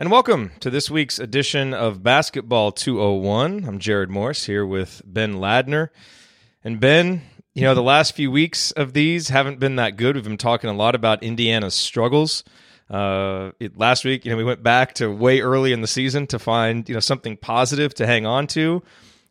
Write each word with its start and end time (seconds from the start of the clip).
And 0.00 0.10
welcome 0.10 0.52
to 0.60 0.70
this 0.70 0.90
week's 0.90 1.18
edition 1.18 1.74
of 1.74 2.02
Basketball 2.02 2.72
201. 2.72 3.66
I'm 3.66 3.78
Jerod 3.78 4.08
Morris 4.08 4.46
here 4.46 4.64
with 4.64 5.02
Ben 5.04 5.34
Ladner. 5.34 5.90
And 6.64 6.80
Ben, 6.80 7.20
you 7.52 7.64
know, 7.64 7.74
the 7.74 7.82
last 7.82 8.14
few 8.14 8.30
weeks 8.30 8.70
of 8.70 8.94
these 8.94 9.28
haven't 9.28 9.60
been 9.60 9.76
that 9.76 9.98
good. 9.98 10.14
We've 10.14 10.24
been 10.24 10.38
talking 10.38 10.70
a 10.70 10.72
lot 10.72 10.94
about 10.94 11.22
Indiana's 11.22 11.74
struggles. 11.74 12.44
Uh, 12.88 13.50
it, 13.60 13.76
last 13.76 14.06
week, 14.06 14.24
you 14.24 14.30
know, 14.30 14.38
we 14.38 14.42
went 14.42 14.62
back 14.62 14.94
to 14.94 15.14
way 15.14 15.40
early 15.42 15.70
in 15.70 15.82
the 15.82 15.86
season 15.86 16.26
to 16.28 16.38
find, 16.38 16.88
you 16.88 16.94
know, 16.94 17.00
something 17.00 17.36
positive 17.36 17.92
to 17.96 18.06
hang 18.06 18.24
on 18.24 18.46
to. 18.46 18.82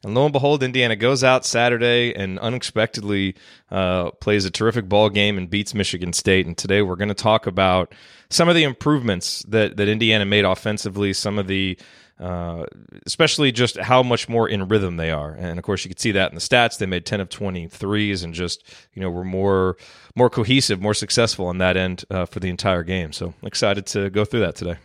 And 0.04 0.16
lo 0.16 0.24
and 0.24 0.32
behold, 0.32 0.64
Indiana 0.64 0.96
goes 0.96 1.24
out 1.24 1.46
Saturday 1.46 2.14
and 2.16 2.40
unexpectedly 2.40 3.36
uh, 3.70 4.12
plays 4.12 4.46
a 4.46 4.52
terrific 4.52 4.88
ball 4.88 5.10
game 5.10 5.38
and 5.38 5.50
beats 5.50 5.74
Michigan 5.74 6.14
State. 6.14 6.46
And 6.46 6.58
today 6.58 6.82
we're 6.82 6.96
going 6.96 7.10
to 7.10 7.14
talk 7.14 7.48
about 7.48 7.94
some 8.30 8.48
of 8.48 8.56
the 8.56 8.64
improvements 8.64 9.44
that, 9.50 9.76
that 9.76 9.90
Indiana 9.90 10.26
made 10.26 10.46
offensively, 10.46 11.12
some 11.12 11.38
of 11.38 11.48
the 11.48 11.78
uh, 12.20 12.66
especially 13.06 13.50
just 13.50 13.78
how 13.78 14.04
much 14.04 14.28
more 14.28 14.48
in 14.48 14.68
rhythm 14.68 14.98
they 14.98 15.10
are. 15.10 15.32
And 15.32 15.58
of 15.58 15.64
course, 15.64 15.86
you 15.86 15.90
could 15.90 16.02
see 16.02 16.12
that 16.12 16.30
in 16.32 16.36
the 16.36 16.42
stats. 16.42 16.78
They 16.78 16.86
made 16.86 17.06
10 17.06 17.22
of 17.22 17.30
23s 17.30 18.24
and 18.26 18.34
just, 18.34 18.64
you 18.94 19.02
know, 19.02 19.10
were 19.10 19.24
more 19.24 19.78
more 20.16 20.30
cohesive, 20.30 20.82
more 20.82 20.94
successful 20.94 21.46
on 21.46 21.60
that 21.60 21.78
end 21.78 22.04
uh, 22.10 22.26
for 22.26 22.42
the 22.42 22.50
entire 22.50 22.84
game. 22.84 23.14
So 23.14 23.34
excited 23.42 23.86
to 23.88 24.10
go 24.10 24.26
through 24.26 24.42
that 24.42 24.56
today. 24.56 24.78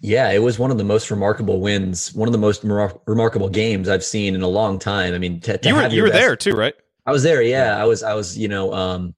Yeah, 0.00 0.30
it 0.30 0.42
was 0.42 0.58
one 0.58 0.70
of 0.70 0.78
the 0.78 0.84
most 0.84 1.10
remarkable 1.10 1.60
wins, 1.60 2.14
one 2.14 2.28
of 2.28 2.32
the 2.32 2.38
most 2.38 2.64
mar- 2.64 3.00
remarkable 3.06 3.48
games 3.48 3.88
I've 3.88 4.04
seen 4.04 4.34
in 4.34 4.42
a 4.42 4.48
long 4.48 4.78
time. 4.78 5.14
I 5.14 5.18
mean, 5.18 5.40
to, 5.40 5.56
to 5.56 5.68
you 5.68 5.74
were, 5.74 5.86
you 5.88 6.02
were 6.02 6.08
best, 6.08 6.20
there 6.20 6.36
too, 6.36 6.54
right? 6.54 6.74
I 7.06 7.12
was 7.12 7.22
there. 7.22 7.40
Yeah, 7.40 7.80
I 7.80 7.84
was. 7.84 8.02
I 8.02 8.14
was. 8.14 8.36
You 8.36 8.48
know, 8.48 8.74
um, 8.74 9.14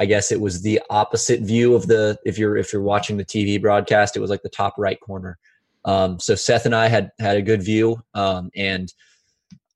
I 0.00 0.06
guess 0.06 0.32
it 0.32 0.40
was 0.40 0.62
the 0.62 0.80
opposite 0.90 1.40
view 1.42 1.74
of 1.74 1.86
the. 1.86 2.18
If 2.24 2.36
you're 2.36 2.56
if 2.56 2.72
you're 2.72 2.82
watching 2.82 3.16
the 3.16 3.24
TV 3.24 3.60
broadcast, 3.60 4.16
it 4.16 4.20
was 4.20 4.30
like 4.30 4.42
the 4.42 4.48
top 4.48 4.74
right 4.76 4.98
corner. 5.00 5.38
Um, 5.84 6.18
so 6.18 6.34
Seth 6.34 6.66
and 6.66 6.74
I 6.74 6.88
had 6.88 7.10
had 7.20 7.36
a 7.36 7.42
good 7.42 7.62
view, 7.62 8.02
um, 8.14 8.50
and 8.56 8.92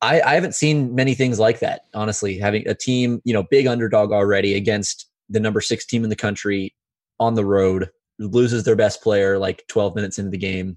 I, 0.03 0.21
I 0.21 0.35
haven't 0.35 0.55
seen 0.55 0.95
many 0.95 1.15
things 1.15 1.39
like 1.39 1.61
that. 1.61 1.83
Honestly, 1.95 2.39
having 2.39 2.67
a 2.69 2.75
team, 2.75 3.21
you 3.25 3.33
know, 3.33 3.45
big 3.45 3.67
underdog 3.67 4.13
already 4.13 4.55
against 4.55 5.09
the 5.29 5.41
number 5.41 5.61
six 5.61 5.87
team 5.87 6.05
in 6.05 6.11
the 6.11 6.17
country 6.17 6.75
on 7.19 7.35
the 7.35 7.45
road 7.45 7.91
loses 8.19 8.65
their 8.65 8.77
best 8.77 9.03
player 9.03 9.39
like 9.39 9.65
12 9.69 9.95
minutes 9.95 10.19
into 10.19 10.31
the 10.31 10.39
game. 10.39 10.77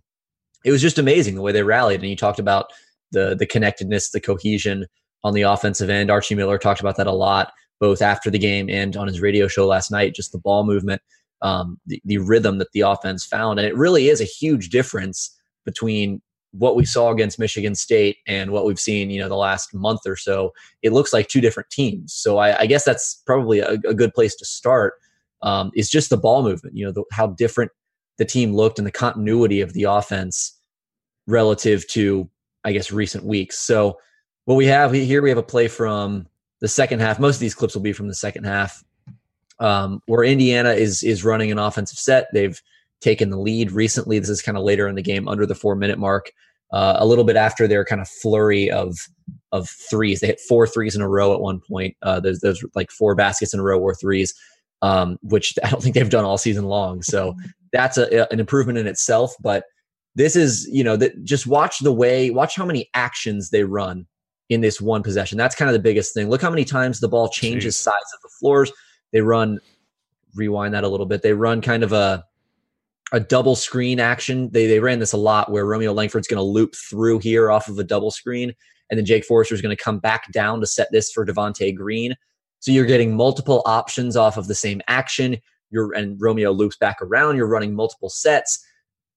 It 0.66 0.72
was 0.72 0.82
just 0.82 1.00
amazing 1.00 1.36
the 1.36 1.42
way 1.42 1.52
they 1.52 1.64
rallied. 1.64 2.02
And 2.02 2.10
you 2.10 2.16
talked 2.16 2.40
about 2.40 2.72
the 3.12 3.36
the 3.36 3.46
connectedness, 3.46 4.12
the 4.12 4.22
cohesion 4.22 4.86
on 5.24 5.34
the 5.34 5.42
offensive 5.44 5.90
end. 5.90 6.12
Archie 6.12 6.36
Miller 6.36 6.58
talked 6.58 6.80
about 6.80 6.98
that 6.98 7.08
a 7.08 7.12
lot, 7.12 7.52
both 7.80 8.02
after 8.02 8.30
the 8.30 8.40
game 8.40 8.70
and 8.70 8.96
on 8.98 9.08
his 9.08 9.22
radio 9.22 9.48
show 9.48 9.66
last 9.66 9.92
night. 9.92 10.16
Just 10.16 10.32
the 10.32 10.38
ball 10.38 10.66
movement, 10.66 11.02
um, 11.42 11.80
the, 11.86 12.02
the 12.06 12.18
rhythm 12.18 12.58
that 12.58 12.72
the 12.74 12.82
offense 12.82 13.26
found, 13.26 13.60
and 13.60 13.68
it 13.68 13.76
really 13.76 14.10
is 14.10 14.22
a 14.22 14.26
huge 14.26 14.70
difference 14.70 15.36
between 15.66 16.22
what 16.52 16.76
we 16.76 16.84
saw 16.84 17.12
against 17.12 17.38
Michigan 17.38 17.76
State 17.76 18.18
and 18.28 18.52
what 18.52 18.66
we've 18.66 18.80
seen, 18.80 19.12
you 19.12 19.20
know, 19.20 19.30
the 19.30 19.36
last 19.36 19.74
month 19.74 20.02
or 20.08 20.16
so. 20.16 20.52
It 20.82 20.94
looks 20.94 21.14
like 21.14 21.28
two 21.28 21.42
different 21.42 21.70
teams. 21.70 22.14
So 22.14 22.40
I, 22.40 22.62
I 22.62 22.66
guess 22.66 22.84
that's 22.84 23.22
probably 23.26 23.60
a, 23.60 23.74
a 23.88 23.94
good 23.94 24.14
place 24.14 24.36
to 24.36 24.46
start 24.46 24.96
um, 25.42 25.72
is 25.76 25.90
just 25.90 26.10
the 26.10 26.18
ball 26.18 26.44
movement. 26.44 26.76
You 26.76 26.86
know, 26.86 26.92
the, 26.92 27.04
how 27.12 27.28
different 27.28 27.72
the 28.18 28.26
team 28.26 28.54
looked 28.54 28.78
and 28.78 28.86
the 28.86 28.92
continuity 28.92 29.62
of 29.62 29.74
the 29.74 29.84
offense 29.84 30.58
relative 31.28 31.88
to, 31.88 32.30
I 32.64 32.72
guess, 32.72 32.92
recent 32.92 33.24
weeks. 33.24 33.60
So 33.60 33.98
what 34.46 34.56
we 34.56 34.66
have 34.66 34.92
here, 34.92 35.22
we 35.22 35.30
have 35.30 35.38
a 35.38 35.44
play 35.44 35.68
from 35.68 36.28
the 36.60 36.68
second 36.68 37.00
half. 37.00 37.20
Most 37.20 37.36
of 37.36 37.42
these 37.42 37.56
clips 37.56 37.76
will 37.76 37.82
be 37.82 37.94
from 37.94 38.08
the 38.08 38.16
second 38.16 38.46
half, 38.46 38.84
um, 39.60 40.02
where 40.08 40.24
Indiana 40.24 40.72
is 40.72 41.04
is 41.04 41.24
running 41.24 41.52
an 41.52 41.60
offensive 41.60 41.98
set. 41.98 42.28
They've 42.34 42.60
taken 43.00 43.30
the 43.30 43.40
lead 43.40 43.72
recently. 43.72 44.20
This 44.20 44.30
is 44.30 44.42
kind 44.42 44.58
of 44.58 44.64
later 44.64 44.88
in 44.88 44.96
the 44.96 45.02
game, 45.02 45.28
under 45.28 45.46
the 45.46 45.56
four 45.56 45.76
minute 45.76 46.00
mark. 46.00 46.32
Uh, 46.72 46.98
a 47.00 47.06
little 47.06 47.24
bit 47.24 47.36
after 47.36 47.68
their 47.68 47.86
kind 47.86 48.02
of 48.02 48.08
flurry 48.08 48.70
of 48.70 48.98
of 49.52 49.70
threes, 49.70 50.20
they 50.20 50.28
hit 50.28 50.40
four 50.48 50.68
threes 50.68 50.96
in 50.96 51.02
a 51.02 51.10
row 51.10 51.34
at 51.34 51.42
one 51.42 51.60
point. 51.68 51.96
Uh, 52.02 52.20
there's, 52.20 52.64
like 52.76 52.92
four 52.92 53.16
baskets 53.16 53.54
in 53.54 53.60
a 53.60 53.64
row 53.64 53.80
or 53.80 53.96
threes 53.96 54.34
um, 54.82 55.18
which 55.22 55.54
I 55.64 55.70
don't 55.70 55.82
think 55.82 55.96
they've 55.96 56.10
done 56.10 56.26
all 56.26 56.38
season 56.38 56.66
long. 56.66 57.02
So 57.02 57.36
that's 57.74 57.98
a, 57.98 58.32
an 58.32 58.40
improvement 58.40 58.78
in 58.78 58.88
itself. 58.88 59.34
But 59.42 59.66
this 60.16 60.36
is, 60.36 60.68
you 60.72 60.84
know, 60.84 60.98
that 60.98 61.24
just 61.24 61.48
watch 61.48 61.80
the 61.80 61.94
way, 61.94 62.30
watch 62.30 62.56
how 62.56 62.66
many 62.66 62.90
actions 62.94 63.50
they 63.50 63.64
run 63.64 64.06
in 64.50 64.62
this 64.62 64.82
one 64.82 65.04
possession. 65.04 65.38
That's 65.38 65.56
kind 65.56 65.70
of 65.70 65.74
the 65.74 65.80
biggest 65.80 66.14
thing. 66.14 66.30
Look 66.30 66.42
how 66.42 66.50
many 66.50 66.66
times 66.66 67.00
the 67.00 67.08
ball 67.08 67.30
changes 67.30 67.76
Jeez. 67.76 67.84
sides 67.84 68.14
of 68.16 68.22
the 68.24 68.30
floors. 68.40 68.72
They 69.14 69.22
run, 69.22 69.60
rewind 70.36 70.74
that 70.74 70.84
a 70.84 70.88
little 70.88 71.06
bit. 71.06 71.22
They 71.22 71.34
run 71.34 71.62
kind 71.62 71.84
of 71.84 71.94
a 71.94 72.24
a 73.12 73.20
double 73.20 73.56
screen 73.56 74.00
action. 74.00 74.50
They 74.52 74.68
they 74.68 74.80
ran 74.80 75.00
this 75.00 75.14
a 75.14 75.18
lot 75.18 75.52
where 75.52 75.66
Romeo 75.66 75.94
Langford's 75.94 76.28
going 76.28 76.38
to 76.38 76.44
loop 76.44 76.76
through 76.76 77.20
here 77.20 77.52
off 77.52 77.68
of 77.68 77.80
a 77.80 77.84
double 77.84 78.12
screen, 78.12 78.54
and 78.90 78.98
then 78.98 79.06
Jake 79.06 79.26
Forrester 79.26 79.56
is 79.56 79.62
going 79.62 79.76
to 79.76 79.84
come 79.84 80.00
back 80.00 80.32
down 80.32 80.60
to 80.62 80.68
set 80.68 80.90
this 80.92 81.12
for 81.12 81.26
Devonte 81.26 81.76
Green. 81.76 82.16
So 82.60 82.72
you're 82.72 82.86
getting 82.86 83.16
multiple 83.16 83.62
options 83.66 84.16
off 84.16 84.38
of 84.38 84.48
the 84.48 84.56
same 84.56 84.82
action. 84.88 85.38
You're 85.72 85.94
and 85.94 86.20
Romeo 86.20 86.52
loops 86.52 86.78
back 86.78 86.98
around. 87.02 87.38
You're 87.38 87.48
running 87.48 87.74
multiple 87.74 88.10
sets. 88.10 88.64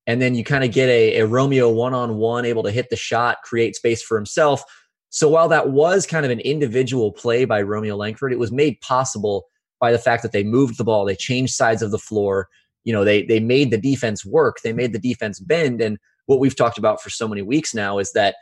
And 0.07 0.21
then 0.21 0.35
you 0.35 0.43
kind 0.43 0.65
of 0.65 0.73
get 0.73 0.89
a, 0.89 1.21
a 1.21 1.27
Romeo 1.27 1.69
one 1.69 1.95
on 1.95 2.17
one, 2.17 2.45
able 2.45 2.65
to 2.65 2.71
hit 2.73 2.91
the 2.91 2.97
shot, 2.97 3.43
create 3.43 3.77
space 3.77 4.03
for 4.03 4.17
himself. 4.17 4.65
So 5.11 5.29
while 5.29 5.49
that 5.49 5.71
was 5.71 6.07
kind 6.07 6.25
of 6.25 6.31
an 6.31 6.41
individual 6.41 7.13
play 7.13 7.45
by 7.45 7.63
Romeo 7.63 7.97
Langford, 7.97 8.33
it 8.33 8.39
was 8.39 8.51
made 8.51 8.81
possible 8.81 9.45
by 9.79 9.93
the 9.93 9.99
fact 9.99 10.23
that 10.23 10.33
they 10.33 10.45
moved 10.45 10.79
the 10.79 10.85
ball, 10.85 11.05
they 11.05 11.17
changed 11.17 11.55
sides 11.55 11.83
of 11.83 11.91
the 11.91 11.99
floor. 11.99 12.49
You 12.85 12.93
know, 12.93 13.05
they 13.05 13.25
they 13.25 13.41
made 13.41 13.71
the 13.71 13.79
defense 13.79 14.25
work, 14.25 14.59
they 14.65 14.73
made 14.73 14.93
the 14.93 14.99
defense 14.99 15.39
bend. 15.39 15.81
And 15.81 15.99
what 16.27 16.41
we've 16.41 16.57
talked 16.57 16.79
about 16.79 17.03
for 17.03 17.11
so 17.11 17.29
many 17.29 17.43
weeks 17.43 17.75
now 17.75 17.99
is 17.99 18.13
that 18.13 18.37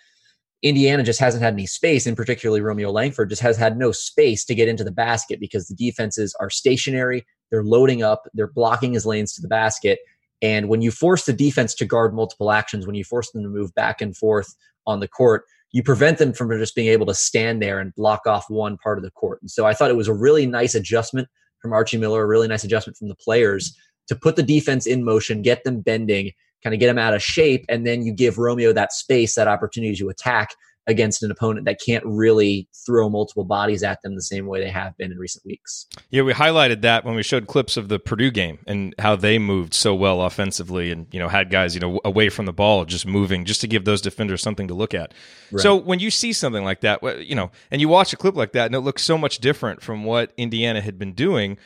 Indiana 0.62 1.03
just 1.03 1.21
hasn't 1.21 1.43
had 1.43 1.54
any 1.54 1.66
space, 1.66 2.06
and 2.06 2.16
particularly 2.16 2.60
Romeo 2.60 2.91
Langford 2.91 3.31
just 3.31 3.43
has 3.43 3.56
had 3.56 3.78
no 3.78 3.93
space 3.93 4.44
to 4.44 4.54
get 4.54 4.69
into 4.69 4.84
the 4.84 4.93
basket 4.93 5.41
because 5.41 5.66
the 5.66 5.75
defenses 5.75 6.34
are 6.38 6.50
stationary. 6.50 7.25
They're 7.50 7.65
loading 7.65 8.03
up, 8.03 8.28
they're 8.34 8.53
blocking 8.53 8.93
his 8.93 9.06
lanes 9.06 9.34
to 9.34 9.43
the 9.43 9.48
basket. 9.48 9.98
And 10.43 10.69
when 10.69 10.82
you 10.82 10.91
force 10.91 11.25
the 11.25 11.32
defense 11.32 11.75
to 11.76 11.84
guard 11.84 12.15
multiple 12.15 12.53
actions, 12.53 12.87
when 12.87 12.94
you 12.94 13.04
force 13.04 13.31
them 13.31 13.43
to 13.43 13.48
move 13.48 13.75
back 13.75 14.00
and 14.00 14.16
forth 14.16 14.54
on 14.87 15.00
the 15.00 15.09
court, 15.09 15.44
you 15.72 15.82
prevent 15.82 16.19
them 16.19 16.32
from 16.32 16.50
just 16.59 16.75
being 16.75 16.88
able 16.88 17.06
to 17.06 17.15
stand 17.15 17.62
there 17.62 17.78
and 17.78 17.94
block 17.94 18.27
off 18.27 18.48
one 18.48 18.77
part 18.77 18.98
of 18.98 19.04
the 19.04 19.10
court. 19.10 19.41
And 19.41 19.50
so 19.50 19.66
I 19.66 19.75
thought 19.75 19.91
it 19.91 19.97
was 19.97 20.09
a 20.09 20.15
really 20.15 20.47
nice 20.47 20.75
adjustment 20.75 21.28
from 21.60 21.72
Archie 21.72 21.98
Miller, 21.98 22.22
a 22.22 22.27
really 22.27 22.48
nice 22.48 22.65
adjustment 22.65 22.97
from 22.97 23.09
the 23.09 23.15
players 23.15 23.77
to 24.09 24.16
put 24.16 24.37
the 24.37 24.42
defense 24.42 24.87
in 24.87 25.04
motion, 25.04 25.42
get 25.42 25.62
them 25.65 25.81
bending, 25.81 26.32
kind 26.62 26.75
of 26.75 26.81
get 26.81 26.88
him 26.88 26.98
out 26.98 27.15
of 27.15 27.22
shape, 27.22 27.65
and 27.69 27.87
then 27.87 28.04
you 28.04 28.12
give 28.12 28.38
Romeo 28.38 28.72
that 28.72 28.93
space, 28.93 29.34
that 29.34 29.48
opportunity 29.48 29.97
to 29.97 30.09
attack 30.09 30.50
against 30.87 31.22
an 31.22 31.31
opponent 31.31 31.66
that 31.66 31.78
can't 31.84 32.04
really 32.04 32.69
throw 32.87 33.09
multiple 33.09 33.44
bodies 33.44 33.82
at 33.82 34.03
them 34.03 34.15
the 34.15 34.22
same 34.22 34.47
way 34.47 34.60
they 34.60 34.71
have 34.71 34.97
been 34.97 35.12
in 35.12 35.19
recent 35.19 35.44
weeks. 35.44 35.87
Yeah, 36.10 36.22
we 36.22 36.32
highlighted 36.32 36.82
that 36.82 37.04
when 37.04 37.15
we 37.15 37.22
showed 37.22 37.47
clips 37.47 37.76
of 37.76 37.88
the 37.88 37.98
Purdue 37.98 38.31
game 38.31 38.59
and 38.66 38.94
how 38.98 39.15
they 39.15 39.38
moved 39.38 39.75
so 39.75 39.94
well 39.94 40.22
offensively 40.22 40.91
and 40.91 41.06
you 41.12 41.21
know 41.21 41.28
had 41.28 41.50
guys, 41.50 41.75
you 41.75 41.81
know, 41.81 42.00
away 42.04 42.28
from 42.28 42.47
the 42.47 42.53
ball 42.53 42.84
just 42.84 43.06
moving 43.06 43.44
just 43.44 43.60
to 43.60 43.69
give 43.69 43.84
those 43.84 44.00
defenders 44.00 44.42
something 44.42 44.69
to 44.69 44.75
look 44.75 44.92
at. 44.94 45.15
Right. 45.53 45.62
So 45.62 45.77
when 45.77 46.00
you 46.00 46.10
see 46.10 46.32
something 46.32 46.65
like 46.65 46.81
that, 46.81 47.03
you 47.25 47.34
know, 47.34 47.50
and 47.71 47.81
you 47.81 47.88
watch 47.88 48.12
a 48.12 48.16
clip 48.16 48.37
like 48.37 48.53
that 48.53 48.66
and 48.66 48.75
it 48.75 48.81
looks 48.81 49.03
so 49.03 49.16
much 49.16 49.38
different 49.38 49.82
from 49.82 50.04
what 50.04 50.32
Indiana 50.37 50.81
had 50.81 50.98
been 50.98 51.12
doing, 51.12 51.59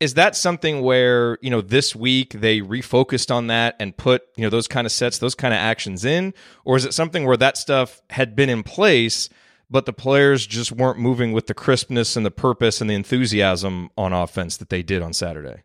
is 0.00 0.14
that 0.14 0.36
something 0.36 0.82
where 0.82 1.38
you 1.40 1.50
know 1.50 1.60
this 1.60 1.94
week 1.94 2.34
they 2.34 2.60
refocused 2.60 3.34
on 3.34 3.48
that 3.48 3.76
and 3.80 3.96
put 3.96 4.22
you 4.36 4.42
know 4.42 4.50
those 4.50 4.68
kind 4.68 4.86
of 4.86 4.92
sets 4.92 5.18
those 5.18 5.34
kind 5.34 5.52
of 5.52 5.58
actions 5.58 6.04
in? 6.04 6.34
Or 6.64 6.76
is 6.76 6.84
it 6.84 6.94
something 6.94 7.24
where 7.24 7.36
that 7.36 7.56
stuff 7.56 8.00
had 8.10 8.36
been 8.36 8.48
in 8.48 8.62
place 8.62 9.28
but 9.70 9.86
the 9.86 9.92
players 9.92 10.46
just 10.46 10.72
weren't 10.72 10.98
moving 10.98 11.32
with 11.32 11.46
the 11.46 11.54
crispness 11.54 12.16
and 12.16 12.24
the 12.24 12.30
purpose 12.30 12.80
and 12.80 12.88
the 12.88 12.94
enthusiasm 12.94 13.90
on 13.96 14.12
offense 14.12 14.56
that 14.56 14.70
they 14.70 14.82
did 14.82 15.02
on 15.02 15.12
saturday 15.12 15.62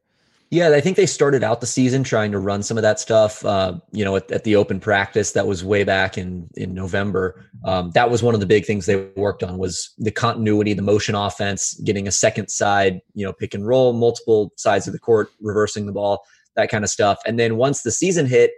yeah, 0.53 0.69
I 0.69 0.81
think 0.81 0.97
they 0.97 1.07
started 1.07 1.43
out 1.43 1.61
the 1.61 1.67
season 1.67 2.03
trying 2.03 2.31
to 2.31 2.37
run 2.37 2.61
some 2.61 2.77
of 2.77 2.83
that 2.83 2.99
stuff. 2.99 3.43
Uh, 3.43 3.79
you 3.91 4.05
know, 4.05 4.17
at, 4.17 4.31
at, 4.31 4.43
the 4.43 4.55
open 4.55 4.79
practice 4.79 5.31
that 5.31 5.47
was 5.47 5.65
way 5.65 5.83
back 5.83 6.15
in 6.15 6.47
in 6.53 6.75
November. 6.75 7.44
Um, 7.65 7.89
that 7.95 8.11
was 8.11 8.21
one 8.21 8.35
of 8.35 8.39
the 8.39 8.45
big 8.45 8.63
things 8.63 8.85
they 8.85 9.07
worked 9.15 9.41
on 9.41 9.57
was 9.57 9.91
the 9.97 10.11
continuity, 10.11 10.75
the 10.75 10.83
motion 10.83 11.15
offense, 11.15 11.73
getting 11.83 12.07
a 12.07 12.11
second 12.11 12.50
side, 12.50 13.01
you 13.15 13.25
know, 13.25 13.33
pick 13.33 13.55
and 13.55 13.65
roll, 13.65 13.94
multiple 13.94 14.53
sides 14.55 14.85
of 14.85 14.94
the 14.94 15.00
court, 15.00 15.31
reversing 15.41 15.88
the 15.88 15.91
ball, 15.91 16.23
that 16.56 16.69
kind 16.69 16.83
of 16.83 16.91
stuff. 16.91 17.17
And 17.25 17.39
then 17.39 17.57
once 17.57 17.81
the 17.81 17.91
season 17.91 18.27
hit, 18.27 18.51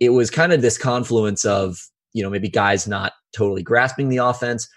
it 0.00 0.10
was 0.10 0.32
kind 0.32 0.52
of 0.52 0.62
this 0.62 0.76
confluence 0.76 1.44
of 1.44 1.78
you 2.12 2.24
know 2.24 2.30
maybe 2.30 2.48
guys 2.48 2.88
not 2.88 3.12
totally 3.32 3.62
grasping 3.62 4.08
the 4.08 4.16
offense, 4.16 4.68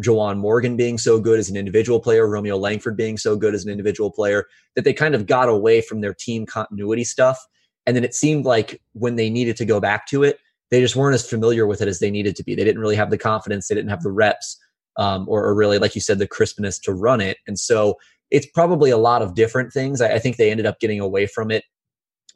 Juwan 0.00 0.38
Morgan 0.38 0.76
being 0.76 0.98
so 0.98 1.20
good 1.20 1.38
as 1.38 1.48
an 1.48 1.56
individual 1.56 2.00
player, 2.00 2.28
Romeo 2.28 2.56
Langford 2.56 2.96
being 2.96 3.16
so 3.16 3.36
good 3.36 3.54
as 3.54 3.64
an 3.64 3.70
individual 3.70 4.10
player, 4.10 4.46
that 4.74 4.84
they 4.84 4.92
kind 4.92 5.14
of 5.14 5.26
got 5.26 5.48
away 5.48 5.80
from 5.80 6.00
their 6.00 6.14
team 6.14 6.46
continuity 6.46 7.04
stuff. 7.04 7.38
And 7.86 7.96
then 7.96 8.04
it 8.04 8.14
seemed 8.14 8.44
like 8.44 8.80
when 8.92 9.16
they 9.16 9.30
needed 9.30 9.56
to 9.58 9.64
go 9.64 9.80
back 9.80 10.06
to 10.08 10.22
it, 10.22 10.38
they 10.70 10.80
just 10.80 10.96
weren't 10.96 11.14
as 11.14 11.28
familiar 11.28 11.66
with 11.66 11.80
it 11.80 11.88
as 11.88 12.00
they 12.00 12.10
needed 12.10 12.34
to 12.36 12.44
be. 12.44 12.54
They 12.54 12.64
didn't 12.64 12.80
really 12.80 12.96
have 12.96 13.10
the 13.10 13.18
confidence, 13.18 13.68
they 13.68 13.74
didn't 13.74 13.90
have 13.90 14.02
the 14.02 14.10
reps, 14.10 14.58
um, 14.96 15.26
or, 15.28 15.44
or, 15.44 15.54
really, 15.54 15.78
like 15.78 15.94
you 15.94 16.00
said, 16.00 16.18
the 16.18 16.26
crispness 16.26 16.78
to 16.80 16.92
run 16.92 17.20
it. 17.20 17.38
And 17.46 17.58
so 17.58 17.96
it's 18.30 18.46
probably 18.46 18.90
a 18.90 18.96
lot 18.96 19.22
of 19.22 19.34
different 19.34 19.72
things. 19.72 20.00
I, 20.00 20.14
I 20.14 20.18
think 20.18 20.36
they 20.36 20.50
ended 20.50 20.66
up 20.66 20.80
getting 20.80 21.00
away 21.00 21.26
from 21.26 21.50
it 21.50 21.64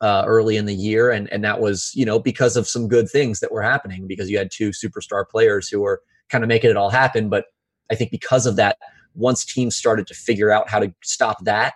uh, 0.01 0.25
early 0.27 0.57
in 0.57 0.67
the 0.67 0.75
year, 0.75 1.11
and 1.11 1.29
and 1.33 1.43
that 1.45 1.61
was 1.61 1.91
you 1.95 2.05
know 2.05 2.19
because 2.19 2.57
of 2.57 2.69
some 2.69 2.89
good 2.89 3.11
things 3.11 3.41
that 3.41 3.51
were 3.51 3.63
happening 3.63 4.07
because 4.07 4.31
you 4.31 4.39
had 4.39 4.51
two 4.53 4.71
superstar 4.71 5.29
players 5.29 5.69
who 5.69 5.81
were 5.81 6.03
kind 6.31 6.45
of 6.45 6.49
making 6.49 6.71
it 6.71 6.77
all 6.77 6.91
happen. 6.91 7.29
But 7.29 7.47
I 7.91 7.95
think 7.95 8.11
because 8.11 8.47
of 8.47 8.57
that, 8.57 8.79
once 9.15 9.45
teams 9.45 9.77
started 9.77 10.07
to 10.07 10.15
figure 10.15 10.51
out 10.51 10.69
how 10.69 10.79
to 10.79 10.93
stop 11.03 11.45
that, 11.45 11.75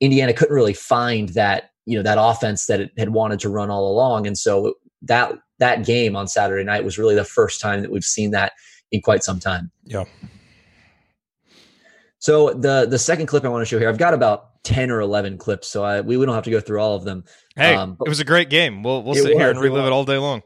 Indiana 0.00 0.32
couldn't 0.32 0.54
really 0.54 0.74
find 0.74 1.30
that 1.30 1.70
you 1.86 1.96
know 1.96 2.02
that 2.02 2.18
offense 2.20 2.66
that 2.66 2.80
it 2.80 2.90
had 2.98 3.10
wanted 3.10 3.40
to 3.40 3.48
run 3.48 3.70
all 3.70 3.90
along, 3.90 4.26
and 4.26 4.38
so 4.38 4.74
that 5.02 5.32
that 5.58 5.84
game 5.84 6.16
on 6.16 6.26
Saturday 6.26 6.64
night 6.64 6.84
was 6.84 6.98
really 6.98 7.14
the 7.14 7.24
first 7.24 7.60
time 7.60 7.82
that 7.82 7.90
we've 7.90 8.04
seen 8.04 8.30
that 8.32 8.52
in 8.90 9.00
quite 9.00 9.22
some 9.22 9.38
time. 9.38 9.70
Yeah. 9.84 10.04
So 12.18 12.54
the 12.54 12.86
the 12.88 12.98
second 12.98 13.26
clip 13.26 13.44
I 13.44 13.48
want 13.48 13.62
to 13.62 13.66
show 13.66 13.78
here, 13.78 13.88
I've 13.88 13.98
got 13.98 14.14
about 14.14 14.62
ten 14.64 14.90
or 14.90 15.00
eleven 15.00 15.36
clips, 15.36 15.68
so 15.68 15.84
I 15.84 16.00
we, 16.00 16.16
we 16.16 16.24
don't 16.24 16.34
have 16.34 16.44
to 16.44 16.50
go 16.50 16.60
through 16.60 16.80
all 16.80 16.96
of 16.96 17.04
them. 17.04 17.24
Hey, 17.54 17.74
um, 17.74 17.96
it 18.04 18.08
was 18.08 18.20
a 18.20 18.24
great 18.24 18.48
game. 18.48 18.82
We'll 18.82 19.02
we'll 19.02 19.14
sit 19.14 19.24
was, 19.24 19.34
here 19.34 19.50
and 19.50 19.60
relive 19.60 19.84
it, 19.84 19.88
it 19.88 19.92
all 19.92 20.04
day 20.04 20.16
long. 20.16 20.42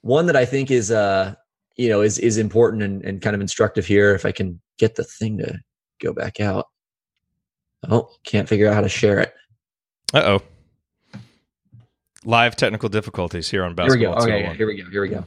One 0.00 0.26
that 0.26 0.36
I 0.36 0.46
think 0.46 0.70
is 0.70 0.90
uh 0.90 1.34
you 1.76 1.88
know 1.88 2.00
is 2.00 2.18
is 2.18 2.38
important 2.38 2.82
and, 2.82 3.04
and 3.04 3.22
kind 3.22 3.34
of 3.34 3.40
instructive 3.40 3.86
here. 3.86 4.14
If 4.14 4.24
I 4.24 4.32
can 4.32 4.60
get 4.78 4.94
the 4.94 5.04
thing 5.04 5.38
to 5.38 5.58
go 6.00 6.12
back 6.12 6.40
out. 6.40 6.66
Oh, 7.88 8.10
can't 8.24 8.48
figure 8.48 8.68
out 8.68 8.74
how 8.74 8.80
to 8.80 8.88
share 8.88 9.20
it. 9.20 9.34
Uh 10.12 10.38
oh. 10.38 11.20
Live 12.24 12.56
technical 12.56 12.88
difficulties 12.88 13.50
here 13.50 13.64
on 13.64 13.74
basketball. 13.74 14.24
Here 14.24 14.36
we 14.36 14.42
go. 14.42 14.48
Okay, 14.48 14.56
here 14.56 14.66
we 14.66 14.76
go. 14.76 14.90
Here 14.90 15.02
we 15.02 15.08
go. 15.08 15.24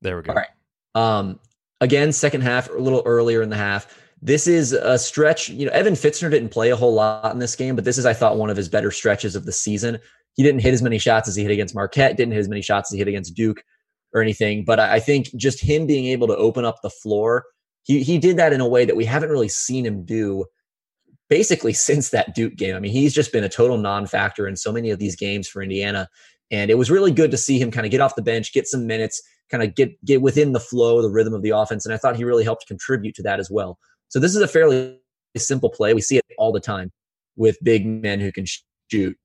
There 0.00 0.16
we 0.16 0.22
go. 0.22 0.32
All 0.32 0.36
right. 0.36 0.48
Um, 0.94 1.38
again, 1.82 2.12
second 2.12 2.40
half, 2.40 2.70
a 2.70 2.74
little 2.74 3.02
earlier 3.04 3.42
in 3.42 3.50
the 3.50 3.56
half. 3.56 3.98
This 4.22 4.46
is 4.46 4.72
a 4.72 4.98
stretch. 4.98 5.50
You 5.50 5.66
know, 5.66 5.72
Evan 5.72 5.94
Fitzner 5.94 6.30
didn't 6.30 6.48
play 6.48 6.70
a 6.70 6.76
whole 6.76 6.94
lot 6.94 7.32
in 7.32 7.38
this 7.38 7.54
game, 7.54 7.74
but 7.74 7.84
this 7.84 7.98
is, 7.98 8.06
I 8.06 8.14
thought, 8.14 8.38
one 8.38 8.48
of 8.48 8.56
his 8.56 8.68
better 8.68 8.90
stretches 8.90 9.36
of 9.36 9.44
the 9.44 9.52
season. 9.52 9.98
He 10.36 10.42
didn't 10.42 10.60
hit 10.60 10.72
as 10.72 10.82
many 10.82 10.98
shots 10.98 11.28
as 11.28 11.36
he 11.36 11.42
hit 11.42 11.50
against 11.50 11.74
Marquette, 11.74 12.16
didn't 12.16 12.32
hit 12.32 12.40
as 12.40 12.48
many 12.48 12.62
shots 12.62 12.90
as 12.90 12.94
he 12.94 12.98
hit 12.98 13.08
against 13.08 13.34
Duke 13.34 13.62
or 14.12 14.22
anything. 14.22 14.64
But 14.64 14.80
I 14.80 15.00
think 15.00 15.26
just 15.36 15.60
him 15.60 15.86
being 15.86 16.06
able 16.06 16.26
to 16.28 16.36
open 16.36 16.64
up 16.64 16.82
the 16.82 16.90
floor, 16.90 17.44
he 17.84 18.02
he 18.02 18.18
did 18.18 18.36
that 18.36 18.52
in 18.52 18.60
a 18.60 18.68
way 18.68 18.84
that 18.84 18.96
we 18.96 19.04
haven't 19.04 19.30
really 19.30 19.48
seen 19.48 19.86
him 19.86 20.04
do 20.04 20.44
basically 21.28 21.72
since 21.88 22.10
that 22.10 22.34
Duke 22.34 22.56
game. 22.56 22.76
I 22.76 22.80
mean, 22.80 22.92
he's 22.92 23.14
just 23.14 23.32
been 23.32 23.44
a 23.44 23.48
total 23.48 23.78
non-factor 23.78 24.46
in 24.46 24.56
so 24.56 24.72
many 24.72 24.90
of 24.90 24.98
these 24.98 25.16
games 25.16 25.48
for 25.48 25.62
Indiana. 25.62 26.08
And 26.50 26.70
it 26.70 26.74
was 26.74 26.90
really 26.90 27.12
good 27.12 27.30
to 27.30 27.36
see 27.36 27.60
him 27.60 27.70
kind 27.70 27.86
of 27.86 27.92
get 27.92 28.00
off 28.00 28.16
the 28.16 28.22
bench, 28.22 28.52
get 28.52 28.66
some 28.66 28.86
minutes, 28.86 29.22
kind 29.50 29.62
of 29.62 29.74
get 29.74 30.04
get 30.04 30.20
within 30.20 30.52
the 30.52 30.60
flow, 30.60 31.00
the 31.00 31.10
rhythm 31.10 31.32
of 31.32 31.42
the 31.42 31.50
offense. 31.50 31.86
And 31.86 31.94
I 31.94 31.96
thought 31.96 32.16
he 32.16 32.24
really 32.24 32.44
helped 32.44 32.66
contribute 32.66 33.14
to 33.16 33.22
that 33.22 33.38
as 33.38 33.50
well. 33.50 33.78
So 34.08 34.18
this 34.18 34.34
is 34.34 34.42
a 34.42 34.48
fairly 34.48 34.98
simple 35.36 35.70
play. 35.70 35.94
We 35.94 36.00
see 36.00 36.16
it 36.16 36.24
all 36.38 36.52
the 36.52 36.60
time 36.60 36.90
with 37.36 37.56
big 37.62 37.86
men 37.86 38.18
who 38.20 38.32
can 38.32 38.44
shoot. 38.90 39.16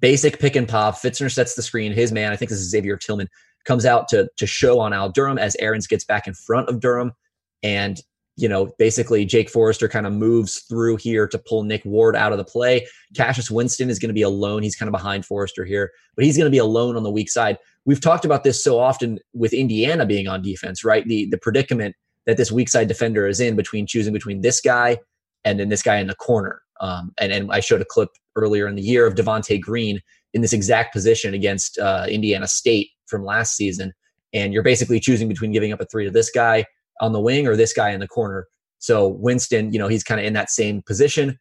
Basic 0.00 0.38
pick 0.38 0.56
and 0.56 0.68
pop. 0.68 0.96
Fitzner 0.96 1.30
sets 1.30 1.54
the 1.54 1.62
screen. 1.62 1.92
His 1.92 2.12
man, 2.12 2.32
I 2.32 2.36
think 2.36 2.50
this 2.50 2.60
is 2.60 2.70
Xavier 2.70 2.96
Tillman, 2.96 3.28
comes 3.66 3.84
out 3.84 4.08
to 4.08 4.28
to 4.36 4.46
show 4.46 4.80
on 4.80 4.92
Al 4.92 5.10
Durham 5.10 5.38
as 5.38 5.56
Aaron's 5.56 5.86
gets 5.86 6.04
back 6.04 6.26
in 6.26 6.34
front 6.34 6.68
of 6.68 6.80
Durham. 6.80 7.12
And, 7.62 8.00
you 8.36 8.48
know, 8.48 8.70
basically 8.78 9.24
Jake 9.24 9.50
Forrester 9.50 9.88
kind 9.88 10.06
of 10.06 10.12
moves 10.12 10.60
through 10.60 10.96
here 10.96 11.26
to 11.28 11.38
pull 11.38 11.64
Nick 11.64 11.84
Ward 11.84 12.14
out 12.14 12.32
of 12.32 12.38
the 12.38 12.44
play. 12.44 12.86
Cassius 13.14 13.50
Winston 13.50 13.90
is 13.90 13.98
going 13.98 14.10
to 14.10 14.14
be 14.14 14.22
alone. 14.22 14.62
He's 14.62 14.76
kind 14.76 14.88
of 14.88 14.92
behind 14.92 15.26
Forrester 15.26 15.64
here, 15.64 15.90
but 16.14 16.24
he's 16.24 16.36
going 16.36 16.46
to 16.46 16.50
be 16.50 16.58
alone 16.58 16.96
on 16.96 17.02
the 17.02 17.10
weak 17.10 17.30
side. 17.30 17.58
We've 17.84 18.00
talked 18.00 18.24
about 18.24 18.44
this 18.44 18.62
so 18.62 18.78
often 18.78 19.18
with 19.32 19.52
Indiana 19.52 20.06
being 20.06 20.28
on 20.28 20.42
defense, 20.42 20.84
right? 20.84 21.06
The 21.06 21.26
the 21.26 21.38
predicament 21.38 21.96
that 22.26 22.36
this 22.36 22.52
weak 22.52 22.68
side 22.68 22.88
defender 22.88 23.26
is 23.26 23.40
in 23.40 23.56
between 23.56 23.86
choosing 23.86 24.12
between 24.12 24.40
this 24.40 24.60
guy 24.60 24.98
and 25.44 25.58
then 25.58 25.68
this 25.68 25.82
guy 25.82 25.96
in 25.98 26.08
the 26.08 26.14
corner. 26.14 26.60
Um, 26.80 27.12
and, 27.18 27.32
and 27.32 27.50
I 27.50 27.60
showed 27.60 27.80
a 27.80 27.86
clip 27.86 28.10
earlier 28.34 28.66
in 28.66 28.74
the 28.74 28.82
year 28.82 29.06
of 29.06 29.14
Devonte 29.14 29.60
Green 29.60 30.02
in 30.34 30.42
this 30.42 30.52
exact 30.52 30.92
position 30.92 31.32
against 31.32 31.78
uh, 31.78 32.06
Indiana 32.08 32.46
State 32.46 32.90
from 33.06 33.24
last 33.24 33.56
season. 33.56 33.92
And 34.32 34.52
you're 34.52 34.62
basically 34.62 35.00
choosing 35.00 35.28
between 35.28 35.52
giving 35.52 35.72
up 35.72 35.80
a 35.80 35.86
three 35.86 36.04
to 36.04 36.10
this 36.10 36.30
guy 36.30 36.66
on 37.00 37.12
the 37.12 37.20
wing 37.20 37.46
or 37.46 37.56
this 37.56 37.72
guy 37.72 37.90
in 37.90 38.00
the 38.00 38.08
corner. 38.08 38.46
So 38.78 39.08
Winston, 39.08 39.72
you 39.72 39.78
know, 39.78 39.88
he's 39.88 40.04
kind 40.04 40.20
of 40.20 40.26
in 40.26 40.32
that 40.34 40.50
same 40.50 40.82
position. 40.82 41.38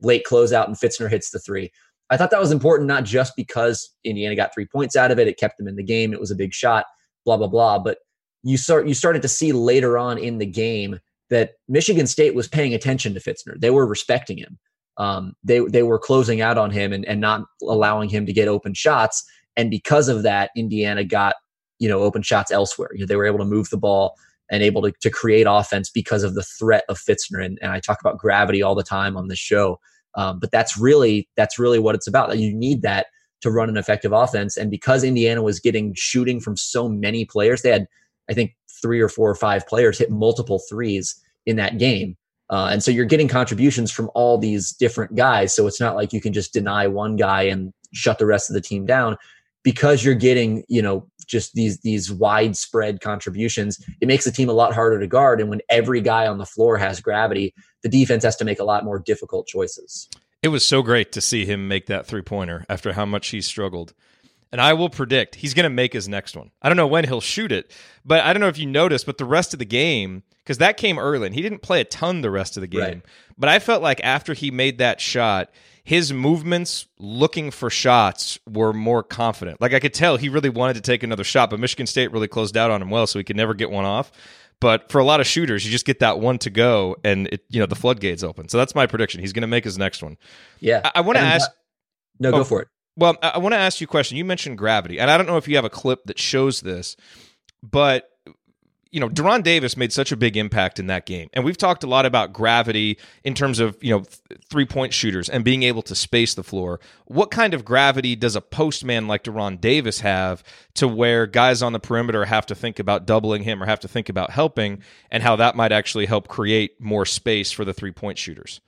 Late 0.00 0.24
closeout 0.28 0.66
and 0.66 0.76
Fitzner 0.76 1.10
hits 1.10 1.30
the 1.30 1.40
three. 1.40 1.70
I 2.10 2.16
thought 2.16 2.30
that 2.30 2.40
was 2.40 2.52
important, 2.52 2.88
not 2.88 3.04
just 3.04 3.34
because 3.36 3.94
Indiana 4.04 4.34
got 4.34 4.54
three 4.54 4.66
points 4.66 4.96
out 4.96 5.10
of 5.10 5.18
it, 5.18 5.28
it 5.28 5.38
kept 5.38 5.58
them 5.58 5.68
in 5.68 5.76
the 5.76 5.82
game, 5.82 6.12
it 6.12 6.20
was 6.20 6.30
a 6.30 6.36
big 6.36 6.54
shot, 6.54 6.86
blah 7.24 7.36
blah 7.36 7.48
blah. 7.48 7.78
But 7.78 7.98
you 8.42 8.56
start 8.56 8.86
you 8.86 8.94
started 8.94 9.22
to 9.22 9.28
see 9.28 9.52
later 9.52 9.98
on 9.98 10.18
in 10.18 10.38
the 10.38 10.46
game 10.46 10.98
that 11.30 11.52
Michigan 11.68 12.06
State 12.06 12.34
was 12.34 12.48
paying 12.48 12.72
attention 12.72 13.12
to 13.14 13.20
Fitzner. 13.20 13.58
They 13.58 13.70
were 13.70 13.86
respecting 13.86 14.38
him. 14.38 14.58
Um, 14.96 15.34
they 15.44 15.60
they 15.60 15.82
were 15.82 15.98
closing 15.98 16.40
out 16.40 16.58
on 16.58 16.70
him 16.70 16.92
and, 16.92 17.04
and 17.04 17.20
not 17.20 17.42
allowing 17.62 18.08
him 18.08 18.26
to 18.26 18.32
get 18.32 18.48
open 18.48 18.74
shots. 18.74 19.24
And 19.58 19.70
because 19.70 20.08
of 20.08 20.22
that, 20.22 20.50
Indiana 20.56 21.04
got 21.04 21.34
you 21.78 21.88
know 21.88 22.00
open 22.00 22.22
shots 22.22 22.50
elsewhere. 22.50 22.88
You 22.94 23.00
know, 23.00 23.06
they 23.06 23.16
were 23.16 23.26
able 23.26 23.38
to 23.38 23.44
move 23.44 23.68
the 23.68 23.76
ball 23.76 24.14
and 24.50 24.62
able 24.62 24.80
to, 24.82 24.92
to 25.00 25.10
create 25.10 25.46
offense 25.48 25.90
because 25.90 26.22
of 26.22 26.34
the 26.34 26.42
threat 26.42 26.84
of 26.88 26.98
Fitzner. 26.98 27.44
And, 27.44 27.58
and 27.60 27.72
I 27.72 27.80
talk 27.80 28.00
about 28.00 28.16
gravity 28.16 28.62
all 28.62 28.74
the 28.74 28.82
time 28.82 29.16
on 29.16 29.28
this 29.28 29.38
show. 29.38 29.78
Um, 30.14 30.38
but 30.40 30.50
that's 30.50 30.78
really 30.78 31.28
that's 31.36 31.58
really 31.58 31.78
what 31.78 31.94
it's 31.94 32.06
about. 32.06 32.36
You 32.38 32.54
need 32.54 32.82
that 32.82 33.06
to 33.42 33.50
run 33.50 33.68
an 33.68 33.76
effective 33.76 34.12
offense. 34.12 34.56
And 34.56 34.70
because 34.70 35.04
Indiana 35.04 35.42
was 35.42 35.60
getting 35.60 35.92
shooting 35.94 36.40
from 36.40 36.56
so 36.56 36.88
many 36.88 37.24
players, 37.24 37.62
they 37.62 37.70
had 37.70 37.86
I 38.30 38.34
think 38.34 38.56
three 38.80 39.00
or 39.00 39.08
four 39.08 39.30
or 39.30 39.34
five 39.34 39.66
players 39.66 39.98
hit 39.98 40.10
multiple 40.10 40.60
threes 40.68 41.20
in 41.46 41.56
that 41.56 41.78
game. 41.78 42.16
Uh, 42.50 42.68
and 42.72 42.82
so 42.82 42.90
you're 42.90 43.04
getting 43.04 43.28
contributions 43.28 43.90
from 43.90 44.10
all 44.14 44.38
these 44.38 44.72
different 44.72 45.14
guys. 45.14 45.54
So 45.54 45.66
it's 45.66 45.80
not 45.80 45.96
like 45.96 46.12
you 46.12 46.20
can 46.20 46.32
just 46.32 46.52
deny 46.52 46.86
one 46.86 47.16
guy 47.16 47.42
and 47.42 47.72
shut 47.92 48.18
the 48.18 48.26
rest 48.26 48.48
of 48.48 48.54
the 48.54 48.60
team 48.60 48.86
down 48.86 49.16
because 49.62 50.04
you're 50.04 50.14
getting, 50.14 50.64
you 50.68 50.82
know, 50.82 51.08
just 51.26 51.54
these 51.54 51.80
these 51.80 52.10
widespread 52.10 53.00
contributions. 53.00 53.78
It 54.00 54.08
makes 54.08 54.24
the 54.24 54.32
team 54.32 54.48
a 54.48 54.52
lot 54.52 54.72
harder 54.74 54.98
to 54.98 55.06
guard. 55.06 55.40
And 55.40 55.50
when 55.50 55.60
every 55.68 56.00
guy 56.00 56.26
on 56.26 56.38
the 56.38 56.46
floor 56.46 56.78
has 56.78 57.00
gravity, 57.00 57.54
the 57.82 57.88
defense 57.88 58.24
has 58.24 58.36
to 58.36 58.44
make 58.44 58.60
a 58.60 58.64
lot 58.64 58.84
more 58.84 58.98
difficult 58.98 59.46
choices. 59.46 60.08
It 60.42 60.48
was 60.48 60.64
so 60.64 60.82
great 60.82 61.12
to 61.12 61.20
see 61.20 61.44
him 61.44 61.68
make 61.68 61.86
that 61.86 62.06
three 62.06 62.22
pointer 62.22 62.64
after 62.68 62.92
how 62.92 63.04
much 63.04 63.28
he 63.28 63.40
struggled. 63.40 63.92
And 64.50 64.60
I 64.60 64.72
will 64.72 64.88
predict 64.88 65.34
he's 65.34 65.52
going 65.52 65.64
to 65.64 65.70
make 65.70 65.92
his 65.92 66.08
next 66.08 66.36
one. 66.36 66.50
I 66.62 66.68
don't 66.68 66.76
know 66.76 66.86
when 66.86 67.04
he'll 67.04 67.20
shoot 67.20 67.52
it, 67.52 67.70
but 68.04 68.22
I 68.22 68.32
don't 68.32 68.40
know 68.40 68.48
if 68.48 68.56
you 68.56 68.66
noticed, 68.66 69.04
but 69.04 69.18
the 69.18 69.26
rest 69.26 69.52
of 69.52 69.58
the 69.58 69.66
game, 69.66 70.22
because 70.48 70.58
that 70.58 70.78
came 70.78 70.98
early 70.98 71.26
and 71.26 71.34
he 71.34 71.42
didn't 71.42 71.60
play 71.60 71.78
a 71.82 71.84
ton 71.84 72.22
the 72.22 72.30
rest 72.30 72.56
of 72.56 72.62
the 72.62 72.66
game. 72.66 72.80
Right. 72.80 73.02
But 73.36 73.50
I 73.50 73.58
felt 73.58 73.82
like 73.82 74.00
after 74.02 74.32
he 74.32 74.50
made 74.50 74.78
that 74.78 74.98
shot, 74.98 75.50
his 75.84 76.10
movements 76.10 76.86
looking 76.98 77.50
for 77.50 77.68
shots 77.68 78.38
were 78.48 78.72
more 78.72 79.02
confident. 79.02 79.60
Like 79.60 79.74
I 79.74 79.78
could 79.78 79.92
tell 79.92 80.16
he 80.16 80.30
really 80.30 80.48
wanted 80.48 80.72
to 80.74 80.80
take 80.80 81.02
another 81.02 81.22
shot, 81.22 81.50
but 81.50 81.60
Michigan 81.60 81.86
State 81.86 82.12
really 82.12 82.28
closed 82.28 82.56
out 82.56 82.70
on 82.70 82.80
him 82.80 82.88
well, 82.88 83.06
so 83.06 83.18
he 83.18 83.24
could 83.24 83.36
never 83.36 83.52
get 83.52 83.70
one 83.70 83.84
off. 83.84 84.10
But 84.58 84.90
for 84.90 85.00
a 85.00 85.04
lot 85.04 85.20
of 85.20 85.26
shooters, 85.26 85.66
you 85.66 85.70
just 85.70 85.84
get 85.84 85.98
that 85.98 86.18
one 86.18 86.38
to 86.38 86.48
go, 86.48 86.96
and 87.04 87.26
it, 87.28 87.44
you 87.50 87.60
know 87.60 87.66
the 87.66 87.76
floodgates 87.76 88.22
open. 88.22 88.48
So 88.48 88.56
that's 88.56 88.74
my 88.74 88.86
prediction. 88.86 89.20
He's 89.20 89.34
going 89.34 89.42
to 89.42 89.48
make 89.48 89.64
his 89.64 89.76
next 89.76 90.02
one. 90.02 90.16
Yeah, 90.60 90.80
I, 90.82 90.92
I 90.96 91.00
want 91.02 91.18
to 91.18 91.24
uh, 91.24 91.26
ask. 91.26 91.50
no, 92.18 92.30
oh, 92.30 92.32
go 92.32 92.44
for 92.44 92.62
it. 92.62 92.68
Well, 92.96 93.16
I 93.22 93.36
want 93.38 93.52
to 93.52 93.58
ask 93.58 93.82
you 93.82 93.84
a 93.84 93.88
question. 93.88 94.16
You 94.16 94.24
mentioned 94.24 94.56
gravity, 94.56 94.98
and 94.98 95.10
I 95.10 95.18
don't 95.18 95.26
know 95.26 95.36
if 95.36 95.46
you 95.46 95.56
have 95.56 95.66
a 95.66 95.70
clip 95.70 96.04
that 96.06 96.18
shows 96.18 96.62
this, 96.62 96.96
but 97.62 98.10
you 98.90 99.00
know, 99.00 99.08
De'Ron 99.08 99.42
Davis 99.42 99.76
made 99.76 99.92
such 99.92 100.12
a 100.12 100.16
big 100.16 100.36
impact 100.36 100.78
in 100.78 100.86
that 100.86 101.04
game. 101.04 101.28
And 101.32 101.44
we've 101.44 101.58
talked 101.58 101.84
a 101.84 101.86
lot 101.86 102.06
about 102.06 102.32
gravity 102.32 102.98
in 103.22 103.34
terms 103.34 103.58
of, 103.58 103.76
you 103.82 103.90
know, 103.90 104.00
th- 104.00 104.40
three 104.48 104.64
point 104.64 104.94
shooters 104.94 105.28
and 105.28 105.44
being 105.44 105.62
able 105.62 105.82
to 105.82 105.94
space 105.94 106.34
the 106.34 106.42
floor. 106.42 106.80
What 107.06 107.30
kind 107.30 107.54
of 107.54 107.64
gravity 107.64 108.16
does 108.16 108.34
a 108.34 108.40
postman 108.40 109.06
like 109.06 109.24
De'Ron 109.24 109.60
Davis 109.60 110.00
have 110.00 110.42
to 110.74 110.88
where 110.88 111.26
guys 111.26 111.62
on 111.62 111.72
the 111.72 111.80
perimeter 111.80 112.24
have 112.24 112.46
to 112.46 112.54
think 112.54 112.78
about 112.78 113.06
doubling 113.06 113.42
him 113.42 113.62
or 113.62 113.66
have 113.66 113.80
to 113.80 113.88
think 113.88 114.08
about 114.08 114.30
helping 114.30 114.82
and 115.10 115.22
how 115.22 115.36
that 115.36 115.54
might 115.54 115.72
actually 115.72 116.06
help 116.06 116.28
create 116.28 116.80
more 116.80 117.04
space 117.04 117.52
for 117.52 117.64
the 117.64 117.74
three 117.74 117.92
point 117.92 118.16
shooters? 118.16 118.60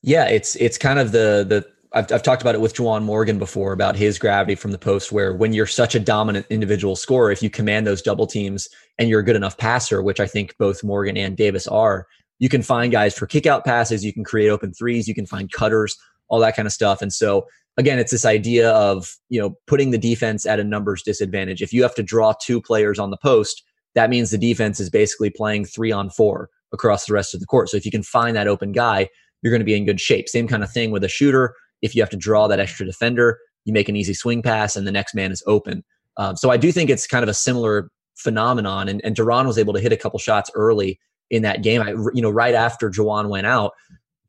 Yeah, 0.00 0.26
it's 0.26 0.56
it's 0.56 0.78
kind 0.78 0.98
of 0.98 1.12
the 1.12 1.44
the 1.48 1.73
I've, 1.94 2.10
I've 2.10 2.22
talked 2.22 2.42
about 2.42 2.56
it 2.56 2.60
with 2.60 2.74
Juwan 2.74 3.04
Morgan 3.04 3.38
before 3.38 3.72
about 3.72 3.94
his 3.94 4.18
gravity 4.18 4.56
from 4.56 4.72
the 4.72 4.78
post, 4.78 5.12
where 5.12 5.32
when 5.32 5.52
you're 5.52 5.66
such 5.66 5.94
a 5.94 6.00
dominant 6.00 6.46
individual 6.50 6.96
scorer, 6.96 7.30
if 7.30 7.42
you 7.42 7.48
command 7.48 7.86
those 7.86 8.02
double 8.02 8.26
teams 8.26 8.68
and 8.98 9.08
you're 9.08 9.20
a 9.20 9.24
good 9.24 9.36
enough 9.36 9.56
passer, 9.56 10.02
which 10.02 10.18
I 10.18 10.26
think 10.26 10.56
both 10.58 10.82
Morgan 10.82 11.16
and 11.16 11.36
Davis 11.36 11.68
are, 11.68 12.06
you 12.40 12.48
can 12.48 12.62
find 12.62 12.90
guys 12.90 13.16
for 13.16 13.26
kick 13.26 13.46
out 13.46 13.64
passes, 13.64 14.04
you 14.04 14.12
can 14.12 14.24
create 14.24 14.48
open 14.48 14.74
threes, 14.74 15.06
you 15.06 15.14
can 15.14 15.26
find 15.26 15.52
cutters, 15.52 15.96
all 16.28 16.40
that 16.40 16.56
kind 16.56 16.66
of 16.66 16.72
stuff. 16.72 17.00
And 17.00 17.12
so 17.12 17.46
again, 17.76 18.00
it's 18.00 18.10
this 18.10 18.24
idea 18.24 18.72
of, 18.72 19.14
you 19.28 19.40
know, 19.40 19.56
putting 19.68 19.92
the 19.92 19.98
defense 19.98 20.44
at 20.46 20.58
a 20.58 20.64
numbers 20.64 21.02
disadvantage. 21.02 21.62
If 21.62 21.72
you 21.72 21.82
have 21.82 21.94
to 21.94 22.02
draw 22.02 22.34
two 22.42 22.60
players 22.60 22.98
on 22.98 23.10
the 23.10 23.16
post, 23.16 23.62
that 23.94 24.10
means 24.10 24.30
the 24.30 24.38
defense 24.38 24.80
is 24.80 24.90
basically 24.90 25.30
playing 25.30 25.64
three 25.64 25.92
on 25.92 26.10
four 26.10 26.50
across 26.72 27.06
the 27.06 27.14
rest 27.14 27.34
of 27.34 27.40
the 27.40 27.46
court. 27.46 27.68
So 27.68 27.76
if 27.76 27.84
you 27.84 27.92
can 27.92 28.02
find 28.02 28.36
that 28.36 28.48
open 28.48 28.72
guy, 28.72 29.08
you're 29.42 29.52
going 29.52 29.60
to 29.60 29.64
be 29.64 29.76
in 29.76 29.84
good 29.84 30.00
shape. 30.00 30.28
Same 30.28 30.48
kind 30.48 30.64
of 30.64 30.72
thing 30.72 30.90
with 30.90 31.04
a 31.04 31.08
shooter 31.08 31.54
if 31.84 31.94
you 31.94 32.00
have 32.02 32.10
to 32.10 32.16
draw 32.16 32.48
that 32.48 32.58
extra 32.58 32.86
defender, 32.86 33.38
you 33.64 33.72
make 33.72 33.88
an 33.88 33.94
easy 33.94 34.14
swing 34.14 34.42
pass 34.42 34.74
and 34.74 34.86
the 34.86 34.92
next 34.92 35.14
man 35.14 35.30
is 35.30 35.42
open. 35.46 35.84
Um, 36.16 36.36
so 36.36 36.50
I 36.50 36.56
do 36.56 36.72
think 36.72 36.88
it's 36.88 37.06
kind 37.06 37.22
of 37.22 37.28
a 37.28 37.34
similar 37.34 37.90
phenomenon. 38.16 38.88
And, 38.88 39.04
and 39.04 39.14
De'Ron 39.14 39.46
was 39.46 39.58
able 39.58 39.74
to 39.74 39.80
hit 39.80 39.92
a 39.92 39.96
couple 39.96 40.18
shots 40.18 40.50
early 40.54 40.98
in 41.30 41.42
that 41.42 41.62
game. 41.62 41.82
I, 41.82 41.90
you 42.14 42.22
know, 42.22 42.30
right 42.30 42.54
after 42.54 42.90
Juwan 42.90 43.28
went 43.28 43.46
out, 43.46 43.72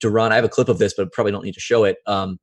De'Ron. 0.03 0.31
I 0.31 0.35
have 0.35 0.43
a 0.43 0.49
clip 0.49 0.67
of 0.67 0.79
this, 0.79 0.93
but 0.95 1.11
probably 1.13 1.31
don't 1.31 1.45
need 1.45 1.53
to 1.53 1.59
show 1.61 1.85
it. 1.85 1.97
Um, 2.05 2.39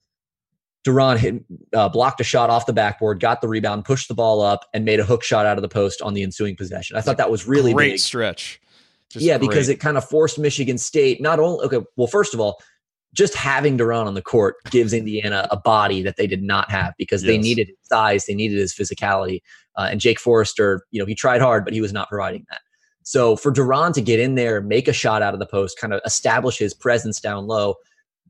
De'Ron 0.87 1.19
hit, 1.19 1.45
uh, 1.75 1.91
blocked 1.91 2.21
a 2.21 2.25
shot 2.25 2.49
off 2.49 2.67
the 2.67 2.73
backboard, 2.73 3.21
got 3.21 3.43
the 3.43 3.49
rebound, 3.49 3.85
pushed 3.85 4.09
the 4.09 4.15
ball 4.15 4.41
up, 4.41 4.65
and 4.73 4.85
made 4.85 4.99
a 4.99 5.05
hook 5.05 5.23
shot 5.23 5.45
out 5.45 5.59
of 5.59 5.63
the 5.63 5.69
post 5.69 6.01
on 6.01 6.15
the 6.15 6.23
ensuing 6.23 6.57
possession. 6.57 6.97
I 6.97 7.03
thought 7.03 7.19
that 7.19 7.31
was 7.31 7.47
really 7.47 7.75
great 7.75 7.93
big. 7.93 8.01
stretch. 8.01 8.61
Just 9.11 9.25
yeah, 9.25 9.37
great. 9.37 9.51
because 9.51 9.69
it 9.69 9.79
kind 9.79 9.99
of 9.99 10.09
forced 10.09 10.39
Michigan 10.39 10.79
State 10.79 11.21
not 11.21 11.39
only 11.39 11.67
okay. 11.67 11.81
Well, 11.97 12.07
first 12.07 12.33
of 12.33 12.41
all, 12.41 12.61
just 13.15 13.35
having 13.35 13.77
De'Ron 13.77 14.07
on 14.07 14.15
the 14.15 14.23
court 14.23 14.57
gives 14.71 14.93
Indiana 14.93 15.47
a 15.51 15.57
body 15.57 16.03
that 16.03 16.17
they 16.17 16.27
did 16.27 16.43
not 16.43 16.71
have 16.71 16.95
because 16.97 17.23
yes. 17.23 17.29
they 17.29 17.39
needed 17.39 17.69
his 17.69 17.77
size, 17.85 18.27
they 18.27 18.35
needed 18.35 18.59
his 18.59 18.73
physicality, 18.75 19.41
uh, 19.77 19.89
and 19.91 20.01
Jake 20.01 20.19
Forrester, 20.19 20.87
you 20.91 21.01
know, 21.01 21.07
he 21.07 21.15
tried 21.15 21.41
hard, 21.41 21.65
but 21.65 21.75
he 21.75 21.81
was 21.81 21.93
not 21.93 22.09
providing 22.09 22.45
that. 22.51 22.61
So 23.05 23.37
for 23.37 23.53
De'Ron 23.53 23.93
to 23.95 24.01
get 24.01 24.21
in 24.21 24.37
there, 24.37 24.61
make 24.61 24.89
a 24.89 24.93
shot 24.93 25.23
out 25.23 25.35
of 25.35 25.41
the 25.41 25.47
post, 25.47 25.79
kind 25.79 25.93
of 25.93 26.01
establish 26.05 26.59
his 26.59 26.73
presence 26.73 27.21
down 27.21 27.47
low, 27.47 27.75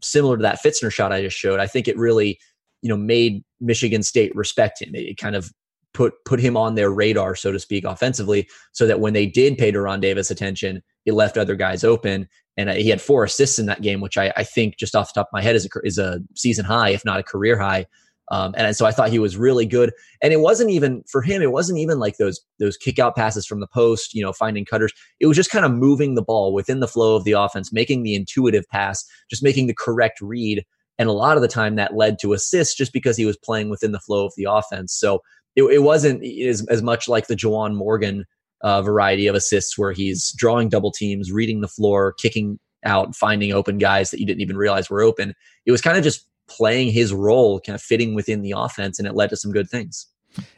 similar 0.01 0.37
to 0.37 0.43
that 0.43 0.63
Fitzner 0.63 0.93
shot 0.93 1.13
I 1.13 1.23
just 1.23 1.37
showed, 1.37 1.61
I 1.61 1.67
think 1.67 1.89
it 1.89 1.97
really, 1.97 2.39
you 2.81 2.89
know, 2.89 2.97
made 2.97 3.45
Michigan 3.61 4.03
State 4.03 4.35
respect 4.35 4.81
him. 4.81 4.95
It 4.95 5.19
kind 5.19 5.37
of 5.37 5.53
put 5.95 6.15
put 6.25 6.41
him 6.41 6.57
on 6.57 6.75
their 6.75 6.91
radar, 6.91 7.35
so 7.37 7.53
to 7.53 7.59
speak, 7.59 7.85
offensively, 7.85 8.49
so 8.73 8.87
that 8.87 9.01
when 9.01 9.13
they 9.13 9.27
did 9.27 9.59
pay 9.59 9.71
De'Ron 9.71 10.01
Davis 10.01 10.31
attention, 10.31 10.83
it 11.07 11.15
left 11.15 11.39
other 11.39 11.57
guys 11.57 11.85
open. 11.85 12.29
And 12.57 12.69
he 12.71 12.91
had 12.91 13.01
four 13.01 13.25
assists 13.25 13.59
in 13.59 13.67
that 13.67 13.83
game, 13.83 14.01
which 14.01 14.19
I, 14.19 14.33
I 14.37 14.45
think 14.45 14.77
just 14.79 14.95
off 14.95 15.13
the 15.13 15.21
top 15.21 15.29
of 15.29 15.33
my 15.33 15.43
head 15.43 15.57
is 15.57 15.65
a, 15.67 15.69
is 15.85 15.99
a 15.99 16.21
season 16.35 16.65
high, 16.65 16.91
if 16.91 17.05
not 17.05 17.19
a 17.19 17.23
career 17.23 17.59
high. 17.59 17.87
Um, 18.31 18.55
and 18.57 18.75
so 18.75 18.87
I 18.87 18.93
thought 18.93 19.11
he 19.11 19.19
was 19.19 19.37
really 19.37 19.67
good. 19.67 19.93
And 20.23 20.33
it 20.33 20.41
wasn't 20.41 20.71
even 20.71 21.03
for 21.11 21.23
him. 21.23 21.43
It 21.43 21.51
wasn't 21.53 21.79
even 21.79 21.99
like 21.99 22.17
those 22.17 22.41
those 22.61 22.77
kick 22.77 22.99
out 22.99 23.17
passes 23.17 23.47
from 23.47 23.61
the 23.61 23.67
post, 23.67 24.15
you 24.15 24.23
know, 24.23 24.33
finding 24.33 24.65
cutters. 24.65 24.93
It 25.21 25.27
was 25.27 25.37
just 25.37 25.51
kind 25.51 25.65
of 25.65 25.73
moving 25.73 26.15
the 26.15 26.23
ball 26.23 26.55
within 26.55 26.81
the 26.81 26.89
flow 26.89 27.17
of 27.17 27.25
the 27.25 27.33
offense, 27.33 27.73
making 27.73 28.03
the 28.03 28.15
intuitive 28.15 28.65
pass, 28.71 29.05
just 29.29 29.43
making 29.43 29.67
the 29.67 29.75
correct 29.75 30.21
read. 30.21 30.65
And 30.99 31.09
a 31.09 31.13
lot 31.13 31.37
of 31.37 31.43
the 31.43 31.49
time 31.49 31.77
that 31.77 31.97
led 31.97 32.19
to 32.21 32.33
assists 32.33 32.75
just 32.75 32.93
because 32.93 33.17
he 33.17 33.27
was 33.27 33.37
playing 33.37 33.71
within 33.71 33.93
the 33.93 34.01
flow 34.01 34.25
of 34.25 34.33
the 34.37 34.47
offense. 34.49 34.95
So 34.95 35.21
it, 35.57 35.65
it 35.65 35.83
wasn't 35.83 36.25
as, 36.25 36.65
as 36.69 36.83
much 36.83 37.09
like 37.09 37.27
the 37.27 37.37
Juwan 37.37 37.75
Morgan 37.75 38.25
uh, 38.63 38.83
variety 38.83 39.27
of 39.27 39.35
assists 39.35 39.77
where 39.77 39.93
he's 39.93 40.33
drawing 40.33 40.69
double 40.69 40.93
teams, 40.93 41.33
reading 41.33 41.61
the 41.61 41.69
floor, 41.69 42.13
kicking 42.13 42.59
out, 42.85 43.15
finding 43.15 43.53
open 43.53 43.79
guys 43.79 44.11
that 44.11 44.21
you 44.21 44.27
didn't 44.27 44.41
even 44.41 44.57
realize 44.57 44.91
were 44.91 45.03
open. 45.03 45.35
It 45.67 45.73
was 45.73 45.81
kind 45.81 45.97
of 45.97 46.05
just 46.05 46.27
playing 46.49 46.91
his 46.91 47.13
role, 47.13 47.61
kind 47.61 47.75
of 47.75 47.83
fitting 47.83 48.15
within 48.15 48.43
the 48.43 48.55
offense, 48.57 48.99
and 48.99 49.07
it 49.07 49.15
led 49.15 49.31
to 49.31 49.37
some 49.37 49.53
good 49.53 49.69
things. 49.69 50.07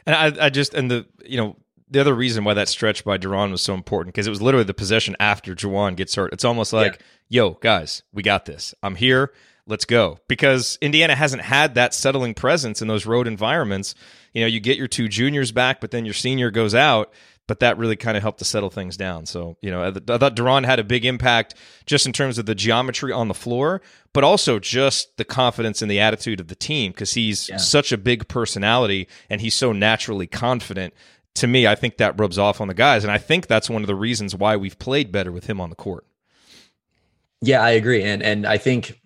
And 0.05 0.15
I, 0.15 0.45
I 0.45 0.49
just 0.49 0.73
and 0.73 0.89
the 0.89 1.05
you 1.25 1.37
know 1.37 1.57
the 1.89 1.99
other 1.99 2.13
reason 2.13 2.43
why 2.43 2.53
that 2.53 2.67
stretch 2.67 3.03
by 3.03 3.17
De'Ron 3.17 3.51
was 3.51 3.61
so 3.61 3.73
important 3.73 4.13
because 4.13 4.27
it 4.27 4.31
was 4.31 4.41
literally 4.41 4.65
the 4.65 4.73
possession 4.73 5.15
after 5.19 5.53
Juwan 5.53 5.95
gets 5.95 6.15
hurt. 6.15 6.33
It's 6.33 6.45
almost 6.45 6.73
like, 6.73 6.99
yeah. 7.29 7.41
yo, 7.41 7.51
guys, 7.51 8.03
we 8.11 8.23
got 8.23 8.45
this. 8.45 8.73
I'm 8.81 8.95
here. 8.95 9.31
Let's 9.67 9.85
go. 9.85 10.19
Because 10.27 10.77
Indiana 10.81 11.15
hasn't 11.15 11.43
had 11.43 11.75
that 11.75 11.93
settling 11.93 12.33
presence 12.33 12.81
in 12.81 12.87
those 12.87 13.05
road 13.05 13.27
environments. 13.27 13.95
You 14.33 14.41
know, 14.41 14.47
you 14.47 14.59
get 14.59 14.77
your 14.77 14.87
two 14.87 15.07
juniors 15.07 15.51
back, 15.51 15.79
but 15.79 15.91
then 15.91 16.05
your 16.05 16.13
senior 16.13 16.51
goes 16.51 16.75
out 16.75 17.13
but 17.47 17.59
that 17.59 17.77
really 17.77 17.95
kind 17.95 18.17
of 18.17 18.23
helped 18.23 18.39
to 18.39 18.45
settle 18.45 18.69
things 18.69 18.97
down. 18.97 19.25
So, 19.25 19.57
you 19.61 19.69
know, 19.69 19.83
I 19.83 19.91
thought 19.91 20.35
De'Ron 20.35 20.65
had 20.65 20.79
a 20.79 20.83
big 20.83 21.05
impact 21.05 21.55
just 21.85 22.05
in 22.05 22.13
terms 22.13 22.37
of 22.37 22.45
the 22.45 22.55
geometry 22.55 23.11
on 23.11 23.27
the 23.27 23.33
floor, 23.33 23.81
but 24.13 24.23
also 24.23 24.59
just 24.59 25.17
the 25.17 25.25
confidence 25.25 25.81
and 25.81 25.89
the 25.89 25.99
attitude 25.99 26.39
of 26.39 26.47
the 26.47 26.55
team 26.55 26.91
because 26.91 27.13
he's 27.13 27.49
yeah. 27.49 27.57
such 27.57 27.91
a 27.91 27.97
big 27.97 28.27
personality 28.27 29.07
and 29.29 29.41
he's 29.41 29.53
so 29.53 29.71
naturally 29.71 30.27
confident. 30.27 30.93
To 31.35 31.47
me, 31.47 31.67
I 31.67 31.75
think 31.75 31.97
that 31.97 32.19
rubs 32.19 32.39
off 32.39 32.61
on 32.61 32.67
the 32.67 32.73
guys. 32.73 33.03
And 33.03 33.11
I 33.11 33.17
think 33.17 33.47
that's 33.47 33.69
one 33.69 33.83
of 33.83 33.87
the 33.87 33.95
reasons 33.95 34.33
why 34.33 34.55
we've 34.55 34.79
played 34.79 35.11
better 35.11 35.31
with 35.31 35.47
him 35.47 35.59
on 35.59 35.69
the 35.69 35.75
court. 35.75 36.05
Yeah, 37.41 37.61
I 37.61 37.71
agree. 37.71 38.01
And 38.01 38.23
and 38.23 38.47
I 38.47 38.57
think 38.57 38.99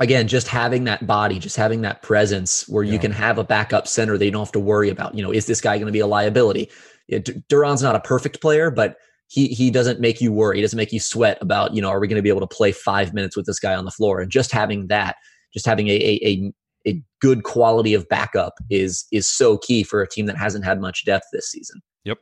again, 0.00 0.26
just 0.26 0.48
having 0.48 0.84
that 0.84 1.06
body, 1.06 1.38
just 1.38 1.56
having 1.56 1.82
that 1.82 2.02
presence 2.02 2.68
where 2.68 2.82
yeah. 2.82 2.92
you 2.92 2.98
can 2.98 3.12
have 3.12 3.38
a 3.38 3.44
backup 3.44 3.86
center 3.86 4.18
that 4.18 4.24
you 4.24 4.30
don't 4.30 4.44
have 4.44 4.52
to 4.52 4.60
worry 4.60 4.90
about, 4.90 5.14
you 5.14 5.22
know, 5.22 5.30
is 5.30 5.46
this 5.46 5.60
guy 5.60 5.76
going 5.76 5.86
to 5.86 5.92
be 5.92 6.00
a 6.00 6.06
liability? 6.06 6.68
De'Ron's 7.10 7.82
not 7.82 7.96
a 7.96 8.00
perfect 8.00 8.40
player, 8.40 8.70
but 8.70 8.96
he 9.28 9.48
he 9.48 9.70
doesn't 9.70 10.00
make 10.00 10.20
you 10.20 10.32
worry. 10.32 10.56
He 10.56 10.62
doesn't 10.62 10.76
make 10.76 10.92
you 10.92 11.00
sweat 11.00 11.38
about 11.40 11.74
you 11.74 11.80
know 11.80 11.88
are 11.88 12.00
we 12.00 12.08
going 12.08 12.16
to 12.16 12.22
be 12.22 12.28
able 12.28 12.40
to 12.40 12.46
play 12.46 12.72
five 12.72 13.14
minutes 13.14 13.36
with 13.36 13.46
this 13.46 13.58
guy 13.58 13.74
on 13.74 13.84
the 13.84 13.90
floor? 13.90 14.20
And 14.20 14.30
just 14.30 14.52
having 14.52 14.88
that, 14.88 15.16
just 15.54 15.66
having 15.66 15.88
a 15.88 15.94
a, 15.94 16.20
a 16.26 16.52
a 16.86 17.02
good 17.20 17.44
quality 17.44 17.94
of 17.94 18.08
backup 18.08 18.54
is 18.70 19.06
is 19.12 19.28
so 19.28 19.58
key 19.58 19.84
for 19.84 20.02
a 20.02 20.08
team 20.08 20.26
that 20.26 20.36
hasn't 20.36 20.64
had 20.64 20.80
much 20.80 21.04
depth 21.04 21.26
this 21.32 21.50
season. 21.50 21.80
Yep. 22.04 22.18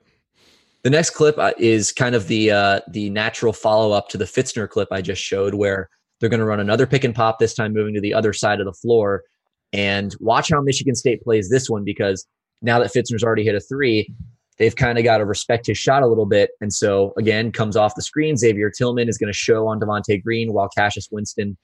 The 0.83 0.91
next 0.91 1.11
clip 1.11 1.39
uh, 1.39 1.53
is 1.59 1.93
kind 1.93 2.15
of 2.15 2.29
the 2.29 2.51
uh, 2.51 2.81
the 2.91 3.11
natural 3.11 3.53
follow 3.53 3.93
up 3.93 4.09
to 4.11 4.19
the 4.19 4.25
Fitzner 4.25 4.69
clip 4.69 4.89
I 4.91 5.03
just 5.03 5.23
showed, 5.23 5.55
where 5.55 5.89
they're 6.21 6.29
going 6.31 6.41
to 6.41 6.47
run 6.47 6.61
another 6.61 6.87
pick 6.87 7.05
and 7.05 7.15
pop 7.15 7.39
this 7.39 7.55
time, 7.55 7.73
moving 7.73 7.95
to 7.95 8.01
the 8.01 8.15
other 8.15 8.33
side 8.33 8.61
of 8.61 8.67
the 8.67 8.73
floor, 8.73 9.25
and 9.73 10.15
watch 10.21 10.51
how 10.51 10.61
Michigan 10.61 10.95
State 10.95 11.23
plays 11.23 11.51
this 11.51 11.69
one 11.69 11.85
because 11.85 12.27
now 12.63 12.79
that 12.79 12.93
Fitzner's 12.93 13.25
already 13.25 13.45
hit 13.45 13.55
a 13.55 13.61
three, 13.61 14.13
they've 14.61 14.77
kind 14.77 14.99
of 14.99 15.05
got 15.05 15.19
to 15.19 15.25
respect 15.25 15.67
his 15.67 15.79
shot 15.79 16.03
a 16.03 16.07
little 16.07 16.27
bit. 16.27 16.51
And 16.61 16.73
so 16.73 17.15
again, 17.17 17.51
comes 17.51 17.77
off 17.77 17.95
the 17.95 18.03
screen. 18.03 18.37
Xavier 18.37 18.71
Tillman 18.71 19.09
is 19.09 19.17
going 19.17 19.33
to 19.33 19.37
show 19.37 19.67
on 19.67 19.81
Devonte 19.81 20.23
Green 20.23 20.53
while 20.53 20.69
Cassius 20.69 21.09
Winston 21.11 21.57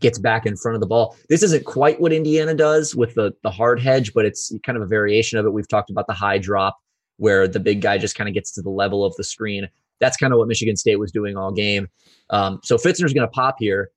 gets 0.00 0.18
back 0.18 0.44
in 0.44 0.54
front 0.54 0.74
of 0.74 0.82
the 0.82 0.86
ball. 0.86 1.16
This 1.30 1.42
isn't 1.42 1.64
quite 1.64 1.98
what 1.98 2.12
Indiana 2.12 2.54
does 2.54 2.94
with 2.94 3.14
the 3.14 3.32
the 3.42 3.50
hard 3.50 3.80
hedge, 3.80 4.12
but 4.12 4.26
it's 4.26 4.52
kind 4.62 4.76
of 4.76 4.82
a 4.82 4.86
variation 4.86 5.38
of 5.38 5.46
it. 5.46 5.52
We've 5.54 5.66
talked 5.66 5.88
about 5.88 6.06
the 6.06 6.12
high 6.12 6.36
drop 6.36 6.78
where 7.16 7.48
the 7.48 7.58
big 7.58 7.80
guy 7.80 7.96
just 7.96 8.14
kind 8.14 8.28
of 8.28 8.34
gets 8.34 8.52
to 8.52 8.62
the 8.62 8.68
level 8.68 9.02
of 9.02 9.16
the 9.16 9.24
screen. 9.24 9.66
That's 9.98 10.18
kind 10.18 10.34
of 10.34 10.38
what 10.38 10.46
Michigan 10.46 10.76
State 10.76 10.96
was 10.96 11.10
doing 11.10 11.38
all 11.38 11.50
game. 11.50 11.88
Um, 12.28 12.60
so 12.62 12.76
Fitzner's 12.76 13.14
going 13.14 13.26
to 13.26 13.32
pop 13.32 13.56
here. 13.58 13.88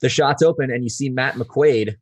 The 0.00 0.10
shot's 0.10 0.42
open, 0.42 0.70
and 0.70 0.84
you 0.84 0.90
see 0.90 1.08
Matt 1.08 1.36
McQuaid 1.36 1.96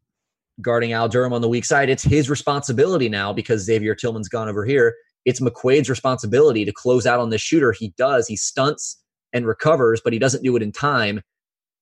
guarding 0.60 0.92
Al 0.92 1.08
Durham 1.08 1.32
on 1.32 1.40
the 1.40 1.48
weak 1.48 1.64
side. 1.64 1.88
It's 1.88 2.02
his 2.02 2.28
responsibility 2.28 3.08
now 3.08 3.32
because 3.32 3.62
Xavier 3.62 3.94
Tillman's 3.94 4.28
gone 4.28 4.48
over 4.48 4.64
here 4.64 4.96
it's 5.24 5.40
McQuaid's 5.40 5.90
responsibility 5.90 6.64
to 6.64 6.72
close 6.72 7.06
out 7.06 7.20
on 7.20 7.30
this 7.30 7.40
shooter. 7.40 7.72
He 7.72 7.92
does. 7.96 8.26
He 8.26 8.36
stunts 8.36 8.96
and 9.32 9.46
recovers, 9.46 10.00
but 10.02 10.12
he 10.12 10.18
doesn't 10.18 10.42
do 10.42 10.56
it 10.56 10.62
in 10.62 10.72
time. 10.72 11.20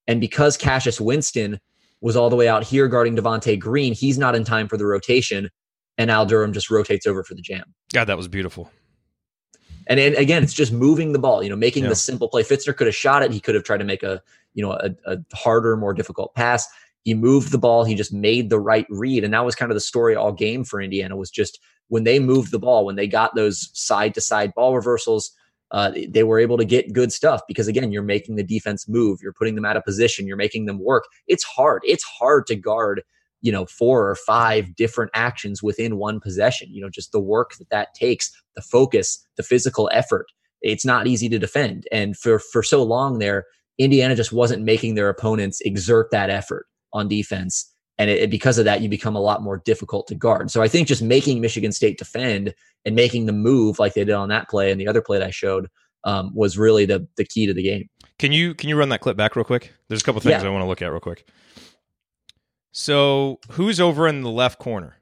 And 0.06 0.20
because 0.20 0.56
Cassius 0.56 1.00
Winston 1.00 1.60
was 2.00 2.16
all 2.16 2.30
the 2.30 2.36
way 2.36 2.48
out 2.48 2.64
here 2.64 2.88
guarding 2.88 3.16
Devonte 3.16 3.58
Green, 3.58 3.92
he's 3.94 4.18
not 4.18 4.34
in 4.34 4.44
time 4.44 4.68
for 4.68 4.76
the 4.76 4.86
rotation, 4.86 5.50
and 5.96 6.10
Al 6.10 6.26
Durham 6.26 6.52
just 6.52 6.70
rotates 6.70 7.06
over 7.06 7.22
for 7.22 7.34
the 7.34 7.42
jam. 7.42 7.64
God, 7.92 8.06
that 8.06 8.16
was 8.16 8.28
beautiful. 8.28 8.70
And, 9.88 9.98
and 9.98 10.14
again, 10.16 10.42
it's 10.42 10.52
just 10.52 10.72
moving 10.72 11.12
the 11.12 11.18
ball, 11.18 11.42
you 11.42 11.48
know, 11.48 11.56
making 11.56 11.84
yeah. 11.84 11.88
the 11.88 11.96
simple 11.96 12.28
play. 12.28 12.42
Fitzner 12.42 12.76
could 12.76 12.86
have 12.86 12.94
shot 12.94 13.22
it. 13.22 13.32
He 13.32 13.40
could 13.40 13.54
have 13.54 13.64
tried 13.64 13.78
to 13.78 13.84
make 13.84 14.02
a, 14.02 14.22
you 14.54 14.62
know, 14.62 14.72
a, 14.72 14.90
a 15.06 15.18
harder, 15.34 15.76
more 15.76 15.94
difficult 15.94 16.34
pass. 16.34 16.66
He 17.04 17.14
moved 17.14 17.52
the 17.52 17.58
ball. 17.58 17.84
He 17.84 17.94
just 17.94 18.12
made 18.12 18.50
the 18.50 18.60
right 18.60 18.86
read. 18.90 19.24
And 19.24 19.32
that 19.32 19.44
was 19.44 19.54
kind 19.54 19.70
of 19.70 19.76
the 19.76 19.80
story 19.80 20.14
all 20.14 20.32
game 20.32 20.62
for 20.62 20.80
Indiana 20.80 21.16
was 21.16 21.30
just 21.30 21.58
when 21.88 22.04
they 22.04 22.18
moved 22.18 22.52
the 22.52 22.58
ball, 22.58 22.84
when 22.84 22.96
they 22.96 23.06
got 23.06 23.34
those 23.34 23.70
side 23.72 24.14
to 24.14 24.20
side 24.20 24.54
ball 24.54 24.74
reversals, 24.74 25.32
uh, 25.70 25.92
they 26.08 26.22
were 26.22 26.38
able 26.38 26.56
to 26.56 26.64
get 26.64 26.92
good 26.92 27.12
stuff 27.12 27.42
because 27.46 27.68
again, 27.68 27.92
you're 27.92 28.02
making 28.02 28.36
the 28.36 28.42
defense 28.42 28.88
move, 28.88 29.20
you're 29.22 29.32
putting 29.32 29.54
them 29.54 29.64
out 29.64 29.76
of 29.76 29.84
position, 29.84 30.26
you're 30.26 30.36
making 30.36 30.66
them 30.66 30.78
work. 30.78 31.04
It's 31.26 31.44
hard. 31.44 31.82
It's 31.84 32.04
hard 32.04 32.46
to 32.46 32.56
guard, 32.56 33.02
you 33.42 33.52
know, 33.52 33.66
four 33.66 34.08
or 34.08 34.14
five 34.14 34.74
different 34.76 35.10
actions 35.14 35.62
within 35.62 35.96
one 35.96 36.20
possession. 36.20 36.68
You 36.70 36.82
know, 36.82 36.90
just 36.90 37.12
the 37.12 37.20
work 37.20 37.56
that 37.58 37.70
that 37.70 37.94
takes, 37.94 38.30
the 38.56 38.62
focus, 38.62 39.24
the 39.36 39.42
physical 39.42 39.90
effort. 39.92 40.26
It's 40.62 40.86
not 40.86 41.06
easy 41.06 41.28
to 41.28 41.38
defend, 41.38 41.86
and 41.92 42.16
for 42.16 42.40
for 42.40 42.64
so 42.64 42.82
long 42.82 43.18
there, 43.18 43.44
Indiana 43.78 44.16
just 44.16 44.32
wasn't 44.32 44.64
making 44.64 44.94
their 44.94 45.08
opponents 45.08 45.60
exert 45.60 46.10
that 46.10 46.30
effort 46.30 46.66
on 46.92 47.06
defense 47.06 47.72
and 47.98 48.10
it, 48.10 48.30
because 48.30 48.58
of 48.58 48.64
that 48.64 48.80
you 48.80 48.88
become 48.88 49.16
a 49.16 49.20
lot 49.20 49.42
more 49.42 49.58
difficult 49.58 50.06
to 50.08 50.14
guard. 50.14 50.50
So 50.50 50.62
i 50.62 50.68
think 50.68 50.88
just 50.88 51.02
making 51.02 51.40
michigan 51.40 51.72
state 51.72 51.98
defend 51.98 52.54
and 52.84 52.94
making 52.94 53.26
the 53.26 53.32
move 53.32 53.78
like 53.78 53.94
they 53.94 54.04
did 54.04 54.14
on 54.14 54.28
that 54.28 54.48
play 54.48 54.70
and 54.70 54.80
the 54.80 54.88
other 54.88 55.02
play 55.02 55.18
that 55.18 55.26
i 55.26 55.30
showed 55.30 55.68
um, 56.04 56.34
was 56.34 56.58
really 56.58 56.86
the 56.86 57.06
the 57.16 57.24
key 57.24 57.46
to 57.46 57.54
the 57.54 57.62
game. 57.62 57.88
Can 58.18 58.32
you 58.32 58.54
can 58.54 58.68
you 58.68 58.76
run 58.76 58.88
that 58.90 59.00
clip 59.00 59.16
back 59.16 59.36
real 59.36 59.44
quick? 59.44 59.72
There's 59.88 60.00
a 60.00 60.04
couple 60.04 60.20
things 60.20 60.42
yeah. 60.42 60.48
i 60.48 60.50
want 60.50 60.62
to 60.62 60.66
look 60.66 60.82
at 60.82 60.90
real 60.90 61.00
quick. 61.00 61.28
So 62.72 63.40
who's 63.52 63.80
over 63.80 64.06
in 64.08 64.22
the 64.22 64.30
left 64.30 64.58
corner? 64.58 64.96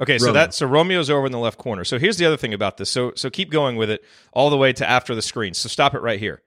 Okay 0.00 0.18
so 0.18 0.26
Romeo. 0.26 0.40
that 0.40 0.54
so 0.54 0.66
romeo's 0.66 1.10
over 1.10 1.26
in 1.26 1.32
the 1.32 1.38
left 1.38 1.58
corner. 1.58 1.84
So 1.84 1.98
here's 1.98 2.16
the 2.16 2.26
other 2.26 2.36
thing 2.36 2.54
about 2.54 2.76
this. 2.76 2.90
So 2.90 3.12
so 3.14 3.30
keep 3.30 3.50
going 3.50 3.76
with 3.76 3.90
it 3.90 4.04
all 4.32 4.50
the 4.50 4.56
way 4.56 4.72
to 4.74 4.88
after 4.88 5.14
the 5.14 5.22
screen. 5.22 5.54
So 5.54 5.68
stop 5.68 5.94
it 5.94 6.00
right 6.00 6.18
here. 6.18 6.42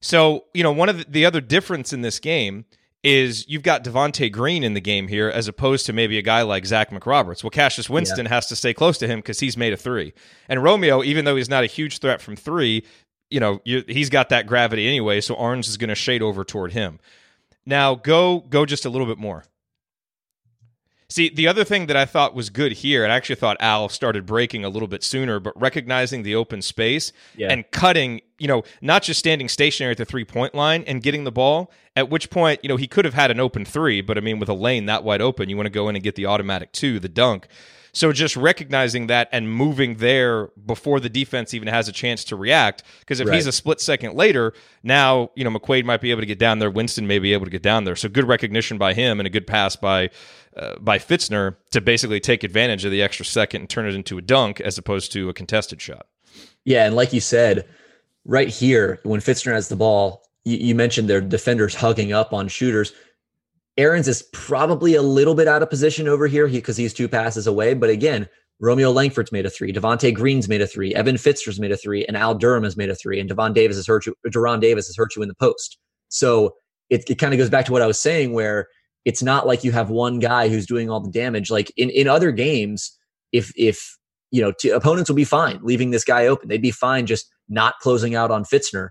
So 0.00 0.44
you 0.54 0.62
know 0.62 0.72
one 0.72 0.88
of 0.88 0.98
the, 0.98 1.06
the 1.08 1.26
other 1.26 1.40
difference 1.40 1.92
in 1.92 2.02
this 2.02 2.18
game 2.18 2.64
is 3.04 3.48
you've 3.48 3.62
got 3.62 3.84
Devonte 3.84 4.30
Green 4.32 4.64
in 4.64 4.74
the 4.74 4.80
game 4.80 5.08
here 5.08 5.28
as 5.28 5.46
opposed 5.46 5.86
to 5.86 5.92
maybe 5.92 6.18
a 6.18 6.22
guy 6.22 6.42
like 6.42 6.66
Zach 6.66 6.90
McRoberts. 6.90 7.44
Well, 7.44 7.50
Cassius 7.50 7.88
Winston 7.88 8.26
yeah. 8.26 8.30
has 8.30 8.46
to 8.46 8.56
stay 8.56 8.74
close 8.74 8.98
to 8.98 9.06
him 9.06 9.20
because 9.20 9.40
he's 9.40 9.56
made 9.56 9.72
a 9.72 9.76
three. 9.76 10.12
And 10.48 10.62
Romeo, 10.62 11.02
even 11.04 11.24
though 11.24 11.36
he's 11.36 11.48
not 11.48 11.64
a 11.64 11.68
huge 11.68 11.98
threat 11.98 12.20
from 12.20 12.34
three, 12.34 12.84
you 13.30 13.40
know, 13.40 13.60
you, 13.64 13.84
he's 13.86 14.10
got 14.10 14.30
that 14.30 14.46
gravity 14.46 14.86
anyway, 14.86 15.20
so 15.20 15.34
Orange 15.34 15.68
is 15.68 15.76
going 15.76 15.88
to 15.88 15.94
shade 15.94 16.22
over 16.22 16.44
toward 16.44 16.72
him. 16.72 16.98
Now 17.66 17.94
go 17.94 18.40
go 18.40 18.64
just 18.64 18.84
a 18.84 18.90
little 18.90 19.06
bit 19.06 19.18
more. 19.18 19.44
See, 21.10 21.30
the 21.30 21.48
other 21.48 21.64
thing 21.64 21.86
that 21.86 21.96
I 21.96 22.04
thought 22.04 22.34
was 22.34 22.50
good 22.50 22.72
here, 22.72 23.02
and 23.02 23.12
I 23.12 23.16
actually 23.16 23.36
thought 23.36 23.56
Al 23.60 23.88
started 23.88 24.26
breaking 24.26 24.64
a 24.64 24.68
little 24.68 24.88
bit 24.88 25.02
sooner, 25.02 25.40
but 25.40 25.58
recognizing 25.58 26.22
the 26.22 26.34
open 26.34 26.60
space 26.60 27.12
yeah. 27.34 27.50
and 27.50 27.70
cutting 27.70 28.20
you 28.38 28.46
know, 28.46 28.62
not 28.80 29.02
just 29.02 29.18
standing 29.18 29.48
stationary 29.48 29.92
at 29.92 29.98
the 29.98 30.04
three 30.04 30.24
point 30.24 30.54
line 30.54 30.84
and 30.86 31.02
getting 31.02 31.24
the 31.24 31.32
ball, 31.32 31.70
at 31.96 32.08
which 32.08 32.30
point, 32.30 32.60
you 32.62 32.68
know, 32.68 32.76
he 32.76 32.86
could 32.86 33.04
have 33.04 33.14
had 33.14 33.30
an 33.30 33.40
open 33.40 33.64
three, 33.64 34.00
but 34.00 34.16
I 34.16 34.20
mean, 34.20 34.38
with 34.38 34.48
a 34.48 34.54
lane 34.54 34.86
that 34.86 35.04
wide 35.04 35.20
open, 35.20 35.48
you 35.48 35.56
want 35.56 35.66
to 35.66 35.70
go 35.70 35.88
in 35.88 35.96
and 35.96 36.02
get 36.02 36.14
the 36.14 36.26
automatic 36.26 36.72
two, 36.72 37.00
the 37.00 37.08
dunk. 37.08 37.48
So 37.92 38.12
just 38.12 38.36
recognizing 38.36 39.06
that 39.08 39.28
and 39.32 39.50
moving 39.50 39.96
there 39.96 40.48
before 40.66 41.00
the 41.00 41.08
defense 41.08 41.54
even 41.54 41.68
has 41.68 41.88
a 41.88 41.92
chance 41.92 42.24
to 42.24 42.36
react. 42.36 42.82
Because 43.00 43.20
if 43.20 43.28
right. 43.28 43.34
he's 43.34 43.46
a 43.46 43.52
split 43.52 43.80
second 43.80 44.14
later, 44.14 44.52
now, 44.82 45.30
you 45.34 45.44
know, 45.44 45.50
McQuaid 45.50 45.84
might 45.84 46.00
be 46.00 46.10
able 46.10 46.20
to 46.20 46.26
get 46.26 46.38
down 46.38 46.58
there. 46.58 46.70
Winston 46.70 47.06
may 47.06 47.18
be 47.18 47.32
able 47.32 47.44
to 47.44 47.50
get 47.50 47.62
down 47.62 47.84
there. 47.84 47.96
So 47.96 48.08
good 48.08 48.28
recognition 48.28 48.78
by 48.78 48.94
him 48.94 49.20
and 49.20 49.26
a 49.26 49.30
good 49.30 49.46
pass 49.46 49.76
by 49.76 50.10
uh, 50.56 50.76
by 50.80 50.98
Fitzner 50.98 51.56
to 51.70 51.80
basically 51.80 52.20
take 52.20 52.42
advantage 52.42 52.84
of 52.84 52.90
the 52.90 53.02
extra 53.02 53.24
second 53.24 53.62
and 53.62 53.70
turn 53.70 53.86
it 53.86 53.94
into 53.94 54.18
a 54.18 54.22
dunk 54.22 54.60
as 54.60 54.76
opposed 54.76 55.12
to 55.12 55.28
a 55.28 55.34
contested 55.34 55.80
shot. 55.80 56.06
Yeah, 56.64 56.86
and 56.86 56.96
like 56.96 57.12
you 57.12 57.20
said, 57.20 57.68
right 58.24 58.48
here 58.48 58.98
when 59.04 59.20
Fitzner 59.20 59.52
has 59.52 59.68
the 59.68 59.76
ball, 59.76 60.22
you, 60.44 60.58
you 60.58 60.74
mentioned 60.74 61.08
their 61.08 61.20
defenders 61.20 61.74
hugging 61.74 62.12
up 62.12 62.32
on 62.32 62.48
shooters. 62.48 62.92
Aarons 63.78 64.08
is 64.08 64.24
probably 64.32 64.94
a 64.94 65.02
little 65.02 65.34
bit 65.34 65.48
out 65.48 65.62
of 65.62 65.70
position 65.70 66.08
over 66.08 66.26
here 66.26 66.48
because 66.48 66.76
he, 66.76 66.82
he's 66.82 66.92
two 66.92 67.08
passes 67.08 67.46
away. 67.46 67.74
But 67.74 67.90
again, 67.90 68.28
Romeo 68.60 68.90
Langford's 68.90 69.30
made 69.30 69.46
a 69.46 69.50
three, 69.50 69.72
Devonte 69.72 70.12
Green's 70.12 70.48
made 70.48 70.60
a 70.60 70.66
three, 70.66 70.92
Evan 70.94 71.14
Fitzner's 71.14 71.60
made 71.60 71.70
a 71.70 71.76
three, 71.76 72.04
and 72.06 72.16
Al 72.16 72.34
Durham 72.34 72.64
has 72.64 72.76
made 72.76 72.90
a 72.90 72.94
three, 72.94 73.20
and 73.20 73.28
Devon 73.28 73.52
Davis 73.52 73.76
has 73.76 73.86
hurt 73.86 74.04
you. 74.04 74.16
De'Ron 74.26 74.60
Davis 74.60 74.88
has 74.88 74.96
hurt 74.96 75.14
you 75.14 75.22
in 75.22 75.28
the 75.28 75.34
post. 75.34 75.78
So 76.08 76.56
it, 76.90 77.08
it 77.08 77.18
kind 77.18 77.32
of 77.32 77.38
goes 77.38 77.50
back 77.50 77.66
to 77.66 77.72
what 77.72 77.82
I 77.82 77.86
was 77.86 78.00
saying, 78.00 78.32
where 78.32 78.66
it's 79.04 79.22
not 79.22 79.46
like 79.46 79.62
you 79.62 79.70
have 79.72 79.90
one 79.90 80.18
guy 80.18 80.48
who's 80.48 80.66
doing 80.66 80.90
all 80.90 81.00
the 81.00 81.10
damage. 81.10 81.50
Like 81.50 81.72
in 81.76 81.88
in 81.90 82.08
other 82.08 82.32
games, 82.32 82.98
if 83.32 83.52
if 83.56 83.96
you 84.32 84.42
know 84.42 84.52
t- 84.58 84.70
opponents 84.70 85.08
will 85.08 85.16
be 85.16 85.24
fine 85.24 85.60
leaving 85.62 85.90
this 85.90 86.04
guy 86.04 86.26
open, 86.26 86.48
they'd 86.48 86.60
be 86.60 86.72
fine 86.72 87.06
just 87.06 87.28
not 87.48 87.74
closing 87.80 88.16
out 88.16 88.32
on 88.32 88.44
Fitzner 88.44 88.88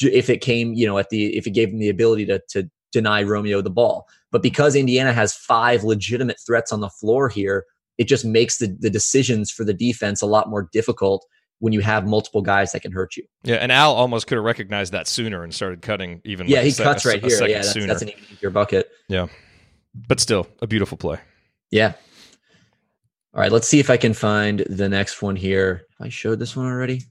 if 0.00 0.30
it 0.30 0.40
came 0.40 0.74
you 0.74 0.86
know 0.86 0.96
at 0.96 1.10
the 1.10 1.36
if 1.36 1.46
it 1.46 1.50
gave 1.50 1.70
them 1.70 1.80
the 1.80 1.88
ability 1.88 2.24
to 2.24 2.40
to 2.48 2.70
deny 2.92 3.22
Romeo 3.22 3.60
the 3.60 3.70
ball. 3.70 4.06
But 4.30 4.42
because 4.42 4.74
Indiana 4.74 5.12
has 5.12 5.34
five 5.34 5.84
legitimate 5.84 6.38
threats 6.44 6.72
on 6.72 6.80
the 6.80 6.90
floor 6.90 7.28
here, 7.28 7.64
it 7.96 8.08
just 8.08 8.24
makes 8.24 8.58
the, 8.58 8.76
the 8.78 8.90
decisions 8.90 9.50
for 9.50 9.64
the 9.64 9.74
defense 9.74 10.22
a 10.22 10.26
lot 10.26 10.48
more 10.48 10.68
difficult 10.72 11.26
when 11.60 11.72
you 11.72 11.80
have 11.80 12.06
multiple 12.06 12.42
guys 12.42 12.72
that 12.72 12.80
can 12.82 12.92
hurt 12.92 13.16
you. 13.16 13.24
Yeah, 13.42 13.56
and 13.56 13.72
Al 13.72 13.94
almost 13.94 14.26
could 14.26 14.36
have 14.36 14.44
recognized 14.44 14.92
that 14.92 15.08
sooner 15.08 15.42
and 15.42 15.52
started 15.52 15.82
cutting 15.82 16.20
even. 16.24 16.46
Yeah, 16.46 16.62
he 16.62 16.72
cuts 16.72 17.04
right 17.04 17.22
a, 17.22 17.26
here. 17.26 17.42
A 17.42 17.48
yeah, 17.48 17.62
that's, 17.62 17.74
that's, 17.74 18.02
an 18.02 18.10
easier 18.32 18.50
bucket. 18.50 18.90
Yeah, 19.08 19.26
but 20.06 20.20
still 20.20 20.46
a 20.62 20.66
beautiful 20.66 20.96
play. 20.96 21.18
Yeah. 21.70 21.94
All 23.34 23.40
right, 23.40 23.52
let's 23.52 23.68
see 23.68 23.80
if 23.80 23.90
I 23.90 23.96
can 23.96 24.14
find 24.14 24.60
the 24.60 24.88
next 24.88 25.20
one 25.20 25.36
here. 25.36 25.82
I 26.00 26.08
showed 26.08 26.38
this 26.38 26.56
one 26.56 26.66
already. 26.66 27.02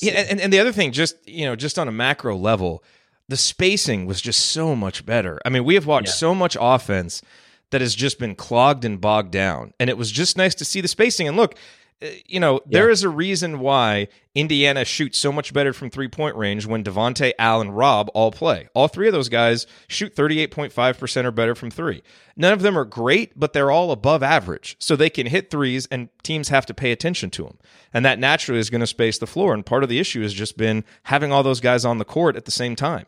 Yeah, 0.00 0.12
and, 0.12 0.40
and 0.40 0.52
the 0.52 0.58
other 0.58 0.72
thing, 0.72 0.92
just 0.92 1.16
you 1.26 1.46
know, 1.46 1.56
just 1.56 1.78
on 1.78 1.88
a 1.88 1.92
macro 1.92 2.36
level, 2.36 2.84
the 3.30 3.36
spacing 3.36 4.06
was 4.06 4.20
just 4.20 4.46
so 4.46 4.74
much 4.74 5.06
better. 5.06 5.40
I 5.44 5.50
mean, 5.50 5.64
we 5.64 5.74
have 5.74 5.86
watched 5.86 6.08
yeah. 6.08 6.14
so 6.14 6.34
much 6.34 6.56
offense 6.60 7.22
that 7.70 7.80
has 7.80 7.94
just 7.94 8.18
been 8.18 8.34
clogged 8.34 8.84
and 8.84 9.00
bogged 9.00 9.30
down. 9.30 9.72
And 9.78 9.88
it 9.88 9.96
was 9.96 10.10
just 10.10 10.36
nice 10.36 10.56
to 10.56 10.64
see 10.64 10.80
the 10.80 10.88
spacing. 10.88 11.28
And 11.28 11.36
look, 11.36 11.54
uh, 12.02 12.08
you 12.26 12.40
know, 12.40 12.60
there 12.66 12.88
yeah. 12.88 12.92
is 12.92 13.04
a 13.04 13.08
reason 13.08 13.60
why 13.60 14.08
Indiana 14.34 14.84
shoots 14.84 15.16
so 15.16 15.30
much 15.30 15.54
better 15.54 15.72
from 15.72 15.90
three 15.90 16.08
point 16.08 16.34
range 16.34 16.66
when 16.66 16.82
Devonte, 16.82 17.30
Allen, 17.38 17.70
Rob 17.70 18.10
all 18.14 18.32
play. 18.32 18.68
All 18.74 18.88
three 18.88 19.06
of 19.06 19.12
those 19.12 19.28
guys 19.28 19.64
shoot 19.86 20.16
38.5% 20.16 21.24
or 21.24 21.30
better 21.30 21.54
from 21.54 21.70
three. 21.70 22.02
None 22.36 22.52
of 22.52 22.62
them 22.62 22.76
are 22.76 22.84
great, 22.84 23.38
but 23.38 23.52
they're 23.52 23.70
all 23.70 23.92
above 23.92 24.24
average. 24.24 24.74
So 24.80 24.96
they 24.96 25.10
can 25.10 25.28
hit 25.28 25.52
threes, 25.52 25.86
and 25.86 26.08
teams 26.24 26.48
have 26.48 26.66
to 26.66 26.74
pay 26.74 26.90
attention 26.90 27.30
to 27.30 27.44
them. 27.44 27.58
And 27.94 28.04
that 28.04 28.18
naturally 28.18 28.58
is 28.58 28.70
going 28.70 28.80
to 28.80 28.88
space 28.88 29.18
the 29.18 29.28
floor. 29.28 29.54
And 29.54 29.64
part 29.64 29.84
of 29.84 29.88
the 29.88 30.00
issue 30.00 30.22
has 30.22 30.34
just 30.34 30.56
been 30.56 30.84
having 31.04 31.30
all 31.30 31.44
those 31.44 31.60
guys 31.60 31.84
on 31.84 31.98
the 31.98 32.04
court 32.04 32.34
at 32.34 32.44
the 32.44 32.50
same 32.50 32.74
time. 32.74 33.06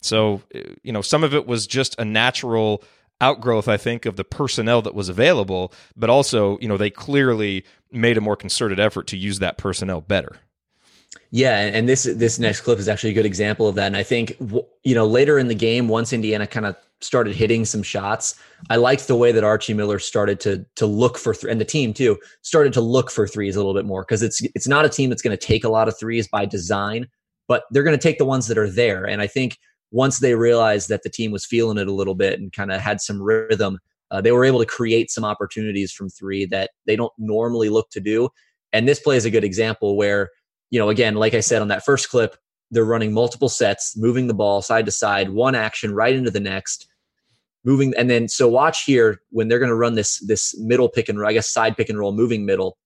So, 0.00 0.42
uh, 0.54 0.60
you 0.82 0.92
know, 0.92 1.02
some 1.02 1.24
of 1.24 1.34
it 1.34 1.46
was 1.46 1.66
just 1.66 1.98
a 1.98 2.04
natural 2.04 2.82
outgrowth, 3.20 3.68
I 3.68 3.76
think, 3.76 4.06
of 4.06 4.16
the 4.16 4.24
personnel 4.24 4.82
that 4.82 4.94
was 4.94 5.08
available, 5.08 5.72
but 5.96 6.10
also, 6.10 6.58
you 6.58 6.68
know, 6.68 6.76
they 6.76 6.90
clearly 6.90 7.64
made 7.92 8.16
a 8.16 8.20
more 8.20 8.36
concerted 8.36 8.80
effort 8.80 9.06
to 9.08 9.16
use 9.16 9.38
that 9.40 9.58
personnel 9.58 10.00
better. 10.00 10.36
Yeah, 11.32 11.58
and 11.58 11.88
this 11.88 12.04
this 12.04 12.38
next 12.38 12.62
clip 12.62 12.78
is 12.78 12.88
actually 12.88 13.10
a 13.10 13.14
good 13.14 13.26
example 13.26 13.68
of 13.68 13.76
that. 13.76 13.86
And 13.86 13.96
I 13.96 14.02
think 14.02 14.36
you 14.40 14.94
know 14.94 15.06
later 15.06 15.38
in 15.38 15.48
the 15.48 15.54
game, 15.54 15.86
once 15.86 16.12
Indiana 16.12 16.46
kind 16.46 16.66
of 16.66 16.76
started 17.00 17.34
hitting 17.34 17.64
some 17.64 17.82
shots, 17.82 18.38
I 18.68 18.76
liked 18.76 19.06
the 19.06 19.16
way 19.16 19.30
that 19.32 19.44
Archie 19.44 19.74
Miller 19.74 20.00
started 20.00 20.40
to 20.40 20.64
to 20.76 20.86
look 20.86 21.18
for 21.18 21.34
th- 21.34 21.50
and 21.50 21.60
the 21.60 21.64
team 21.64 21.94
too 21.94 22.18
started 22.42 22.72
to 22.74 22.80
look 22.80 23.10
for 23.10 23.28
threes 23.28 23.54
a 23.54 23.58
little 23.60 23.74
bit 23.74 23.84
more 23.86 24.02
because 24.02 24.22
it's 24.22 24.40
it's 24.56 24.66
not 24.66 24.84
a 24.84 24.88
team 24.88 25.08
that's 25.08 25.22
going 25.22 25.36
to 25.36 25.46
take 25.46 25.62
a 25.62 25.68
lot 25.68 25.86
of 25.86 25.96
threes 25.98 26.26
by 26.26 26.46
design, 26.46 27.08
but 27.46 27.64
they're 27.70 27.84
going 27.84 27.96
to 27.96 28.02
take 28.02 28.18
the 28.18 28.24
ones 28.24 28.48
that 28.48 28.58
are 28.58 28.70
there. 28.70 29.04
And 29.04 29.20
I 29.20 29.28
think 29.28 29.58
once 29.90 30.18
they 30.18 30.34
realized 30.34 30.88
that 30.88 31.02
the 31.02 31.10
team 31.10 31.30
was 31.30 31.44
feeling 31.44 31.78
it 31.78 31.88
a 31.88 31.92
little 31.92 32.14
bit 32.14 32.38
and 32.38 32.52
kind 32.52 32.70
of 32.70 32.80
had 32.80 33.00
some 33.00 33.20
rhythm, 33.20 33.78
uh, 34.10 34.20
they 34.20 34.32
were 34.32 34.44
able 34.44 34.58
to 34.58 34.66
create 34.66 35.10
some 35.10 35.24
opportunities 35.24 35.92
from 35.92 36.08
three 36.08 36.44
that 36.46 36.70
they 36.86 36.96
don't 36.96 37.12
normally 37.18 37.68
look 37.68 37.90
to 37.90 38.00
do. 38.00 38.28
And 38.72 38.86
this 38.86 39.00
play 39.00 39.16
is 39.16 39.24
a 39.24 39.30
good 39.30 39.44
example 39.44 39.96
where, 39.96 40.30
you 40.70 40.78
know, 40.78 40.88
again, 40.88 41.14
like 41.14 41.34
I 41.34 41.40
said 41.40 41.62
on 41.62 41.68
that 41.68 41.84
first 41.84 42.08
clip, 42.08 42.36
they're 42.70 42.84
running 42.84 43.12
multiple 43.12 43.48
sets, 43.48 43.96
moving 43.96 44.28
the 44.28 44.34
ball 44.34 44.62
side 44.62 44.86
to 44.86 44.92
side, 44.92 45.30
one 45.30 45.54
action 45.54 45.92
right 45.92 46.14
into 46.14 46.30
the 46.30 46.40
next, 46.40 46.86
moving. 47.64 47.92
And 47.96 48.08
then, 48.08 48.28
so 48.28 48.48
watch 48.48 48.84
here 48.84 49.20
when 49.30 49.48
they're 49.48 49.58
going 49.58 49.70
to 49.70 49.74
run 49.74 49.94
this 49.94 50.18
this 50.20 50.56
middle 50.58 50.88
pick 50.88 51.08
and 51.08 51.24
I 51.24 51.32
guess 51.32 51.50
side 51.50 51.76
pick 51.76 51.88
and 51.88 51.98
roll, 51.98 52.12
moving 52.12 52.46
middle. 52.46 52.78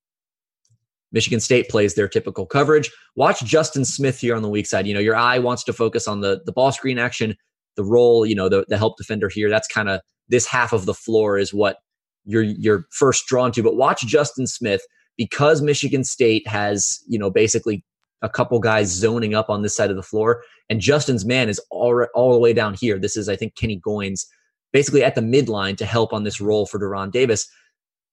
Michigan 1.14 1.40
State 1.40 1.70
plays 1.70 1.94
their 1.94 2.08
typical 2.08 2.44
coverage. 2.44 2.90
Watch 3.14 3.42
Justin 3.44 3.84
Smith 3.84 4.18
here 4.18 4.34
on 4.34 4.42
the 4.42 4.48
weak 4.48 4.66
side. 4.66 4.86
You 4.86 4.92
know, 4.92 5.00
your 5.00 5.14
eye 5.14 5.38
wants 5.38 5.62
to 5.64 5.72
focus 5.72 6.06
on 6.06 6.20
the 6.20 6.42
the 6.44 6.52
ball 6.52 6.72
screen 6.72 6.98
action, 6.98 7.36
the 7.76 7.84
roll, 7.84 8.26
you 8.26 8.34
know, 8.34 8.48
the, 8.48 8.66
the 8.68 8.76
help 8.76 8.98
defender 8.98 9.28
here. 9.28 9.48
That's 9.48 9.68
kind 9.68 9.88
of 9.88 10.00
this 10.28 10.46
half 10.46 10.72
of 10.72 10.84
the 10.84 10.92
floor 10.92 11.38
is 11.38 11.54
what 11.54 11.78
you're 12.24 12.42
you're 12.42 12.86
first 12.90 13.26
drawn 13.26 13.52
to. 13.52 13.62
But 13.62 13.76
watch 13.76 14.04
Justin 14.04 14.46
Smith 14.48 14.82
because 15.16 15.62
Michigan 15.62 16.02
State 16.02 16.46
has, 16.48 16.98
you 17.06 17.18
know, 17.18 17.30
basically 17.30 17.84
a 18.20 18.28
couple 18.28 18.58
guys 18.58 18.88
zoning 18.88 19.34
up 19.34 19.48
on 19.48 19.62
this 19.62 19.76
side 19.76 19.90
of 19.90 19.96
the 19.96 20.02
floor, 20.02 20.42
and 20.68 20.80
Justin's 20.80 21.24
man 21.24 21.48
is 21.48 21.60
all 21.70 22.06
all 22.14 22.32
the 22.32 22.40
way 22.40 22.52
down 22.52 22.74
here. 22.74 22.98
This 22.98 23.16
is, 23.16 23.28
I 23.28 23.36
think, 23.36 23.54
Kenny 23.54 23.80
Goins, 23.80 24.26
basically 24.72 25.04
at 25.04 25.14
the 25.14 25.20
midline 25.20 25.76
to 25.76 25.86
help 25.86 26.12
on 26.12 26.24
this 26.24 26.40
roll 26.40 26.66
for 26.66 26.80
De'Ron 26.80 27.12
Davis. 27.12 27.48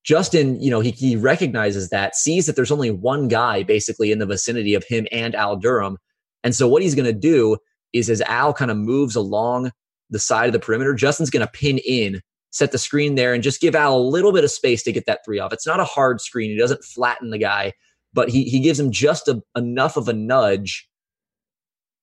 Justin, 0.03 0.59
you 0.61 0.71
know, 0.71 0.79
he, 0.79 0.91
he 0.91 1.15
recognizes 1.15 1.89
that, 1.89 2.15
sees 2.15 2.45
that 2.45 2.55
there's 2.55 2.71
only 2.71 2.89
one 2.89 3.27
guy 3.27 3.63
basically 3.63 4.11
in 4.11 4.19
the 4.19 4.25
vicinity 4.25 4.73
of 4.73 4.83
him 4.83 5.07
and 5.11 5.35
Al 5.35 5.55
Durham. 5.55 5.97
And 6.43 6.55
so 6.55 6.67
what 6.67 6.81
he's 6.81 6.95
going 6.95 7.05
to 7.05 7.13
do 7.13 7.57
is 7.93 8.09
as 8.09 8.21
Al 8.21 8.53
kind 8.53 8.71
of 8.71 8.77
moves 8.77 9.15
along 9.15 9.71
the 10.09 10.19
side 10.19 10.47
of 10.47 10.53
the 10.53 10.59
perimeter, 10.59 10.93
Justin's 10.93 11.29
going 11.29 11.45
to 11.45 11.51
pin 11.51 11.79
in, 11.85 12.21
set 12.49 12.71
the 12.71 12.77
screen 12.77 13.15
there, 13.15 13.33
and 13.33 13.43
just 13.43 13.61
give 13.61 13.75
Al 13.75 13.95
a 13.95 14.01
little 14.01 14.31
bit 14.31 14.43
of 14.43 14.51
space 14.51 14.81
to 14.83 14.91
get 14.91 15.05
that 15.05 15.19
three 15.23 15.39
off. 15.39 15.53
It's 15.53 15.67
not 15.67 15.79
a 15.79 15.85
hard 15.85 16.19
screen. 16.19 16.49
He 16.49 16.57
doesn't 16.57 16.83
flatten 16.83 17.29
the 17.29 17.37
guy, 17.37 17.73
but 18.13 18.29
he, 18.29 18.43
he 18.45 18.59
gives 18.59 18.79
him 18.79 18.91
just 18.91 19.27
a, 19.27 19.41
enough 19.55 19.97
of 19.97 20.07
a 20.07 20.13
nudge 20.13 20.89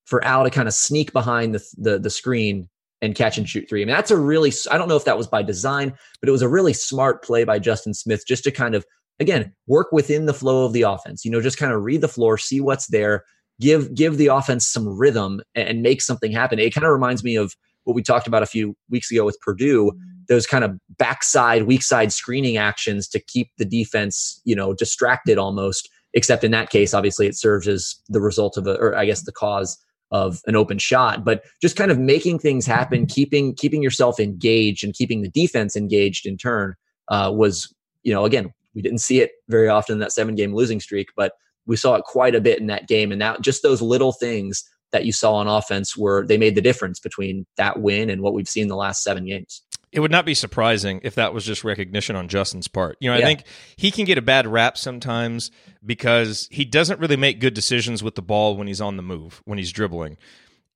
for 0.04 0.24
Al 0.24 0.44
to 0.44 0.50
kind 0.50 0.68
of 0.68 0.74
sneak 0.74 1.12
behind 1.12 1.54
the, 1.54 1.64
the, 1.76 1.98
the 1.98 2.10
screen 2.10 2.68
and 3.00 3.14
catch 3.14 3.38
and 3.38 3.48
shoot 3.48 3.68
three. 3.68 3.82
I 3.82 3.84
mean, 3.84 3.94
that's 3.94 4.10
a 4.10 4.16
really, 4.16 4.52
I 4.70 4.78
don't 4.78 4.88
know 4.88 4.96
if 4.96 5.04
that 5.04 5.18
was 5.18 5.26
by 5.26 5.42
design, 5.42 5.92
but 6.20 6.28
it 6.28 6.32
was 6.32 6.42
a 6.42 6.48
really 6.48 6.72
smart 6.72 7.22
play 7.22 7.44
by 7.44 7.58
Justin 7.58 7.94
Smith 7.94 8.24
just 8.26 8.44
to 8.44 8.50
kind 8.50 8.74
of, 8.74 8.84
again, 9.20 9.54
work 9.66 9.92
within 9.92 10.26
the 10.26 10.34
flow 10.34 10.64
of 10.64 10.72
the 10.72 10.82
offense, 10.82 11.24
you 11.24 11.30
know, 11.30 11.40
just 11.40 11.58
kind 11.58 11.72
of 11.72 11.84
read 11.84 12.00
the 12.00 12.08
floor, 12.08 12.38
see 12.38 12.60
what's 12.60 12.88
there, 12.88 13.24
give, 13.60 13.94
give 13.94 14.16
the 14.16 14.26
offense 14.26 14.66
some 14.66 14.88
rhythm 14.88 15.40
and 15.54 15.82
make 15.82 16.02
something 16.02 16.32
happen. 16.32 16.58
It 16.58 16.74
kind 16.74 16.86
of 16.86 16.92
reminds 16.92 17.22
me 17.22 17.36
of 17.36 17.54
what 17.84 17.94
we 17.94 18.02
talked 18.02 18.26
about 18.26 18.42
a 18.42 18.46
few 18.46 18.76
weeks 18.90 19.10
ago 19.10 19.24
with 19.24 19.40
Purdue, 19.40 19.92
those 20.28 20.46
kind 20.46 20.64
of 20.64 20.78
backside, 20.98 21.62
weak 21.62 21.82
side 21.82 22.12
screening 22.12 22.56
actions 22.56 23.08
to 23.08 23.18
keep 23.18 23.48
the 23.58 23.64
defense, 23.64 24.42
you 24.44 24.54
know, 24.54 24.74
distracted 24.74 25.38
almost. 25.38 25.88
Except 26.14 26.42
in 26.42 26.50
that 26.52 26.70
case, 26.70 26.94
obviously, 26.94 27.26
it 27.26 27.36
serves 27.36 27.68
as 27.68 27.94
the 28.08 28.20
result 28.20 28.56
of 28.56 28.66
a, 28.66 28.76
or 28.76 28.96
I 28.96 29.04
guess 29.04 29.22
the 29.22 29.32
cause 29.32 29.78
of 30.10 30.40
an 30.46 30.56
open 30.56 30.78
shot 30.78 31.24
but 31.24 31.44
just 31.60 31.76
kind 31.76 31.90
of 31.90 31.98
making 31.98 32.38
things 32.38 32.64
happen 32.64 33.06
keeping 33.06 33.54
keeping 33.54 33.82
yourself 33.82 34.18
engaged 34.18 34.82
and 34.82 34.94
keeping 34.94 35.22
the 35.22 35.28
defense 35.28 35.76
engaged 35.76 36.26
in 36.26 36.36
turn 36.36 36.74
uh, 37.08 37.30
was 37.34 37.72
you 38.02 38.12
know 38.12 38.24
again 38.24 38.52
we 38.74 38.82
didn't 38.82 38.98
see 38.98 39.20
it 39.20 39.32
very 39.48 39.68
often 39.68 39.94
in 39.94 39.98
that 39.98 40.12
seven 40.12 40.34
game 40.34 40.54
losing 40.54 40.80
streak 40.80 41.08
but 41.16 41.32
we 41.68 41.76
saw 41.76 41.94
it 41.94 42.04
quite 42.04 42.34
a 42.34 42.40
bit 42.40 42.58
in 42.58 42.66
that 42.66 42.88
game. 42.88 43.12
And 43.12 43.20
that 43.22 43.42
just 43.42 43.62
those 43.62 43.80
little 43.80 44.12
things 44.12 44.64
that 44.90 45.04
you 45.04 45.12
saw 45.12 45.34
on 45.34 45.46
offense 45.46 45.96
were 45.96 46.26
they 46.26 46.38
made 46.38 46.54
the 46.54 46.62
difference 46.62 46.98
between 46.98 47.46
that 47.58 47.80
win 47.80 48.08
and 48.10 48.22
what 48.22 48.32
we've 48.32 48.48
seen 48.48 48.68
the 48.68 48.74
last 48.74 49.04
seven 49.04 49.26
games 49.26 49.62
it 49.92 50.00
would 50.00 50.10
not 50.10 50.26
be 50.26 50.34
surprising 50.34 51.00
if 51.02 51.14
that 51.14 51.32
was 51.32 51.44
just 51.44 51.64
recognition 51.64 52.16
on 52.16 52.28
Justin's 52.28 52.68
part. 52.68 52.96
You 53.00 53.10
know, 53.10 53.16
I 53.16 53.20
yeah. 53.20 53.26
think 53.26 53.44
he 53.76 53.90
can 53.90 54.04
get 54.04 54.18
a 54.18 54.22
bad 54.22 54.46
rap 54.46 54.76
sometimes 54.76 55.50
because 55.84 56.48
he 56.50 56.64
doesn't 56.64 57.00
really 57.00 57.16
make 57.16 57.40
good 57.40 57.54
decisions 57.54 58.02
with 58.02 58.14
the 58.14 58.22
ball 58.22 58.56
when 58.56 58.66
he's 58.66 58.80
on 58.80 58.96
the 58.96 59.02
move, 59.02 59.42
when 59.44 59.58
he's 59.58 59.72
dribbling. 59.72 60.16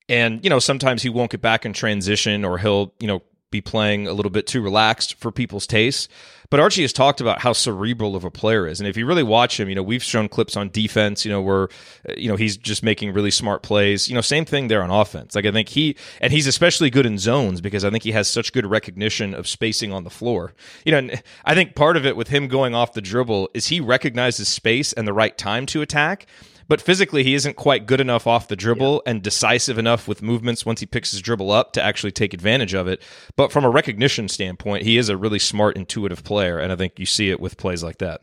And, 0.09 0.43
you 0.43 0.51
know, 0.51 0.59
sometimes 0.59 1.03
he 1.03 1.09
won't 1.09 1.31
get 1.31 1.41
back 1.41 1.65
in 1.65 1.73
transition 1.73 2.45
or 2.45 2.59
he'll, 2.59 2.93
you 2.99 3.07
know, 3.07 3.23
be 3.53 3.61
playing 3.61 4.09
a 4.09 4.13
little 4.13 4.31
bit 4.31 4.49
too 4.49 4.61
relaxed 4.61 5.15
for 5.15 5.31
people's 5.31 5.69
tastes. 5.69 6.09
But 6.51 6.61
Archie 6.61 6.83
has 6.83 6.93
talked 6.93 7.23
about 7.23 7.41
how 7.41 7.55
cerebral 7.55 8.15
of 8.15 8.25
a 8.25 8.31
player 8.31 8.67
is, 8.67 8.79
and 8.79 8.87
if 8.87 8.95
you 8.95 9.07
really 9.07 9.23
watch 9.23 9.59
him, 9.59 9.71
you 9.71 9.75
know 9.75 9.83
we've 9.83 10.03
shown 10.03 10.29
clips 10.29 10.55
on 10.55 10.69
defense, 10.69 11.25
you 11.25 11.31
know 11.31 11.41
where 11.41 11.71
you 12.15 12.29
know 12.29 12.37
he's 12.37 12.59
just 12.59 12.83
making 12.83 13.15
really 13.15 13.31
smart 13.31 13.63
plays. 13.63 14.07
You 14.07 14.15
know, 14.15 14.21
same 14.21 14.45
thing 14.45 14.69
there 14.69 14.83
on 14.83 14.91
offense. 14.91 15.35
Like 15.35 15.47
I 15.47 15.51
think 15.51 15.71
he 15.71 15.97
and 16.21 16.31
he's 16.31 16.47
especially 16.47 16.91
good 16.91 17.07
in 17.07 17.17
zones 17.17 17.63
because 17.63 17.87
I 17.87 17.91
think 17.91 18.03
he 18.03 18.13
has 18.13 18.29
such 18.29 18.53
good 18.53 18.67
recognition 18.67 19.33
of 19.33 19.49
spacing 19.49 19.95
on 19.95 20.05
the 20.05 20.11
floor. 20.11 20.53
You 20.85 21.01
know, 21.01 21.15
I 21.47 21.55
think 21.55 21.75
part 21.75 21.97
of 21.97 22.05
it 22.05 22.17
with 22.17 22.29
him 22.29 22.49
going 22.49 22.75
off 22.75 22.93
the 22.93 23.01
dribble 23.01 23.49
is 23.55 23.69
he 23.69 23.81
recognizes 23.81 24.49
space 24.49 24.93
and 24.93 25.09
the 25.09 25.15
right 25.15 25.39
time 25.39 25.65
to 25.67 25.81
attack 25.81 26.27
but 26.69 26.81
physically 26.81 27.23
he 27.23 27.35
isn't 27.35 27.57
quite 27.57 27.87
good 27.87 28.01
enough 28.01 28.27
off 28.27 28.49
the 28.49 28.57
dribble 28.57 29.03
yeah. 29.05 29.11
and 29.11 29.23
decisive 29.23 29.79
enough 29.79 30.09
with 30.09 30.23
movements 30.23 30.67
once 30.67 30.81
he 30.81 30.87
picks 30.87 31.11
his 31.11 31.21
dribble 31.21 31.51
up 31.51 31.73
to 31.73 31.83
actually 31.83 32.13
take 32.13 32.35
advantage 32.35 32.75
of 32.75 32.89
it. 32.89 33.03
But 33.37 33.53
from 33.53 33.65
a 33.65 33.71
recognition 33.71 34.29
standpoint, 34.29 34.85
he 34.85 34.99
is 34.99 35.09
a 35.09 35.17
really 35.17 35.39
smart, 35.39 35.77
intuitive 35.77 36.25
player, 36.25 36.59
and 36.59 36.73
I 36.73 36.77
think 36.77 36.99
you 36.99 37.07
see 37.07 37.31
it 37.31 37.41
with 37.41 37.57
plays 37.57 37.83
like 37.83 37.99
that. 37.99 38.23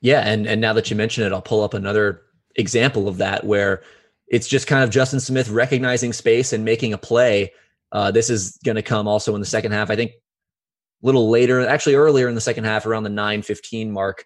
Yeah, 0.00 0.20
and 0.20 0.46
and 0.46 0.60
now 0.60 0.74
that 0.74 0.90
you 0.90 0.96
mention 0.96 1.24
it, 1.24 1.32
I'll 1.32 1.40
pull 1.40 1.62
up 1.62 1.72
another 1.72 2.20
example 2.56 3.08
of 3.08 3.16
that 3.18 3.44
where 3.44 3.82
it's 4.28 4.48
just 4.48 4.66
kind 4.66 4.84
of 4.84 4.90
Justin 4.90 5.20
Smith 5.20 5.48
recognizing 5.48 6.12
space 6.12 6.52
and 6.52 6.64
making 6.64 6.92
a 6.92 6.98
play. 6.98 7.52
Uh, 7.92 8.10
this 8.10 8.28
is 8.28 8.58
going 8.64 8.76
to 8.76 8.82
come 8.82 9.08
also 9.08 9.34
in 9.34 9.40
the 9.40 9.46
second 9.46 9.72
half. 9.72 9.90
I 9.90 9.96
think 9.96 10.10
a 10.10 11.06
little 11.06 11.30
later, 11.30 11.66
actually 11.66 11.94
earlier 11.94 12.28
in 12.28 12.34
the 12.34 12.40
second 12.40 12.64
half, 12.64 12.86
around 12.86 13.04
the 13.04 13.10
nine 13.10 13.42
fifteen 13.42 13.92
mark 13.92 14.24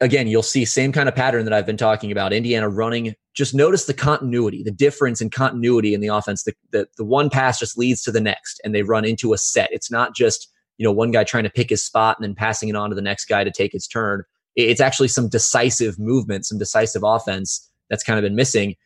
again, 0.00 0.26
you'll 0.26 0.42
see 0.42 0.64
same 0.64 0.92
kind 0.92 1.08
of 1.08 1.14
pattern 1.14 1.44
that 1.44 1.52
I've 1.52 1.66
been 1.66 1.76
talking 1.76 2.12
about. 2.12 2.32
Indiana 2.32 2.68
running. 2.68 3.14
Just 3.34 3.54
notice 3.54 3.86
the 3.86 3.94
continuity, 3.94 4.62
the 4.62 4.70
difference 4.70 5.20
in 5.20 5.30
continuity 5.30 5.94
in 5.94 6.00
the 6.00 6.08
offense. 6.08 6.44
The, 6.44 6.54
the 6.70 6.86
the 6.96 7.04
one 7.04 7.30
pass 7.30 7.58
just 7.58 7.78
leads 7.78 8.02
to 8.02 8.12
the 8.12 8.20
next, 8.20 8.60
and 8.64 8.74
they 8.74 8.82
run 8.82 9.04
into 9.04 9.32
a 9.32 9.38
set. 9.38 9.70
It's 9.72 9.90
not 9.90 10.14
just 10.14 10.48
you 10.78 10.84
know 10.84 10.92
one 10.92 11.10
guy 11.10 11.24
trying 11.24 11.44
to 11.44 11.50
pick 11.50 11.70
his 11.70 11.82
spot 11.82 12.18
and 12.18 12.24
then 12.24 12.34
passing 12.34 12.68
it 12.68 12.76
on 12.76 12.90
to 12.90 12.96
the 12.96 13.02
next 13.02 13.26
guy 13.26 13.44
to 13.44 13.50
take 13.50 13.72
his 13.72 13.86
turn. 13.86 14.22
It's 14.54 14.80
actually 14.80 15.08
some 15.08 15.28
decisive 15.28 15.98
movement, 15.98 16.44
some 16.44 16.58
decisive 16.58 17.02
offense 17.04 17.70
that's 17.88 18.04
kind 18.04 18.18
of 18.18 18.22
been 18.22 18.36
missing. 18.36 18.76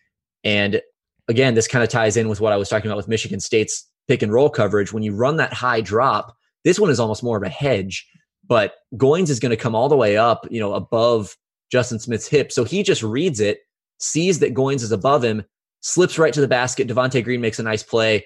And 0.45 0.81
again, 1.29 1.55
this 1.55 1.67
kind 1.67 1.83
of 1.83 1.89
ties 1.89 2.17
in 2.17 2.29
with 2.29 2.41
what 2.41 2.53
I 2.53 2.57
was 2.57 2.69
talking 2.69 2.89
about 2.89 2.99
with 2.99 3.09
Michigan 3.09 3.41
State's 3.41 3.85
pick 4.07 4.23
and 4.23 4.33
roll 4.33 4.49
coverage. 4.49 4.93
When 4.93 5.03
you 5.03 5.13
run 5.13 5.37
that 5.39 5.53
high 5.53 5.81
drop, 5.81 6.37
this 6.65 6.79
one 6.79 6.91
is 6.91 7.01
almost 7.01 7.25
more 7.25 7.37
of 7.37 7.43
a 7.43 7.49
hedge 7.49 8.07
but 8.47 8.75
Goins 8.97 9.31
is 9.31 9.41
going 9.41 9.51
to 9.51 9.57
come 9.57 9.75
all 9.75 9.89
the 9.89 9.97
way 9.97 10.17
up, 10.17 10.47
you 10.51 10.61
know, 10.61 10.75
above 10.75 11.37
Justin 11.71 11.99
Smith's 11.99 12.29
hip. 12.29 12.53
So 12.53 12.65
he 12.65 12.83
just 12.83 13.03
reads 13.03 13.41
it, 13.41 13.61
sees 13.99 14.39
that 14.41 14.55
Goins 14.55 14.83
is 14.83 14.93
above 14.93 15.25
him, 15.25 15.45
slips 15.81 16.19
right 16.19 16.33
to 16.33 16.41
the 16.41 16.49
basket. 16.49 16.89
Devonte 16.89 17.23
Green 17.23 17.41
makes 17.41 17.59
a 17.59 17.63
nice 17.63 17.83
play, 17.83 18.25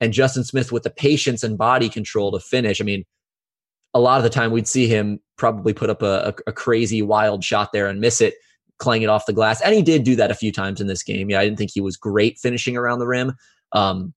and 0.00 0.12
Justin 0.12 0.44
Smith 0.44 0.72
with 0.72 0.82
the 0.82 0.90
patience 0.90 1.42
and 1.42 1.56
body 1.56 1.88
control 1.88 2.32
to 2.32 2.40
finish. 2.40 2.80
I 2.80 2.84
mean, 2.84 3.04
a 3.94 4.00
lot 4.00 4.18
of 4.18 4.24
the 4.24 4.30
time 4.30 4.50
we'd 4.50 4.68
see 4.68 4.86
him 4.88 5.20
probably 5.36 5.72
put 5.72 5.90
up 5.90 6.02
a, 6.02 6.34
a, 6.46 6.52
crazy 6.52 7.02
wild 7.02 7.44
shot 7.44 7.72
there 7.72 7.86
and 7.86 8.00
miss 8.00 8.20
it, 8.20 8.34
clang 8.78 9.02
it 9.02 9.10
off 9.10 9.26
the 9.26 9.34
glass. 9.34 9.60
And 9.60 9.74
he 9.74 9.82
did 9.82 10.02
do 10.02 10.16
that 10.16 10.30
a 10.30 10.34
few 10.34 10.50
times 10.50 10.80
in 10.80 10.86
this 10.86 11.02
game. 11.02 11.28
Yeah, 11.28 11.40
I 11.40 11.44
didn't 11.44 11.58
think 11.58 11.72
he 11.72 11.80
was 11.82 11.96
great 11.96 12.38
finishing 12.38 12.76
around 12.76 13.00
the 13.00 13.06
rim. 13.06 13.34
Um, 13.72 14.14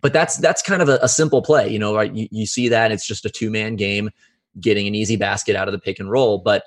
but 0.00 0.12
that's 0.12 0.36
that's 0.36 0.62
kind 0.62 0.82
of 0.82 0.88
a, 0.88 0.98
a 1.00 1.08
simple 1.08 1.42
play, 1.42 1.68
you 1.68 1.78
know. 1.78 1.94
Right? 1.94 2.12
You, 2.12 2.28
you 2.30 2.46
see 2.46 2.68
that 2.68 2.92
it's 2.92 3.06
just 3.06 3.24
a 3.24 3.30
two 3.30 3.50
man 3.50 3.76
game 3.76 4.10
getting 4.60 4.86
an 4.86 4.94
easy 4.94 5.16
basket 5.16 5.56
out 5.56 5.68
of 5.68 5.72
the 5.72 5.78
pick 5.78 5.98
and 5.98 6.10
roll. 6.10 6.38
But 6.38 6.64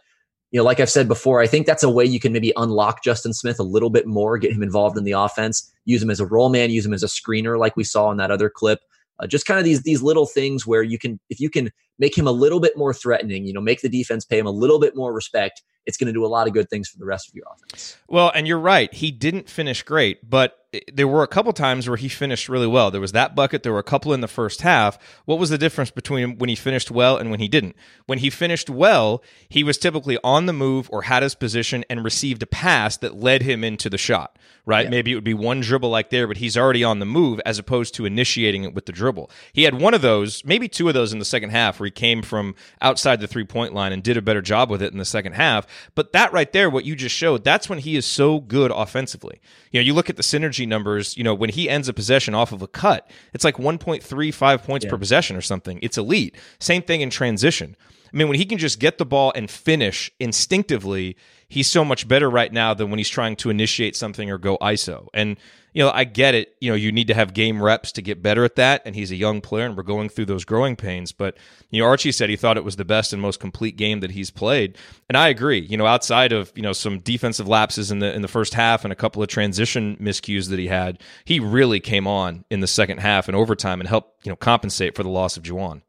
you 0.52 0.58
know, 0.58 0.63
like 0.63 0.80
I've 0.80 0.89
said 0.89 1.08
before, 1.08 1.41
I 1.41 1.47
think 1.47 1.65
that's 1.65 1.84
a 1.84 1.89
way 1.89 2.06
you 2.06 2.19
can 2.19 2.32
maybe 2.32 2.54
unlock 2.56 3.04
Justin 3.04 3.34
Smith 3.34 3.60
a 3.60 3.63
little 3.63 3.89
bit 3.89 4.08
more, 4.08 4.38
get 4.38 4.54
him 4.54 4.63
involved 4.63 4.97
in 4.97 5.04
the 5.04 5.12
offense, 5.12 5.71
use 5.86 6.02
him 6.02 6.10
as 6.10 6.19
a 6.19 6.26
roll 6.26 6.50
man, 6.50 6.69
use 6.69 6.86
him 6.86 6.93
as 6.93 7.04
a 7.04 7.08
screener, 7.08 7.60
like 7.60 7.76
we 7.76 7.84
saw 7.84 8.12
in 8.12 8.17
that 8.17 8.32
other 8.32 8.50
clip. 8.50 8.80
Uh, 9.19 9.28
just 9.28 9.45
kind 9.45 9.60
of 9.60 9.65
these 9.65 9.82
these 9.82 10.02
little 10.02 10.26
things 10.26 10.65
where 10.65 10.84
you 10.84 10.97
can, 10.97 11.19
if 11.30 11.39
you 11.39 11.50
can 11.50 11.71
make 12.00 12.17
him 12.17 12.28
a 12.28 12.32
little 12.32 12.60
bit 12.60 12.78
more 12.78 12.93
threatening, 12.93 13.45
you 13.45 13.54
know, 13.54 13.60
make 13.60 13.82
the 13.82 13.89
defense 13.89 14.23
pay 14.23 14.38
him 14.38 14.45
a 14.45 14.52
little 14.52 14.80
bit 14.80 14.95
more 14.95 15.12
respect. 15.13 15.63
It's 15.86 15.97
going 15.97 16.08
to 16.08 16.13
do 16.13 16.26
a 16.26 16.28
lot 16.28 16.47
of 16.47 16.54
good 16.54 16.69
things 16.69 16.88
for 16.88 17.00
the 17.00 17.06
rest 17.06 17.28
of 17.28 17.34
your 17.34 17.45
offense. 17.52 17.97
Well, 18.08 18.32
and 18.36 18.47
you're 18.47 18.60
right. 18.60 18.93
He 18.93 19.10
didn't 19.10 19.50
finish 19.50 19.84
great, 19.84 20.30
but 20.30 20.58
there 20.92 21.08
were 21.08 21.24
a 21.24 21.28
couple 21.28 21.54
times 21.54 21.88
where 21.88 21.98
he 21.98 22.10
finished 22.10 22.50
really 22.50 22.68
well. 22.68 22.92
There 22.92 23.02
was 23.02 23.12
that 23.12 23.36
bucket. 23.36 23.63
There 23.63 23.74
were 23.74 23.80
a 23.80 23.84
couple 23.84 24.13
in 24.13 24.22
the 24.22 24.28
first 24.28 24.62
half. 24.62 24.98
What 25.26 25.40
was 25.40 25.50
the 25.50 25.58
difference 25.58 25.92
between 25.92 26.38
when 26.38 26.50
he 26.50 26.56
finished 26.56 26.92
well 26.92 27.18
and 27.18 27.32
when 27.32 27.40
he 27.40 27.48
didn't? 27.48 27.76
When 28.06 28.20
he 28.20 28.30
finished 28.30 28.70
well, 28.70 29.24
he 29.50 29.63
was 29.63 29.78
typically 29.78 30.18
on 30.24 30.46
the 30.46 30.54
move 30.54 30.90
or 30.92 31.04
had 31.04 31.24
his 31.24 31.36
position 31.36 31.86
and 31.90 32.04
received 32.04 32.44
a 32.44 32.48
pass 32.48 32.98
that 32.98 33.16
led 33.16 33.44
him 33.44 33.63
into 33.63 33.90
the 33.90 33.98
shot, 33.98 34.38
right? 34.66 34.86
Yeah. 34.86 34.92
Maybe 34.92 35.12
it 35.12 35.16
would 35.16 35.24
be 35.24 35.34
one 35.34 35.62
dribble 35.62 35.90
like 35.90 36.10
there, 36.10 36.28
but 36.28 36.38
he's 36.38 36.58
already 36.58 36.84
on 36.84 37.00
the 37.00 37.06
move 37.06 37.40
as 37.46 37.60
opposed 37.60 37.94
to 37.96 38.06
initiating 38.06 38.63
it 38.63 38.74
with 38.74 38.86
the 38.86 38.92
dribble. 38.92 39.30
He 39.54 39.63
had 39.63 39.80
one 39.80 39.94
of 39.94 40.02
those, 40.02 40.44
maybe 40.46 40.68
two 40.68 40.88
of 40.88 40.94
those 40.94 41.13
in 41.13 41.20
the 41.20 41.26
second 41.26 41.50
half 41.50 41.80
where 41.80 41.86
he 41.86 41.92
came 41.92 42.22
from 42.22 42.56
outside 42.82 43.20
the 43.20 43.28
three 43.28 43.46
point 43.46 43.74
line 43.74 43.92
and 43.92 44.04
did 44.04 44.18
a 44.18 44.22
better 44.22 44.42
job 44.42 44.70
with 44.70 44.82
it 44.82 44.92
in 44.92 44.98
the 44.98 45.06
second 45.06 45.34
half. 45.34 45.68
But 45.96 46.13
that 46.13 46.34
right 46.34 46.52
there, 46.52 46.70
what 46.70 46.86
you 46.86 46.96
just 46.96 47.16
showed, 47.16 47.44
that's 47.44 47.70
when 47.70 47.80
he 47.80 47.96
is 47.96 48.06
so 48.06 48.40
good 48.40 48.72
offensively. 48.72 49.40
You 49.71 49.80
know, 49.80 49.86
you 49.86 49.93
look 49.93 50.10
at 50.10 50.15
the 50.15 50.23
synergy 50.23 50.67
numbers, 50.67 51.17
you 51.17 51.23
know, 51.23 51.34
when 51.34 51.49
he 51.49 51.69
ends 51.69 51.88
a 51.88 51.93
possession 51.93 52.34
off 52.34 52.51
of 52.51 52.62
a 52.62 52.67
cut, 52.67 53.10
it's 53.34 53.43
like 53.43 53.58
1.35 53.58 54.63
points 54.63 54.86
yeah. 54.86 54.91
per 54.91 54.97
possession 54.97 55.36
or 55.36 55.41
something. 55.41 55.80
It's 55.82 55.97
elite. 55.97 56.36
Same 56.60 56.82
thing 56.82 57.01
in 57.01 57.10
transition. 57.10 57.75
I 58.13 58.17
mean, 58.17 58.30
when 58.30 58.38
he 58.38 58.45
can 58.45 58.58
just 58.58 58.80
get 58.80 58.97
the 58.97 59.06
ball 59.06 59.34
and 59.36 59.49
finish 59.49 60.12
instinctively, 60.19 61.17
he's 61.47 61.69
so 61.69 61.86
much 61.86 62.07
better 62.07 62.29
right 62.29 62.51
now 62.51 62.73
than 62.73 62.89
when 62.89 62.97
he's 62.97 63.10
trying 63.10 63.36
to 63.38 63.49
initiate 63.49 63.95
something 63.95 64.29
or 64.29 64.38
go 64.38 64.57
ISO. 64.57 65.07
And 65.13 65.38
you 65.73 65.83
know, 65.83 65.91
I 65.93 66.05
get 66.05 66.33
it. 66.33 66.55
You 66.60 66.71
know, 66.71 66.75
you 66.75 66.91
need 66.91 67.05
to 67.07 67.13
have 67.13 67.36
game 67.36 67.62
reps 67.62 67.91
to 67.91 68.01
get 68.01 68.23
better 68.23 68.43
at 68.43 68.55
that. 68.55 68.81
And 68.83 68.95
he's 68.95 69.12
a 69.12 69.15
young 69.15 69.41
player, 69.41 69.65
and 69.67 69.77
we're 69.77 69.83
going 69.83 70.10
through 70.10 70.25
those 70.25 70.43
growing 70.43 70.75
pains. 70.75 71.12
But 71.12 71.38
you 71.69 71.79
know, 71.79 71.88
Archie 71.88 72.12
said 72.12 72.31
he 72.31 72.36
thought 72.36 72.57
it 72.57 72.63
was 72.63 72.77
the 72.77 72.86
best 72.86 73.13
and 73.13 73.21
most 73.21 73.39
complete 73.39 73.77
game 73.77 73.99
that 73.99 74.10
he's 74.10 74.31
played, 74.31 74.75
and 75.07 75.15
I 75.15 75.27
agree. 75.27 75.60
You 75.60 75.77
know, 75.77 75.86
outside 75.86 76.31
of 76.31 76.51
you 76.55 76.63
know 76.63 76.73
some 76.73 76.99
defensive 76.99 77.47
lapses 77.47 77.91
in 77.91 77.99
the 77.99 78.12
in 78.12 78.23
the 78.23 78.27
first 78.27 78.55
half 78.55 78.86
and 78.86 78.91
a 78.91 78.95
couple 78.95 79.21
of 79.21 79.29
transition 79.29 79.97
miscues 79.97 80.49
that 80.49 80.57
he 80.57 80.67
had, 80.67 80.99
he 81.25 81.39
really 81.39 81.79
came 81.79 82.07
on 82.07 82.43
in 82.49 82.62
the 82.62 82.67
second 82.67 82.97
half 82.97 83.27
and 83.27 83.36
overtime 83.36 83.79
and 83.79 83.88
helped 83.88 84.25
you 84.25 84.31
know 84.31 84.36
compensate 84.36 84.95
for 84.95 85.03
the 85.03 85.10
loss 85.10 85.38
of 85.38 85.43
Juwan. 85.43 85.83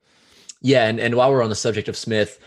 Yeah, 0.61 0.87
and 0.87 1.01
and 1.01 1.15
while 1.15 1.33
we're 1.33 1.43
on 1.43 1.49
the 1.49 1.57
subject 1.57 1.89
of 1.89 1.97
Smith, 1.97 2.39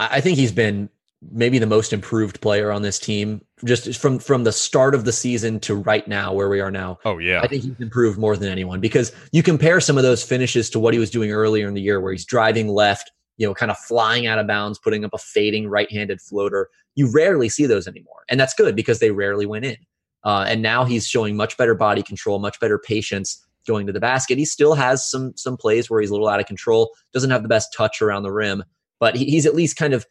I 0.00 0.22
think 0.22 0.38
he's 0.38 0.52
been 0.52 0.88
maybe 1.32 1.58
the 1.58 1.66
most 1.66 1.92
improved 1.92 2.40
player 2.40 2.70
on 2.70 2.82
this 2.82 2.98
team 2.98 3.40
just 3.64 3.98
from 3.98 4.18
from 4.18 4.44
the 4.44 4.52
start 4.52 4.94
of 4.94 5.04
the 5.04 5.12
season 5.12 5.58
to 5.60 5.74
right 5.74 6.06
now 6.06 6.32
where 6.32 6.48
we 6.48 6.60
are 6.60 6.70
now. 6.70 6.98
Oh 7.04 7.18
yeah. 7.18 7.40
I 7.40 7.46
think 7.46 7.64
he's 7.64 7.80
improved 7.80 8.18
more 8.18 8.36
than 8.36 8.50
anyone 8.50 8.80
because 8.80 9.12
you 9.32 9.42
compare 9.42 9.80
some 9.80 9.96
of 9.96 10.02
those 10.02 10.22
finishes 10.22 10.68
to 10.70 10.78
what 10.78 10.92
he 10.92 11.00
was 11.00 11.10
doing 11.10 11.32
earlier 11.32 11.68
in 11.68 11.74
the 11.74 11.80
year 11.80 12.00
where 12.00 12.12
he's 12.12 12.24
driving 12.24 12.68
left 12.68 13.10
you 13.38 13.46
know 13.46 13.54
kind 13.54 13.70
of 13.70 13.78
flying 13.78 14.26
out 14.26 14.38
of 14.38 14.46
bounds 14.46 14.78
putting 14.78 15.04
up 15.04 15.12
a 15.14 15.18
fading 15.18 15.68
right-handed 15.68 16.20
floater. 16.20 16.68
You 16.94 17.10
rarely 17.12 17.48
see 17.48 17.66
those 17.66 17.86
anymore 17.86 18.24
and 18.28 18.38
that's 18.38 18.54
good 18.54 18.76
because 18.76 18.98
they 18.98 19.10
rarely 19.10 19.46
went 19.46 19.64
in. 19.64 19.76
Uh, 20.24 20.44
and 20.48 20.60
now 20.60 20.84
he's 20.84 21.06
showing 21.06 21.36
much 21.36 21.56
better 21.56 21.74
body 21.74 22.02
control 22.02 22.38
much 22.38 22.60
better 22.60 22.78
patience 22.78 23.42
going 23.66 23.86
to 23.86 23.92
the 23.92 24.00
basket. 24.00 24.38
He 24.38 24.44
still 24.44 24.74
has 24.74 25.08
some 25.08 25.32
some 25.36 25.56
plays 25.56 25.88
where 25.88 26.00
he's 26.00 26.10
a 26.10 26.12
little 26.12 26.28
out 26.28 26.40
of 26.40 26.46
control 26.46 26.92
doesn't 27.14 27.30
have 27.30 27.42
the 27.42 27.48
best 27.48 27.72
touch 27.74 28.02
around 28.02 28.22
the 28.22 28.32
rim 28.32 28.62
but 28.98 29.16
he, 29.16 29.24
he's 29.26 29.46
at 29.46 29.54
least 29.54 29.76
kind 29.76 29.94
of 29.94 30.06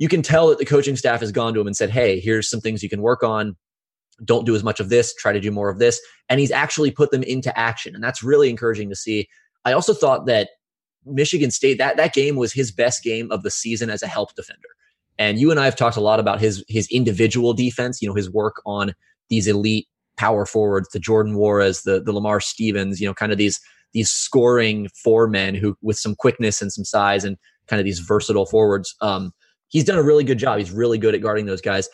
you 0.00 0.08
can 0.08 0.22
tell 0.22 0.48
that 0.48 0.58
the 0.58 0.64
coaching 0.64 0.96
staff 0.96 1.20
has 1.20 1.30
gone 1.30 1.52
to 1.54 1.60
him 1.60 1.66
and 1.66 1.76
said, 1.76 1.90
Hey, 1.90 2.18
here's 2.18 2.48
some 2.48 2.60
things 2.60 2.82
you 2.82 2.88
can 2.88 3.02
work 3.02 3.22
on. 3.22 3.54
Don't 4.24 4.46
do 4.46 4.56
as 4.56 4.64
much 4.64 4.80
of 4.80 4.88
this, 4.88 5.14
try 5.14 5.32
to 5.32 5.40
do 5.40 5.50
more 5.50 5.68
of 5.68 5.78
this. 5.78 6.00
And 6.28 6.40
he's 6.40 6.50
actually 6.50 6.90
put 6.90 7.10
them 7.10 7.22
into 7.22 7.56
action. 7.56 7.94
And 7.94 8.02
that's 8.02 8.22
really 8.22 8.50
encouraging 8.50 8.88
to 8.88 8.96
see. 8.96 9.28
I 9.64 9.72
also 9.72 9.92
thought 9.92 10.26
that 10.26 10.48
Michigan 11.04 11.50
State, 11.50 11.78
that, 11.78 11.98
that 11.98 12.14
game 12.14 12.36
was 12.36 12.52
his 12.52 12.72
best 12.72 13.02
game 13.02 13.30
of 13.30 13.42
the 13.42 13.50
season 13.50 13.90
as 13.90 14.02
a 14.02 14.06
help 14.06 14.34
defender. 14.34 14.68
And 15.18 15.38
you 15.38 15.50
and 15.50 15.60
I 15.60 15.66
have 15.66 15.76
talked 15.76 15.98
a 15.98 16.02
lot 16.02 16.18
about 16.18 16.40
his 16.40 16.64
his 16.66 16.88
individual 16.90 17.52
defense, 17.52 18.00
you 18.00 18.08
know, 18.08 18.14
his 18.14 18.30
work 18.30 18.62
on 18.64 18.94
these 19.28 19.46
elite 19.46 19.86
power 20.16 20.46
forwards, 20.46 20.88
the 20.88 20.98
Jordan 20.98 21.34
Nworas, 21.34 21.84
the 21.84 22.00
the 22.00 22.12
Lamar 22.12 22.40
Stevens, 22.40 23.02
you 23.02 23.06
know, 23.06 23.12
kind 23.12 23.32
of 23.32 23.36
these 23.36 23.60
these 23.92 24.10
scoring 24.10 24.88
four 24.94 25.26
men 25.28 25.54
who 25.54 25.76
with 25.82 25.98
some 25.98 26.14
quickness 26.14 26.62
and 26.62 26.72
some 26.72 26.86
size 26.86 27.22
and 27.22 27.36
kind 27.66 27.80
of 27.80 27.84
these 27.84 27.98
versatile 27.98 28.46
forwards. 28.46 28.94
Um, 29.02 29.32
he's 29.70 29.84
done 29.84 29.98
a 29.98 30.02
really 30.02 30.24
good 30.24 30.38
job. 30.38 30.58
He's 30.58 30.70
really 30.70 30.98
good 30.98 31.14
at 31.14 31.22
guarding 31.22 31.46
those 31.46 31.60
guys. 31.60 31.88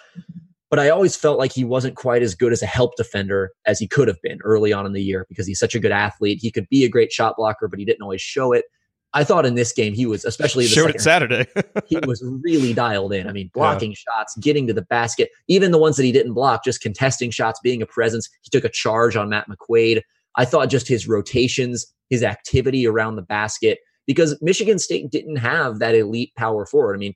But 0.69 0.81
I 0.81 0.91
always 0.91 1.15
felt 1.15 1.39
like 1.39 1.53
he 1.53 1.65
wasn't 1.65 1.95
quite 1.95 2.23
as 2.23 2.35
good 2.35 2.53
as 2.53 2.61
a 2.61 2.67
help 2.67 2.97
defender 2.97 3.53
as 3.67 3.79
he 3.79 3.87
could 3.87 4.09
have 4.09 4.21
been 4.23 4.41
early 4.43 4.73
on 4.73 4.85
in 4.85 4.93
the 4.93 5.03
year 5.03 5.25
because 5.29 5.47
he's 5.47 5.61
such 5.61 5.77
a 5.77 5.79
good 5.79 5.93
athlete. 5.93 6.41
He 6.43 6.51
could 6.51 6.69
be 6.69 6.85
a 6.85 6.89
great 6.89 7.13
shot 7.13 7.37
blocker, 7.37 7.69
but 7.69 7.79
he 7.79 7.85
didn't 7.85 8.03
always 8.03 8.21
show 8.21 8.53
it. 8.53 8.65
I 9.13 9.23
thought 9.23 9.47
in 9.47 9.55
this 9.55 9.73
game 9.73 9.95
he 9.95 10.05
was 10.05 10.25
especially 10.25 10.65
the 10.65 10.71
showed 10.71 10.91
it 10.91 11.01
Saturday. 11.01 11.47
he 11.87 11.97
was 12.07 12.23
really 12.43 12.75
dialed 12.75 13.13
in. 13.13 13.29
I 13.29 13.33
mean, 13.33 13.51
blocking 13.55 13.93
yeah. 13.93 13.97
shots, 13.97 14.37
getting 14.39 14.67
to 14.67 14.75
the 14.75 14.83
basket, 14.83 15.31
even 15.49 15.71
the 15.71 15.79
ones 15.79 15.97
that 15.97 16.03
he 16.03 16.13
didn't 16.13 16.35
block, 16.35 16.65
just 16.65 16.83
contesting 16.83 17.31
shots, 17.31 17.61
being 17.63 17.81
a 17.81 17.87
presence. 17.87 18.29
He 18.43 18.51
took 18.51 18.65
a 18.65 18.69
charge 18.69 19.17
on 19.17 19.31
Matt 19.31 19.47
McQuaid. 19.49 20.03
I 20.35 20.45
thought 20.45 20.69
just 20.69 20.89
his 20.89 21.09
rotations, 21.09 21.87
his 22.11 22.23
activity 22.23 22.87
around 22.87 23.17
the 23.17 23.23
basket, 23.23 23.79
because 24.07 24.37
Michigan 24.43 24.79
State 24.79 25.11
didn't 25.11 25.37
have 25.37 25.79
that 25.79 25.95
elite 25.95 26.33
power 26.37 26.67
forward. 26.67 26.95
I 26.95 26.99
mean, 26.99 27.15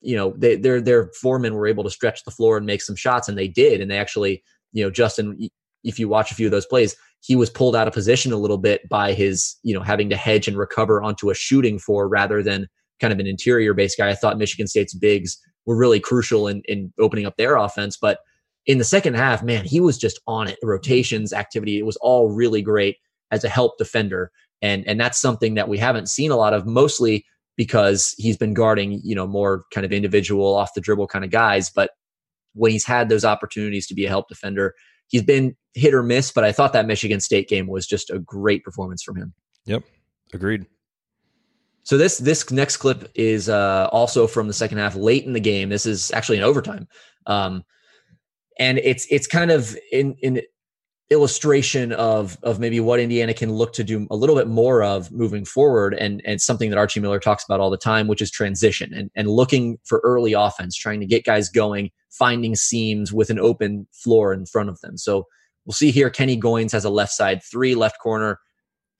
you 0.00 0.16
know, 0.16 0.34
they, 0.36 0.56
their 0.56 0.80
their 0.80 1.10
foremen 1.20 1.54
were 1.54 1.66
able 1.66 1.84
to 1.84 1.90
stretch 1.90 2.24
the 2.24 2.30
floor 2.30 2.56
and 2.56 2.66
make 2.66 2.82
some 2.82 2.96
shots, 2.96 3.28
and 3.28 3.36
they 3.36 3.48
did. 3.48 3.80
And 3.80 3.90
they 3.90 3.98
actually, 3.98 4.42
you 4.72 4.84
know, 4.84 4.90
Justin 4.90 5.50
if 5.84 5.98
you 5.98 6.08
watch 6.08 6.30
a 6.30 6.34
few 6.34 6.46
of 6.46 6.50
those 6.50 6.66
plays, 6.66 6.96
he 7.20 7.36
was 7.36 7.50
pulled 7.50 7.76
out 7.76 7.88
of 7.88 7.94
position 7.94 8.32
a 8.32 8.36
little 8.36 8.58
bit 8.58 8.88
by 8.88 9.12
his, 9.12 9.56
you 9.62 9.74
know, 9.74 9.82
having 9.82 10.10
to 10.10 10.16
hedge 10.16 10.48
and 10.48 10.56
recover 10.56 11.02
onto 11.02 11.30
a 11.30 11.34
shooting 11.34 11.78
four 11.78 12.08
rather 12.08 12.42
than 12.42 12.68
kind 13.00 13.12
of 13.12 13.18
an 13.18 13.26
interior 13.26 13.74
based 13.74 13.98
guy. 13.98 14.08
I 14.08 14.14
thought 14.14 14.38
Michigan 14.38 14.66
State's 14.66 14.94
bigs 14.94 15.38
were 15.66 15.76
really 15.76 16.00
crucial 16.00 16.48
in, 16.48 16.62
in 16.66 16.92
opening 16.98 17.26
up 17.26 17.36
their 17.36 17.56
offense. 17.56 17.96
But 18.00 18.18
in 18.66 18.78
the 18.78 18.84
second 18.84 19.14
half, 19.14 19.42
man, 19.42 19.64
he 19.64 19.80
was 19.80 19.98
just 19.98 20.20
on 20.26 20.48
it. 20.48 20.58
Rotations, 20.62 21.32
activity, 21.32 21.78
it 21.78 21.86
was 21.86 21.96
all 21.96 22.30
really 22.30 22.62
great 22.62 22.96
as 23.30 23.44
a 23.44 23.48
help 23.48 23.78
defender. 23.78 24.30
And 24.60 24.86
and 24.86 25.00
that's 25.00 25.20
something 25.20 25.54
that 25.54 25.68
we 25.68 25.78
haven't 25.78 26.08
seen 26.08 26.30
a 26.30 26.36
lot 26.36 26.54
of, 26.54 26.66
mostly 26.66 27.24
because 27.58 28.14
he's 28.16 28.36
been 28.36 28.54
guarding, 28.54 29.00
you 29.02 29.16
know, 29.16 29.26
more 29.26 29.64
kind 29.74 29.84
of 29.84 29.92
individual 29.92 30.54
off 30.54 30.74
the 30.74 30.80
dribble 30.80 31.08
kind 31.08 31.24
of 31.24 31.30
guys. 31.32 31.68
But 31.68 31.90
when 32.54 32.70
he's 32.70 32.86
had 32.86 33.08
those 33.08 33.24
opportunities 33.24 33.86
to 33.88 33.94
be 33.94 34.06
a 34.06 34.08
help 34.08 34.28
defender, 34.28 34.74
he's 35.08 35.24
been 35.24 35.56
hit 35.74 35.92
or 35.92 36.04
miss, 36.04 36.30
but 36.30 36.44
I 36.44 36.52
thought 36.52 36.72
that 36.72 36.86
Michigan 36.86 37.18
State 37.18 37.48
game 37.48 37.66
was 37.66 37.84
just 37.86 38.10
a 38.10 38.20
great 38.20 38.62
performance 38.62 39.02
from 39.02 39.16
him. 39.16 39.34
Yep. 39.66 39.82
Agreed. 40.32 40.66
So 41.82 41.98
this 41.98 42.18
this 42.18 42.48
next 42.50 42.76
clip 42.76 43.10
is 43.14 43.48
uh, 43.48 43.88
also 43.90 44.26
from 44.26 44.46
the 44.46 44.54
second 44.54 44.78
half, 44.78 44.94
late 44.94 45.24
in 45.24 45.32
the 45.32 45.40
game. 45.40 45.68
This 45.68 45.84
is 45.86 46.12
actually 46.12 46.38
in 46.38 46.44
overtime, 46.44 46.86
um, 47.26 47.64
and 48.58 48.78
it's 48.78 49.06
it's 49.10 49.26
kind 49.26 49.50
of 49.50 49.74
in 49.90 50.14
in 50.20 50.42
illustration 51.10 51.92
of 51.92 52.36
of 52.42 52.60
maybe 52.60 52.80
what 52.80 53.00
Indiana 53.00 53.32
can 53.32 53.52
look 53.52 53.72
to 53.74 53.84
do 53.84 54.06
a 54.10 54.16
little 54.16 54.36
bit 54.36 54.48
more 54.48 54.82
of 54.82 55.10
moving 55.10 55.44
forward, 55.44 55.94
and 55.94 56.22
and 56.24 56.40
something 56.40 56.70
that 56.70 56.78
Archie 56.78 57.00
Miller 57.00 57.18
talks 57.18 57.44
about 57.44 57.60
all 57.60 57.70
the 57.70 57.76
time, 57.76 58.08
which 58.08 58.22
is 58.22 58.30
transition 58.30 58.92
and 58.94 59.10
and 59.14 59.28
looking 59.28 59.78
for 59.84 60.00
early 60.04 60.32
offense, 60.32 60.76
trying 60.76 61.00
to 61.00 61.06
get 61.06 61.24
guys 61.24 61.48
going, 61.48 61.90
finding 62.10 62.54
seams 62.54 63.12
with 63.12 63.30
an 63.30 63.38
open 63.38 63.86
floor 63.92 64.32
in 64.32 64.46
front 64.46 64.68
of 64.68 64.80
them. 64.80 64.98
So 64.98 65.26
we'll 65.64 65.74
see 65.74 65.90
here. 65.90 66.10
Kenny 66.10 66.38
Goins 66.38 66.72
has 66.72 66.84
a 66.84 66.90
left 66.90 67.12
side 67.12 67.42
three, 67.42 67.74
left 67.74 67.98
corner 68.00 68.38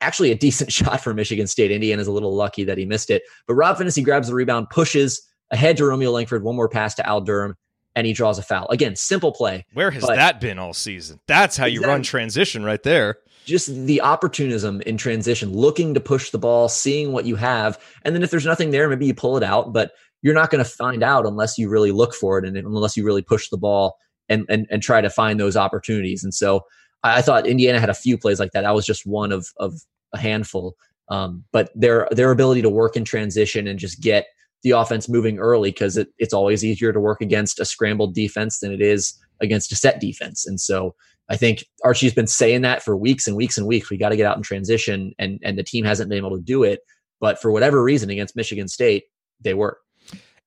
actually 0.00 0.30
a 0.30 0.36
decent 0.36 0.72
shot 0.78 1.00
for 1.00 1.14
Michigan 1.14 1.46
State. 1.46 1.70
Indiana's 1.70 2.06
a 2.06 2.12
little 2.12 2.34
lucky 2.34 2.64
that 2.64 2.78
he 2.78 2.84
missed 2.84 3.10
it. 3.10 3.22
But 3.46 3.54
Rob 3.54 3.76
Phinisee 3.76 4.04
grabs 4.04 4.28
the 4.28 4.34
rebound, 4.34 4.70
pushes 4.70 5.20
ahead 5.50 5.76
to 5.78 5.86
Romeo 5.86 6.10
Langford, 6.10 6.42
one 6.42 6.56
more 6.56 6.68
pass 6.68 6.94
to 6.96 7.06
Al 7.06 7.20
Durham, 7.20 7.54
and 7.98 8.06
he 8.06 8.12
draws 8.12 8.38
a 8.38 8.42
foul. 8.42 8.68
Again, 8.70 8.94
simple 8.94 9.32
play. 9.32 9.66
Where 9.72 9.90
has 9.90 10.06
that 10.06 10.40
been 10.40 10.56
all 10.56 10.72
season? 10.72 11.18
That's 11.26 11.56
how 11.56 11.66
you 11.66 11.82
run 11.82 12.04
transition 12.04 12.62
right 12.62 12.80
there. 12.80 13.18
Just 13.44 13.74
the 13.74 14.00
opportunism 14.02 14.80
in 14.82 14.96
transition, 14.96 15.52
looking 15.52 15.94
to 15.94 16.00
push 16.00 16.30
the 16.30 16.38
ball, 16.38 16.68
seeing 16.68 17.10
what 17.10 17.24
you 17.24 17.34
have. 17.34 17.76
And 18.04 18.14
then 18.14 18.22
if 18.22 18.30
there's 18.30 18.46
nothing 18.46 18.70
there, 18.70 18.88
maybe 18.88 19.06
you 19.06 19.14
pull 19.14 19.36
it 19.36 19.42
out, 19.42 19.72
but 19.72 19.90
you're 20.22 20.34
not 20.34 20.50
going 20.50 20.62
to 20.62 20.70
find 20.70 21.02
out 21.02 21.26
unless 21.26 21.58
you 21.58 21.68
really 21.68 21.90
look 21.90 22.14
for 22.14 22.38
it 22.38 22.44
and 22.44 22.56
unless 22.56 22.96
you 22.96 23.04
really 23.04 23.22
push 23.22 23.48
the 23.48 23.58
ball 23.58 23.98
and, 24.28 24.46
and, 24.48 24.68
and 24.70 24.80
try 24.80 25.00
to 25.00 25.10
find 25.10 25.40
those 25.40 25.56
opportunities. 25.56 26.22
And 26.22 26.32
so 26.32 26.60
I 27.02 27.20
thought 27.20 27.48
Indiana 27.48 27.80
had 27.80 27.90
a 27.90 27.94
few 27.94 28.16
plays 28.16 28.38
like 28.38 28.52
that. 28.52 28.60
That 28.60 28.76
was 28.76 28.86
just 28.86 29.06
one 29.06 29.32
of 29.32 29.48
of 29.56 29.74
a 30.12 30.18
handful. 30.18 30.76
Um, 31.08 31.44
but 31.50 31.70
their 31.74 32.06
their 32.12 32.30
ability 32.30 32.62
to 32.62 32.70
work 32.70 32.96
in 32.96 33.04
transition 33.04 33.66
and 33.66 33.78
just 33.78 34.00
get 34.00 34.26
the 34.62 34.72
offense 34.72 35.08
moving 35.08 35.38
early 35.38 35.70
because 35.70 35.96
it, 35.96 36.08
it's 36.18 36.34
always 36.34 36.64
easier 36.64 36.92
to 36.92 37.00
work 37.00 37.20
against 37.20 37.60
a 37.60 37.64
scrambled 37.64 38.14
defense 38.14 38.58
than 38.60 38.72
it 38.72 38.80
is 38.80 39.14
against 39.40 39.72
a 39.72 39.76
set 39.76 40.00
defense. 40.00 40.46
And 40.46 40.60
so 40.60 40.94
I 41.28 41.36
think 41.36 41.66
Archie's 41.84 42.14
been 42.14 42.26
saying 42.26 42.62
that 42.62 42.82
for 42.82 42.96
weeks 42.96 43.26
and 43.26 43.36
weeks 43.36 43.58
and 43.58 43.66
weeks. 43.66 43.90
We 43.90 43.98
got 43.98 44.08
to 44.08 44.16
get 44.16 44.26
out 44.26 44.36
in 44.36 44.42
transition, 44.42 45.12
and 45.18 45.38
and 45.42 45.58
the 45.58 45.62
team 45.62 45.84
hasn't 45.84 46.08
been 46.08 46.18
able 46.18 46.36
to 46.36 46.42
do 46.42 46.62
it. 46.62 46.80
But 47.20 47.40
for 47.40 47.50
whatever 47.50 47.82
reason, 47.82 48.10
against 48.10 48.36
Michigan 48.36 48.68
State, 48.68 49.04
they 49.40 49.54
were. 49.54 49.78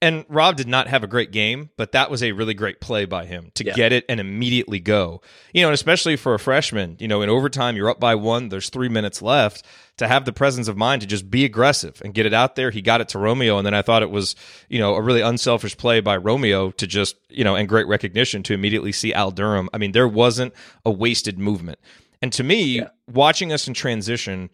And 0.03 0.25
Rob 0.29 0.55
did 0.55 0.67
not 0.67 0.87
have 0.87 1.03
a 1.03 1.07
great 1.07 1.31
game, 1.31 1.69
but 1.77 1.91
that 1.91 2.09
was 2.09 2.23
a 2.23 2.31
really 2.31 2.55
great 2.55 2.81
play 2.81 3.05
by 3.05 3.25
him 3.25 3.51
to 3.53 3.63
yeah. 3.63 3.73
get 3.73 3.93
it 3.93 4.03
and 4.09 4.19
immediately 4.19 4.79
go. 4.79 5.21
You 5.53 5.61
know, 5.61 5.67
and 5.67 5.75
especially 5.75 6.15
for 6.15 6.33
a 6.33 6.39
freshman, 6.39 6.97
you 6.99 7.07
know, 7.07 7.21
in 7.21 7.29
overtime, 7.29 7.75
you're 7.75 7.89
up 7.89 7.99
by 7.99 8.15
one, 8.15 8.49
there's 8.49 8.69
three 8.71 8.89
minutes 8.89 9.21
left 9.21 9.63
to 9.97 10.07
have 10.07 10.25
the 10.25 10.33
presence 10.33 10.67
of 10.67 10.75
mind 10.75 11.01
to 11.01 11.07
just 11.07 11.29
be 11.29 11.45
aggressive 11.45 12.01
and 12.03 12.15
get 12.15 12.25
it 12.25 12.33
out 12.33 12.55
there. 12.55 12.71
He 12.71 12.81
got 12.81 12.99
it 12.99 13.09
to 13.09 13.19
Romeo. 13.19 13.59
And 13.59 13.65
then 13.65 13.75
I 13.75 13.83
thought 13.83 14.01
it 14.01 14.09
was, 14.09 14.35
you 14.69 14.79
know, 14.79 14.95
a 14.95 15.01
really 15.01 15.21
unselfish 15.21 15.77
play 15.77 15.99
by 15.99 16.17
Romeo 16.17 16.71
to 16.71 16.87
just, 16.87 17.15
you 17.29 17.43
know, 17.43 17.55
and 17.55 17.69
great 17.69 17.85
recognition 17.85 18.41
to 18.43 18.55
immediately 18.55 18.91
see 18.91 19.13
Al 19.13 19.29
Durham. 19.29 19.69
I 19.71 19.77
mean, 19.77 19.91
there 19.91 20.07
wasn't 20.07 20.55
a 20.83 20.89
wasted 20.89 21.37
movement. 21.37 21.77
And 22.23 22.33
to 22.33 22.43
me, 22.43 22.77
yeah. 22.77 22.89
watching 23.07 23.53
us 23.53 23.67
in 23.67 23.75
transition, 23.75 24.49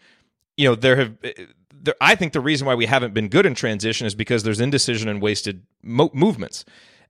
you 0.57 0.67
know, 0.67 0.75
there 0.75 0.97
have 0.97 1.15
there, 1.81 1.95
I 2.01 2.15
think 2.15 2.33
the 2.33 2.39
reason 2.39 2.67
why 2.67 2.75
we 2.75 2.85
haven't 2.85 3.13
been 3.13 3.27
good 3.27 3.45
in 3.45 3.55
transition 3.55 4.07
is 4.07 4.15
because 4.15 4.43
there's 4.43 4.59
indecision 4.59 5.09
and 5.09 5.21
wasted 5.21 5.63
mo- 5.83 6.11
movements. 6.13 6.65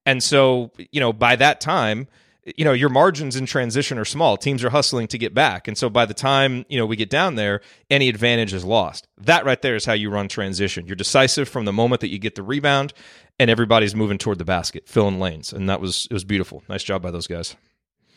And 0.05 0.23
so, 0.23 0.71
you 0.91 0.99
know, 0.99 1.11
by 1.11 1.35
that 1.35 1.59
time, 1.59 2.07
you 2.55 2.63
know, 2.63 2.71
your 2.71 2.89
margins 2.89 3.35
in 3.35 3.45
transition 3.45 3.97
are 3.97 4.05
small. 4.05 4.37
Teams 4.37 4.63
are 4.63 4.69
hustling 4.69 5.07
to 5.07 5.17
get 5.17 5.33
back. 5.33 5.67
And 5.67 5.77
so 5.77 5.89
by 5.89 6.05
the 6.05 6.13
time, 6.13 6.65
you 6.69 6.77
know, 6.77 6.85
we 6.85 6.95
get 6.95 7.09
down 7.09 7.35
there, 7.35 7.61
any 7.89 8.07
advantage 8.07 8.53
is 8.53 8.63
lost. 8.63 9.07
That 9.17 9.43
right 9.43 9.61
there 9.61 9.75
is 9.75 9.83
how 9.83 9.93
you 9.93 10.09
run 10.09 10.29
transition. 10.29 10.87
You're 10.87 10.95
decisive 10.95 11.49
from 11.49 11.65
the 11.65 11.73
moment 11.73 12.01
that 12.01 12.09
you 12.09 12.19
get 12.19 12.35
the 12.35 12.43
rebound 12.43 12.93
and 13.37 13.49
everybody's 13.49 13.95
moving 13.95 14.17
toward 14.17 14.37
the 14.37 14.45
basket, 14.45 14.87
filling 14.87 15.19
lanes. 15.19 15.51
And 15.51 15.69
that 15.69 15.81
was 15.81 16.07
it 16.09 16.13
was 16.13 16.23
beautiful. 16.23 16.63
Nice 16.69 16.83
job 16.83 17.01
by 17.01 17.11
those 17.11 17.27
guys. 17.27 17.55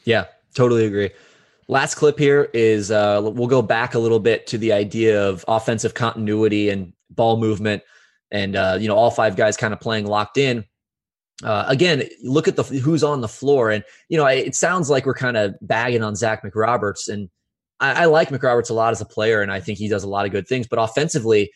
Yeah, 0.04 0.26
totally 0.54 0.86
agree. 0.86 1.10
Last 1.70 1.94
clip 1.94 2.18
here 2.18 2.50
is 2.52 2.90
uh, 2.90 3.20
we'll 3.22 3.46
go 3.46 3.62
back 3.62 3.94
a 3.94 3.98
little 4.00 4.18
bit 4.18 4.48
to 4.48 4.58
the 4.58 4.72
idea 4.72 5.28
of 5.28 5.44
offensive 5.46 5.94
continuity 5.94 6.68
and 6.68 6.92
ball 7.10 7.36
movement, 7.36 7.84
and 8.32 8.56
uh, 8.56 8.76
you 8.80 8.88
know 8.88 8.96
all 8.96 9.12
five 9.12 9.36
guys 9.36 9.56
kind 9.56 9.72
of 9.72 9.78
playing 9.78 10.06
locked 10.08 10.36
in. 10.36 10.64
Uh, 11.44 11.66
again, 11.68 12.02
look 12.24 12.48
at 12.48 12.56
the 12.56 12.64
who's 12.64 13.04
on 13.04 13.20
the 13.20 13.28
floor, 13.28 13.70
and 13.70 13.84
you 14.08 14.18
know 14.18 14.26
it 14.26 14.56
sounds 14.56 14.90
like 14.90 15.06
we're 15.06 15.14
kind 15.14 15.36
of 15.36 15.54
bagging 15.62 16.02
on 16.02 16.16
Zach 16.16 16.42
McRoberts, 16.42 17.08
and 17.08 17.30
I, 17.78 18.02
I 18.02 18.04
like 18.06 18.30
McRoberts 18.30 18.70
a 18.70 18.74
lot 18.74 18.90
as 18.90 19.00
a 19.00 19.06
player, 19.06 19.40
and 19.40 19.52
I 19.52 19.60
think 19.60 19.78
he 19.78 19.88
does 19.88 20.02
a 20.02 20.08
lot 20.08 20.26
of 20.26 20.32
good 20.32 20.48
things. 20.48 20.66
But 20.66 20.80
offensively, 20.80 21.52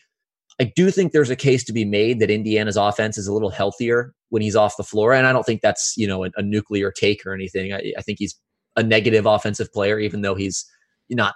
I 0.61 0.71
do 0.77 0.91
think 0.91 1.11
there's 1.11 1.29
a 1.29 1.35
case 1.35 1.65
to 1.65 1.73
be 1.73 1.83
made 1.83 2.21
that 2.21 2.29
Indiana's 2.29 2.77
offense 2.77 3.17
is 3.17 3.27
a 3.27 3.33
little 3.33 3.49
healthier 3.49 4.13
when 4.29 4.41
he's 4.41 4.55
off 4.55 4.77
the 4.77 4.83
floor, 4.85 5.11
and 5.11 5.27
I 5.27 5.33
don't 5.33 5.45
think 5.45 5.59
that's 5.59 5.93
you 5.97 6.07
know 6.07 6.23
a, 6.23 6.29
a 6.37 6.41
nuclear 6.41 6.89
take 6.89 7.25
or 7.25 7.33
anything. 7.33 7.73
I, 7.73 7.91
I, 7.97 8.01
think 8.01 8.19
he's 8.19 8.39
a 8.75 8.83
negative 8.83 9.25
offensive 9.25 9.71
player, 9.71 9.99
even 9.99 10.21
though 10.21 10.35
he's 10.35 10.65
not 11.09 11.35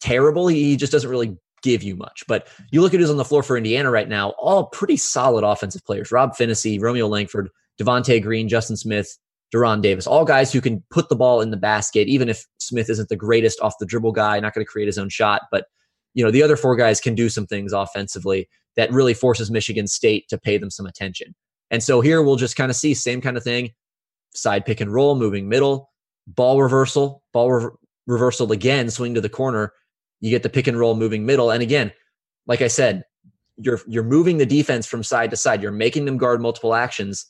terrible. 0.00 0.48
He 0.48 0.76
just 0.76 0.92
doesn't 0.92 1.10
really 1.10 1.36
give 1.62 1.82
you 1.82 1.96
much. 1.96 2.24
But 2.26 2.48
you 2.70 2.80
look 2.80 2.94
at 2.94 3.00
who's 3.00 3.10
on 3.10 3.16
the 3.16 3.24
floor 3.24 3.42
for 3.42 3.56
Indiana 3.56 3.90
right 3.90 4.08
now, 4.08 4.30
all 4.38 4.66
pretty 4.66 4.96
solid 4.96 5.44
offensive 5.44 5.84
players. 5.84 6.10
Rob 6.10 6.34
Phinisee, 6.36 6.80
Romeo 6.80 7.06
Langford, 7.06 7.50
Devonte 7.80 8.22
Green, 8.22 8.48
Justin 8.48 8.76
Smith, 8.76 9.18
De'Ron 9.54 9.82
Davis, 9.82 10.06
all 10.06 10.24
guys 10.24 10.52
who 10.52 10.60
can 10.60 10.82
put 10.90 11.08
the 11.08 11.16
ball 11.16 11.40
in 11.40 11.50
the 11.50 11.56
basket, 11.56 12.08
even 12.08 12.28
if 12.28 12.46
Smith 12.58 12.88
isn't 12.88 13.08
the 13.08 13.16
greatest 13.16 13.60
off 13.60 13.78
the 13.80 13.86
dribble 13.86 14.12
guy, 14.12 14.38
not 14.38 14.54
going 14.54 14.64
to 14.64 14.70
create 14.70 14.86
his 14.86 14.98
own 14.98 15.08
shot. 15.08 15.42
But 15.50 15.66
you 16.14 16.24
know, 16.24 16.30
the 16.30 16.42
other 16.42 16.56
four 16.56 16.76
guys 16.76 17.00
can 17.00 17.14
do 17.14 17.28
some 17.28 17.46
things 17.46 17.72
offensively 17.72 18.48
that 18.76 18.92
really 18.92 19.14
forces 19.14 19.50
Michigan 19.50 19.86
State 19.86 20.28
to 20.28 20.38
pay 20.38 20.58
them 20.58 20.70
some 20.70 20.86
attention. 20.86 21.34
And 21.70 21.82
so 21.82 22.00
here 22.00 22.22
we'll 22.22 22.36
just 22.36 22.56
kind 22.56 22.70
of 22.70 22.76
see 22.76 22.94
same 22.94 23.20
kind 23.20 23.36
of 23.36 23.44
thing, 23.44 23.70
side 24.34 24.64
pick 24.64 24.80
and 24.80 24.92
roll, 24.92 25.14
moving 25.14 25.48
middle, 25.48 25.89
ball 26.26 26.62
reversal, 26.62 27.22
ball 27.32 27.52
re- 27.52 27.70
reversal 28.06 28.50
again, 28.52 28.90
swing 28.90 29.14
to 29.14 29.20
the 29.20 29.28
corner. 29.28 29.72
You 30.20 30.30
get 30.30 30.42
the 30.42 30.48
pick 30.48 30.66
and 30.66 30.78
roll 30.78 30.94
moving 30.94 31.24
middle. 31.24 31.50
And 31.50 31.62
again, 31.62 31.92
like 32.46 32.62
I 32.62 32.68
said, 32.68 33.04
you're 33.56 33.80
you're 33.86 34.02
moving 34.02 34.38
the 34.38 34.46
defense 34.46 34.86
from 34.86 35.02
side 35.02 35.30
to 35.30 35.36
side. 35.36 35.62
You're 35.62 35.72
making 35.72 36.04
them 36.04 36.16
guard 36.16 36.40
multiple 36.40 36.74
actions. 36.74 37.26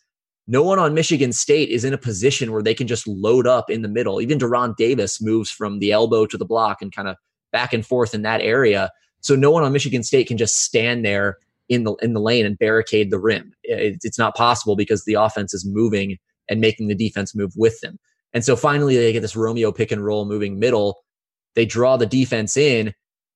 No 0.46 0.62
one 0.62 0.78
on 0.78 0.94
Michigan 0.94 1.32
State 1.32 1.68
is 1.68 1.84
in 1.84 1.94
a 1.94 1.98
position 1.98 2.52
where 2.52 2.62
they 2.62 2.74
can 2.74 2.86
just 2.86 3.06
load 3.06 3.46
up 3.46 3.70
in 3.70 3.82
the 3.82 3.88
middle. 3.88 4.20
Even 4.20 4.38
De'Ron 4.38 4.74
Davis 4.76 5.20
moves 5.20 5.50
from 5.50 5.78
the 5.78 5.92
elbow 5.92 6.26
to 6.26 6.36
the 6.36 6.44
block 6.44 6.82
and 6.82 6.92
kind 6.92 7.08
of 7.08 7.16
back 7.52 7.72
and 7.72 7.86
forth 7.86 8.14
in 8.14 8.22
that 8.22 8.40
area. 8.40 8.90
So 9.20 9.36
no 9.36 9.50
one 9.50 9.62
on 9.62 9.72
Michigan 9.72 10.02
State 10.02 10.28
can 10.28 10.36
just 10.36 10.62
stand 10.64 11.04
there 11.04 11.38
in 11.68 11.84
the 11.84 11.94
in 11.96 12.14
the 12.14 12.20
lane 12.20 12.46
and 12.46 12.58
barricade 12.58 13.10
the 13.10 13.18
rim. 13.18 13.52
It, 13.62 13.98
it's 14.02 14.18
not 14.18 14.36
possible 14.36 14.76
because 14.76 15.04
the 15.04 15.14
offense 15.14 15.54
is 15.54 15.64
moving 15.64 16.18
and 16.48 16.60
making 16.60 16.88
the 16.88 16.94
defense 16.94 17.34
move 17.34 17.52
with 17.56 17.80
them. 17.80 17.98
And 18.32 18.44
so 18.44 18.56
finally, 18.56 18.96
they 18.96 19.12
get 19.12 19.20
this 19.20 19.36
Romeo 19.36 19.72
pick 19.72 19.90
and 19.90 20.04
roll 20.04 20.24
moving 20.24 20.58
middle. 20.58 21.02
They 21.54 21.66
draw 21.66 21.96
the 21.96 22.06
defense 22.06 22.56
in 22.56 22.94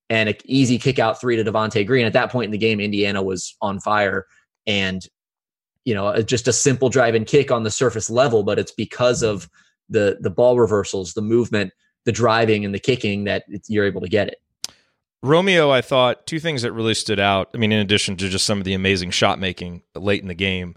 and 0.08 0.28
an 0.28 0.36
easy 0.44 0.78
kick 0.78 0.98
out 0.98 1.20
three 1.20 1.36
to 1.36 1.44
Devonte 1.44 1.86
Green. 1.86 2.06
At 2.06 2.12
that 2.12 2.30
point 2.30 2.46
in 2.46 2.52
the 2.52 2.58
game, 2.58 2.80
Indiana 2.80 3.22
was 3.22 3.56
on 3.60 3.80
fire. 3.80 4.26
And, 4.66 5.06
you 5.84 5.94
know, 5.94 6.22
just 6.22 6.48
a 6.48 6.52
simple 6.52 6.88
drive 6.88 7.14
and 7.14 7.26
kick 7.26 7.50
on 7.50 7.64
the 7.64 7.70
surface 7.70 8.08
level, 8.08 8.42
but 8.42 8.58
it's 8.58 8.72
because 8.72 9.22
of 9.22 9.48
the 9.88 10.18
the 10.20 10.30
ball 10.30 10.58
reversals, 10.58 11.12
the 11.12 11.22
movement, 11.22 11.72
the 12.04 12.12
driving, 12.12 12.64
and 12.64 12.74
the 12.74 12.78
kicking 12.78 13.24
that 13.24 13.44
you're 13.68 13.84
able 13.84 14.00
to 14.00 14.08
get 14.08 14.28
it. 14.28 14.40
Romeo, 15.22 15.70
I 15.70 15.80
thought 15.80 16.26
two 16.26 16.38
things 16.38 16.62
that 16.62 16.72
really 16.72 16.94
stood 16.94 17.18
out. 17.18 17.50
I 17.54 17.56
mean, 17.56 17.72
in 17.72 17.80
addition 17.80 18.16
to 18.18 18.28
just 18.28 18.44
some 18.44 18.58
of 18.58 18.64
the 18.64 18.74
amazing 18.74 19.10
shot 19.10 19.38
making 19.38 19.82
late 19.94 20.22
in 20.22 20.28
the 20.28 20.34
game, 20.34 20.76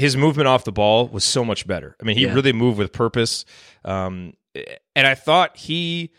his 0.00 0.16
movement 0.16 0.48
off 0.48 0.64
the 0.64 0.72
ball 0.72 1.08
was 1.08 1.24
so 1.24 1.44
much 1.44 1.66
better. 1.66 1.96
I 2.00 2.04
mean, 2.04 2.16
he 2.16 2.24
yeah. 2.24 2.34
really 2.34 2.52
moved 2.52 2.78
with 2.78 2.92
purpose. 2.92 3.44
Um, 3.84 4.34
and 4.96 5.06
I 5.06 5.14
thought 5.14 5.56
he, 5.56 6.10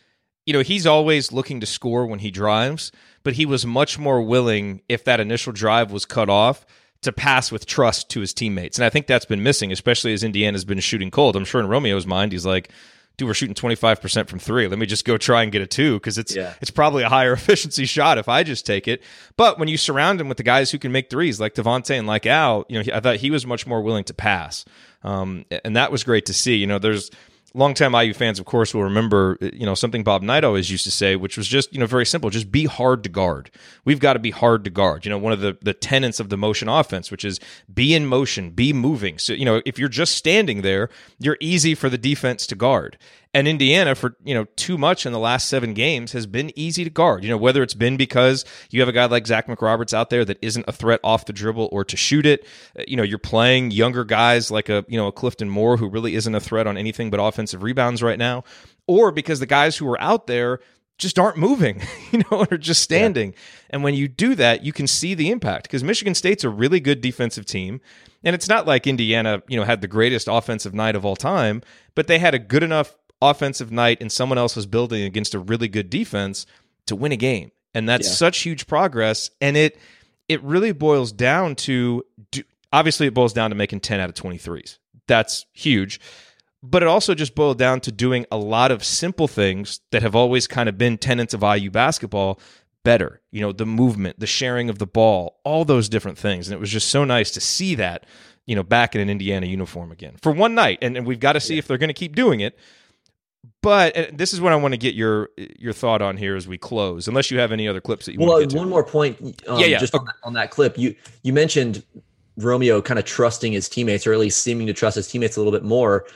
you 0.45 0.53
know, 0.53 0.61
he's 0.61 0.85
always 0.85 1.31
looking 1.31 1.59
to 1.59 1.65
score 1.65 2.05
when 2.05 2.19
he 2.19 2.31
drives, 2.31 2.91
but 3.23 3.33
he 3.33 3.45
was 3.45 3.65
much 3.65 3.99
more 3.99 4.21
willing 4.21 4.81
if 4.87 5.03
that 5.05 5.19
initial 5.19 5.51
drive 5.51 5.91
was 5.91 6.05
cut 6.05 6.29
off 6.29 6.65
to 7.01 7.11
pass 7.11 7.51
with 7.51 7.65
trust 7.65 8.09
to 8.11 8.19
his 8.19 8.33
teammates. 8.33 8.77
And 8.77 8.85
I 8.85 8.89
think 8.89 9.07
that's 9.07 9.25
been 9.25 9.43
missing, 9.43 9.71
especially 9.71 10.13
as 10.13 10.23
Indiana's 10.23 10.65
been 10.65 10.79
shooting 10.79 11.11
cold. 11.11 11.35
I'm 11.35 11.45
sure 11.45 11.59
in 11.59 11.67
Romeo's 11.67 12.05
mind, 12.05 12.31
he's 12.31 12.45
like, 12.45 12.69
dude, 13.21 13.27
we're 13.27 13.34
shooting 13.36 13.53
25% 13.53 14.27
from 14.27 14.39
three. 14.39 14.67
Let 14.67 14.79
me 14.79 14.88
just 14.88 15.05
go 15.05 15.15
try 15.15 15.43
and 15.43 15.51
get 15.51 15.62
a 15.62 15.67
two 15.67 15.93
because 15.99 16.17
it's 16.17 16.36
Yeah. 16.36 16.53
it's 16.60 16.71
probably 16.71 17.03
a 17.03 17.10
higher 17.10 17.34
efficiency 17.41 17.86
shot 17.86 18.17
if 18.17 18.27
I 18.27 18.41
just 18.43 18.65
take 18.65 18.88
it. 18.88 19.03
But 19.38 19.60
when 19.60 19.67
you 19.67 19.77
surround 19.77 20.19
him 20.19 20.27
with 20.27 20.38
the 20.38 20.43
guys 20.43 20.71
who 20.71 20.79
can 20.79 20.91
make 20.91 21.10
threes 21.10 21.39
like 21.39 21.53
Devonte 21.53 21.97
and 21.97 22.07
like 22.07 22.25
Al, 22.25 22.65
you 22.67 22.77
know, 22.79 22.84
he- 22.84 22.91
I 22.93 22.99
thought 22.99 23.17
he 23.17 23.29
was 23.29 23.45
much 23.45 23.67
more 23.67 23.81
willing 23.81 24.03
to 24.05 24.13
pass. 24.13 24.65
Um, 25.03 25.45
and 25.63 25.75
that 25.75 25.91
was 25.91 26.03
great 26.03 26.25
to 26.27 26.34
see. 26.34 26.55
You 26.55 26.65
know, 26.67 26.79
there's 26.79 27.12
longtime 27.53 27.93
IU 27.93 28.13
fans, 28.13 28.39
of 28.39 28.45
course, 28.45 28.73
will 28.73 28.83
remember, 28.83 29.37
uh, 29.41 29.49
you 29.53 29.65
know, 29.65 29.75
something 29.75 30.03
Bob 30.03 30.21
Knight 30.21 30.43
always 30.43 30.69
used 30.71 30.83
to 30.85 30.91
say, 30.91 31.15
which 31.15 31.37
was 31.37 31.47
just, 31.47 31.73
you 31.73 31.79
know, 31.79 31.85
very 31.85 32.05
simple. 32.05 32.29
Just 32.29 32.51
be 32.51 32.65
hard 32.65 33.03
to 33.03 33.09
guard. 33.09 33.51
We've 33.85 33.99
got 33.99 34.13
to 34.13 34.19
be 34.19 34.31
hard 34.31 34.63
to 34.65 34.69
guard. 34.69 35.05
You 35.05 35.09
know, 35.09 35.17
one 35.17 35.33
of 35.33 35.41
the, 35.41 35.57
the 35.61 35.73
tenets 35.73 36.19
of 36.19 36.29
the 36.29 36.37
motion 36.37 36.69
offense, 36.69 37.11
which 37.11 37.25
is 37.25 37.39
be 37.73 37.93
in 37.93 38.05
motion, 38.05 38.51
be 38.51 38.73
moving. 38.73 39.17
So, 39.17 39.33
you 39.33 39.45
know, 39.45 39.61
if 39.65 39.77
you're 39.77 39.89
just 39.89 40.15
standing 40.15 40.61
there, 40.61 40.89
you're 41.19 41.37
easy 41.39 41.75
for 41.75 41.89
the 41.89 41.97
defense 41.97 42.47
to 42.47 42.55
guard. 42.55 42.97
And 43.33 43.47
Indiana, 43.47 43.95
for 43.95 44.17
you 44.23 44.33
know, 44.33 44.45
too 44.57 44.77
much 44.77 45.05
in 45.05 45.13
the 45.13 45.19
last 45.19 45.47
seven 45.47 45.73
games 45.73 46.11
has 46.11 46.25
been 46.25 46.51
easy 46.57 46.83
to 46.83 46.89
guard. 46.89 47.23
You 47.23 47.29
know, 47.29 47.37
whether 47.37 47.63
it's 47.63 47.73
been 47.73 47.95
because 47.95 48.43
you 48.71 48.81
have 48.81 48.89
a 48.89 48.93
guy 48.93 49.05
like 49.05 49.25
Zach 49.25 49.47
McRoberts 49.47 49.93
out 49.93 50.09
there 50.09 50.25
that 50.25 50.37
isn't 50.41 50.65
a 50.67 50.73
threat 50.73 50.99
off 51.01 51.25
the 51.25 51.33
dribble 51.33 51.69
or 51.71 51.85
to 51.85 51.95
shoot 51.95 52.25
it. 52.25 52.45
Uh, 52.77 52.83
You 52.87 52.97
know, 52.97 53.03
you're 53.03 53.19
playing 53.19 53.71
younger 53.71 54.03
guys 54.03 54.51
like 54.51 54.67
a 54.67 54.83
you 54.89 54.97
know 54.97 55.07
a 55.07 55.11
Clifton 55.13 55.49
Moore 55.49 55.77
who 55.77 55.87
really 55.87 56.15
isn't 56.15 56.35
a 56.35 56.41
threat 56.41 56.67
on 56.67 56.77
anything 56.77 57.09
but 57.09 57.21
offensive 57.21 57.63
rebounds 57.63 58.03
right 58.03 58.19
now, 58.19 58.43
or 58.85 59.11
because 59.11 59.39
the 59.39 59.45
guys 59.45 59.77
who 59.77 59.87
are 59.87 60.01
out 60.01 60.27
there 60.27 60.59
just 60.97 61.17
aren't 61.17 61.37
moving, 61.37 61.81
you 62.11 62.19
know, 62.19 62.45
or 62.51 62.57
just 62.57 62.81
standing. 62.81 63.33
And 63.69 63.83
when 63.83 63.93
you 63.93 64.07
do 64.07 64.35
that, 64.35 64.63
you 64.63 64.71
can 64.71 64.87
see 64.87 65.13
the 65.13 65.31
impact 65.31 65.63
because 65.63 65.83
Michigan 65.83 66.15
State's 66.15 66.43
a 66.43 66.49
really 66.49 66.79
good 66.79 67.01
defensive 67.01 67.45
team. 67.45 67.81
And 68.23 68.35
it's 68.35 68.47
not 68.47 68.67
like 68.67 68.85
Indiana, 68.85 69.41
you 69.47 69.57
know, 69.57 69.63
had 69.65 69.81
the 69.81 69.87
greatest 69.87 70.27
offensive 70.29 70.75
night 70.75 70.95
of 70.95 71.03
all 71.03 71.15
time, 71.15 71.63
but 71.95 72.05
they 72.05 72.19
had 72.19 72.35
a 72.35 72.39
good 72.39 72.61
enough 72.61 72.95
offensive 73.21 73.71
night 73.71 74.01
in 74.01 74.10
someone 74.10 74.38
else's 74.38 74.65
building 74.65 75.03
against 75.03 75.34
a 75.34 75.39
really 75.39 75.67
good 75.67 75.89
defense 75.89 76.45
to 76.88 76.95
win 76.95 77.12
a 77.12 77.17
game. 77.17 77.51
And 77.73 77.88
that's 77.88 78.07
Yeah. 78.07 78.13
such 78.15 78.39
huge 78.39 78.67
progress. 78.67 79.29
And 79.39 79.55
it 79.57 79.77
it 80.29 80.41
really 80.43 80.71
boils 80.71 81.12
down 81.12 81.55
to 81.55 82.05
do, 82.31 82.43
obviously 82.71 83.05
it 83.07 83.13
boils 83.13 83.34
down 83.34 83.49
to 83.49 83.55
making 83.55 83.81
10 83.81 83.99
out 83.99 84.07
of 84.07 84.15
23s. 84.15 84.77
That's 85.07 85.45
huge. 85.51 85.99
But 86.63 86.84
it 86.84 86.88
also 86.88 87.13
just 87.15 87.36
boiled 87.36 87.57
down 87.57 87.81
to 87.81 87.91
doing 87.91 88.25
a 88.31 88.38
lot 88.38 88.71
of 88.71 88.84
simple 88.84 89.27
things 89.27 89.81
that 89.91 90.03
have 90.03 90.15
always 90.15 90.47
kind 90.47 90.69
of 90.69 90.77
been 90.77 90.97
tenets 90.97 91.34
of 91.34 91.43
IU 91.43 91.69
basketball 91.69 92.39
better. 92.86 93.19
You 93.31 93.41
know, 93.41 93.51
the 93.51 93.65
movement, 93.65 94.19
the 94.19 94.27
sharing 94.27 94.69
of 94.69 94.77
the 94.79 94.86
ball, 94.88 95.39
all 95.43 95.65
those 95.65 95.89
different 95.89 96.17
things. 96.17 96.47
And 96.47 96.53
it 96.55 96.60
was 96.62 96.69
just 96.69 96.88
so 96.89 97.03
nice 97.03 97.31
to 97.31 97.41
see 97.41 97.75
that, 97.75 98.05
you 98.45 98.55
know, 98.55 98.63
back 98.63 98.95
in 98.95 99.01
an 99.01 99.10
Indiana 99.10 99.47
uniform 99.47 99.91
again 99.91 100.15
for 100.21 100.31
one 100.31 100.55
night. 100.55 100.77
And, 100.81 100.95
and 100.95 101.05
we've 101.05 101.19
got 101.19 101.34
to 101.34 101.39
see 101.41 101.57
if 101.57 101.67
they're 101.67 101.77
going 101.77 101.89
to 101.89 101.93
keep 101.93 102.15
doing 102.15 102.39
it. 102.39 102.57
But 103.62 104.17
this 104.17 104.34
is 104.34 104.41
what 104.41 104.54
I 104.54 104.56
want 104.56 104.74
to 104.74 104.78
get 104.78 104.95
your 104.95 105.30
your 105.38 105.74
thought 105.74 106.02
on 106.02 106.17
here 106.17 106.36
as 106.36 106.47
we 106.47 106.58
close, 106.58 107.08
unless 107.08 107.30
you 107.30 107.39
have 107.39 107.52
any 107.52 107.67
other 107.67 107.82
clips 107.82 108.08
that 108.08 108.13
you 108.13 108.19
Well, 108.19 108.30
want 108.30 108.41
to 108.41 108.45
get 108.47 108.52
to. 108.54 108.58
one 108.58 108.69
more 108.69 108.84
point. 108.84 109.43
Um, 109.47 109.60
Yeah, 109.60 109.67
yeah. 109.67 109.78
Just 109.80 109.93
on 109.93 110.06
that, 110.06 110.15
on 110.24 110.34
that 110.34 110.50
clip, 110.50 110.78
you 110.78 110.95
you 111.24 111.32
mentioned 111.32 111.84
Romeo 112.38 112.82
kind 112.82 112.97
of 112.97 113.06
trusting 113.06 113.54
his 113.54 113.69
teammates, 113.69 114.08
or 114.08 114.13
at 114.13 114.19
least 114.19 114.41
seeming 114.41 114.65
to 114.67 114.74
trust 114.74 114.95
his 114.95 115.08
teammates 115.08 115.38
a 115.38 115.39
little 115.39 115.52
bit 115.52 115.63
more. 115.63 116.08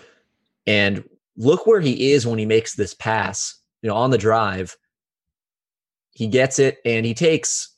And 0.65 1.07
look 1.37 1.67
where 1.67 1.81
he 1.81 2.13
is 2.13 2.25
when 2.25 2.39
he 2.39 2.45
makes 2.47 2.75
this 2.75 2.95
pass. 2.95 3.55
You 3.83 3.89
know, 3.89 3.95
on 3.95 4.09
the 4.09 4.17
drive, 4.17 4.75
he 6.11 6.25
gets 6.25 6.57
it 6.57 6.79
and 6.83 7.05
he 7.05 7.13
takes 7.13 7.74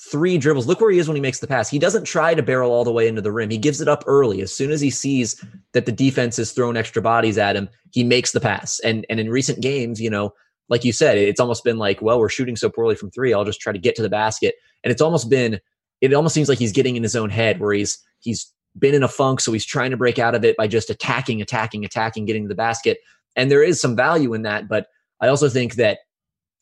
three 0.00 0.38
dribbles. 0.38 0.66
Look 0.66 0.80
where 0.80 0.90
he 0.90 0.98
is 0.98 1.08
when 1.08 1.16
he 1.16 1.20
makes 1.20 1.40
the 1.40 1.46
pass. 1.46 1.68
He 1.68 1.78
doesn't 1.78 2.04
try 2.04 2.34
to 2.34 2.42
barrel 2.42 2.72
all 2.72 2.84
the 2.84 2.92
way 2.92 3.06
into 3.06 3.20
the 3.20 3.32
rim. 3.32 3.50
He 3.50 3.58
gives 3.58 3.80
it 3.80 3.88
up 3.88 4.02
early. 4.06 4.40
As 4.40 4.52
soon 4.52 4.70
as 4.70 4.80
he 4.80 4.90
sees 4.90 5.44
that 5.72 5.84
the 5.84 5.92
defense 5.92 6.38
is 6.38 6.52
throwing 6.52 6.76
extra 6.76 7.02
bodies 7.02 7.36
at 7.36 7.56
him, 7.56 7.68
he 7.90 8.02
makes 8.02 8.32
the 8.32 8.40
pass. 8.40 8.80
And 8.80 9.04
and 9.10 9.20
in 9.20 9.30
recent 9.30 9.60
games, 9.60 10.00
you 10.00 10.08
know, 10.08 10.32
like 10.68 10.84
you 10.84 10.92
said, 10.92 11.18
it's 11.18 11.40
almost 11.40 11.64
been 11.64 11.78
like, 11.78 12.00
well, 12.00 12.18
we're 12.18 12.28
shooting 12.28 12.56
so 12.56 12.70
poorly 12.70 12.94
from 12.94 13.10
three. 13.10 13.34
I'll 13.34 13.44
just 13.44 13.60
try 13.60 13.72
to 13.72 13.78
get 13.78 13.94
to 13.96 14.02
the 14.02 14.08
basket. 14.08 14.54
And 14.84 14.90
it's 14.90 15.02
almost 15.02 15.28
been, 15.28 15.60
it 16.00 16.14
almost 16.14 16.34
seems 16.34 16.48
like 16.48 16.58
he's 16.58 16.72
getting 16.72 16.96
in 16.96 17.02
his 17.02 17.16
own 17.16 17.28
head 17.28 17.60
where 17.60 17.74
he's 17.74 17.98
he's 18.20 18.50
been 18.78 18.94
in 18.94 19.02
a 19.02 19.08
funk, 19.08 19.40
so 19.40 19.52
he's 19.52 19.66
trying 19.66 19.90
to 19.90 19.96
break 19.96 20.18
out 20.18 20.34
of 20.34 20.44
it 20.44 20.56
by 20.56 20.66
just 20.66 20.90
attacking, 20.90 21.42
attacking, 21.42 21.84
attacking, 21.84 22.24
getting 22.24 22.44
to 22.44 22.48
the 22.48 22.54
basket. 22.54 22.98
And 23.36 23.50
there 23.50 23.62
is 23.62 23.80
some 23.80 23.96
value 23.96 24.32
in 24.32 24.42
that, 24.42 24.68
but 24.68 24.86
I 25.20 25.28
also 25.28 25.48
think 25.48 25.74
that 25.74 25.98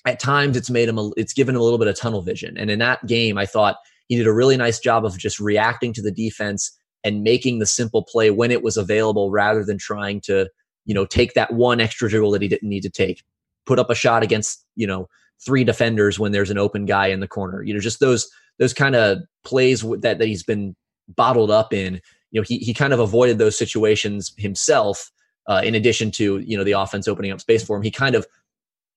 at 0.09 0.19
times 0.19 0.57
it's 0.57 0.71
made 0.71 0.89
him 0.89 0.99
a, 0.99 1.11
it's 1.19 1.35
given 1.35 1.55
him 1.55 1.61
a 1.61 1.65
little 1.65 1.79
bit 1.79 1.87
of 1.87 1.95
tunnel 1.95 2.23
vision. 2.23 2.57
And 2.57 2.71
in 2.71 2.79
that 2.79 3.07
game, 3.07 3.37
I 3.37 3.45
thought 3.45 3.77
he 4.09 4.17
did 4.17 4.27
a 4.27 4.33
really 4.33 4.57
nice 4.57 4.81
job 4.81 5.05
of 5.05 5.19
just 5.19 5.39
reacting 5.39 5.93
to 5.93 6.03
the 6.03 6.11
defense 6.11 6.73
and 7.05 7.23
making 7.23 7.59
the 7.59 7.67
simple 7.67 8.03
play 8.03 8.31
when 8.31 8.51
it 8.51 8.63
was 8.63 8.79
available 8.79 9.31
rather 9.31 9.63
than 9.63 9.77
trying 9.77 10.23
to, 10.23 10.49
you 10.87 10.95
know, 10.95 11.05
take 11.05 11.35
that 11.35 11.53
one 11.53 11.79
extra 11.79 12.09
dribble 12.09 12.31
that 12.31 12.41
he 12.41 12.49
didn't 12.49 12.71
need 12.71 12.83
to 12.85 12.91
take. 12.91 13.23
Put 13.67 13.79
up 13.79 13.91
a 13.91 13.95
shot 13.95 14.23
against, 14.23 14.65
you 14.77 14.87
know, 14.87 15.11
three 15.45 15.63
defenders 15.63 16.19
when 16.19 16.33
there's 16.33 16.51
an 16.51 16.57
open 16.57 16.87
guy 16.87 17.09
in 17.09 17.21
the 17.21 17.29
corner. 17.29 17.63
You 17.63 17.75
know, 17.75 17.81
just 17.81 18.01
those 18.01 18.31
those 18.59 18.73
kind 18.73 18.97
of 18.97 19.19
plays 19.45 19.83
that 19.83 20.19
that 20.19 20.27
he's 20.27 20.43
been 20.43 20.75
bottled 21.07 21.51
up 21.51 21.75
in. 21.75 22.01
You 22.31 22.41
know, 22.41 22.45
he 22.49 22.57
he 22.59 22.73
kind 22.73 22.95
of 22.95 22.99
avoided 22.99 23.37
those 23.37 23.59
situations 23.59 24.33
himself. 24.39 25.13
Uh, 25.47 25.63
in 25.65 25.75
addition 25.75 26.11
to 26.11 26.39
you 26.39 26.57
know 26.57 26.65
the 26.65 26.73
offense 26.73 27.07
opening 27.07 27.31
up 27.31 27.41
space 27.41 27.63
for 27.63 27.77
him, 27.77 27.83
he 27.83 27.91
kind 27.91 28.15
of 28.15 28.27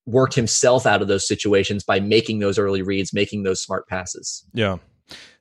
worked 0.06 0.34
himself 0.34 0.86
out 0.86 1.02
of 1.02 1.08
those 1.08 1.28
situations 1.28 1.84
by 1.84 2.00
making 2.00 2.40
those 2.40 2.58
early 2.58 2.82
reads, 2.82 3.14
making 3.14 3.44
those 3.44 3.62
smart 3.62 3.88
passes. 3.88 4.46
Yeah. 4.54 4.78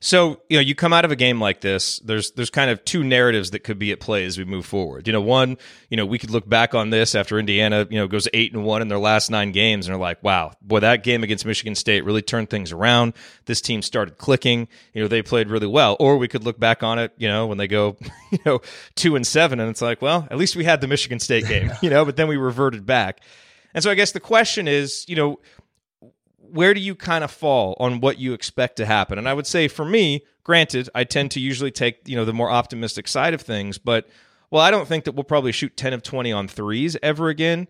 So, 0.00 0.40
you 0.48 0.56
know, 0.56 0.62
you 0.62 0.74
come 0.74 0.92
out 0.94 1.04
of 1.04 1.10
a 1.10 1.16
game 1.16 1.40
like 1.40 1.60
this, 1.60 1.98
there's 2.00 2.30
there's 2.32 2.48
kind 2.48 2.70
of 2.70 2.82
two 2.84 3.04
narratives 3.04 3.50
that 3.50 3.60
could 3.60 3.78
be 3.78 3.92
at 3.92 4.00
play 4.00 4.24
as 4.24 4.38
we 4.38 4.44
move 4.44 4.64
forward. 4.64 5.06
You 5.06 5.12
know, 5.12 5.20
one, 5.20 5.58
you 5.90 5.96
know, 5.96 6.06
we 6.06 6.18
could 6.18 6.30
look 6.30 6.48
back 6.48 6.74
on 6.74 6.88
this 6.88 7.14
after 7.14 7.38
Indiana, 7.38 7.86
you 7.90 7.98
know, 7.98 8.06
goes 8.06 8.26
8 8.32 8.54
and 8.54 8.64
1 8.64 8.82
in 8.82 8.88
their 8.88 8.98
last 8.98 9.30
9 9.30 9.52
games 9.52 9.86
and 9.86 9.94
are 9.94 10.00
like, 10.00 10.22
wow, 10.22 10.52
boy, 10.62 10.80
that 10.80 11.04
game 11.04 11.22
against 11.22 11.44
Michigan 11.44 11.74
State 11.74 12.04
really 12.04 12.22
turned 12.22 12.48
things 12.48 12.72
around. 12.72 13.12
This 13.44 13.60
team 13.60 13.82
started 13.82 14.16
clicking. 14.16 14.68
You 14.94 15.02
know, 15.02 15.08
they 15.08 15.22
played 15.22 15.50
really 15.50 15.66
well. 15.66 15.96
Or 16.00 16.16
we 16.16 16.28
could 16.28 16.44
look 16.44 16.58
back 16.58 16.82
on 16.82 16.98
it, 16.98 17.12
you 17.18 17.28
know, 17.28 17.46
when 17.46 17.58
they 17.58 17.68
go, 17.68 17.98
you 18.30 18.38
know, 18.46 18.60
2 18.96 19.16
and 19.16 19.26
7 19.26 19.60
and 19.60 19.68
it's 19.68 19.82
like, 19.82 20.00
well, 20.00 20.26
at 20.30 20.38
least 20.38 20.56
we 20.56 20.64
had 20.64 20.80
the 20.80 20.88
Michigan 20.88 21.20
State 21.20 21.46
game, 21.46 21.70
you 21.82 21.90
know, 21.90 22.06
but 22.06 22.16
then 22.16 22.26
we 22.26 22.38
reverted 22.38 22.86
back. 22.86 23.20
And 23.74 23.82
so 23.82 23.90
I 23.90 23.94
guess 23.94 24.12
the 24.12 24.20
question 24.20 24.68
is, 24.68 25.04
you 25.08 25.16
know, 25.16 25.40
where 26.38 26.74
do 26.74 26.80
you 26.80 26.94
kind 26.94 27.22
of 27.22 27.30
fall 27.30 27.76
on 27.78 28.00
what 28.00 28.18
you 28.18 28.32
expect 28.32 28.76
to 28.76 28.86
happen? 28.86 29.18
And 29.18 29.28
I 29.28 29.34
would 29.34 29.46
say 29.46 29.68
for 29.68 29.84
me, 29.84 30.24
granted, 30.42 30.88
I 30.94 31.04
tend 31.04 31.30
to 31.32 31.40
usually 31.40 31.70
take, 31.70 32.08
you 32.08 32.16
know, 32.16 32.24
the 32.24 32.32
more 32.32 32.50
optimistic 32.50 33.06
side 33.06 33.34
of 33.34 33.40
things, 33.40 33.78
but 33.78 34.08
well, 34.50 34.62
I 34.62 34.72
don't 34.72 34.88
think 34.88 35.04
that 35.04 35.12
we'll 35.12 35.24
probably 35.24 35.52
shoot 35.52 35.76
10 35.76 35.92
of 35.92 36.02
20 36.02 36.32
on 36.32 36.48
threes 36.48 36.96
ever 37.02 37.28
again. 37.28 37.68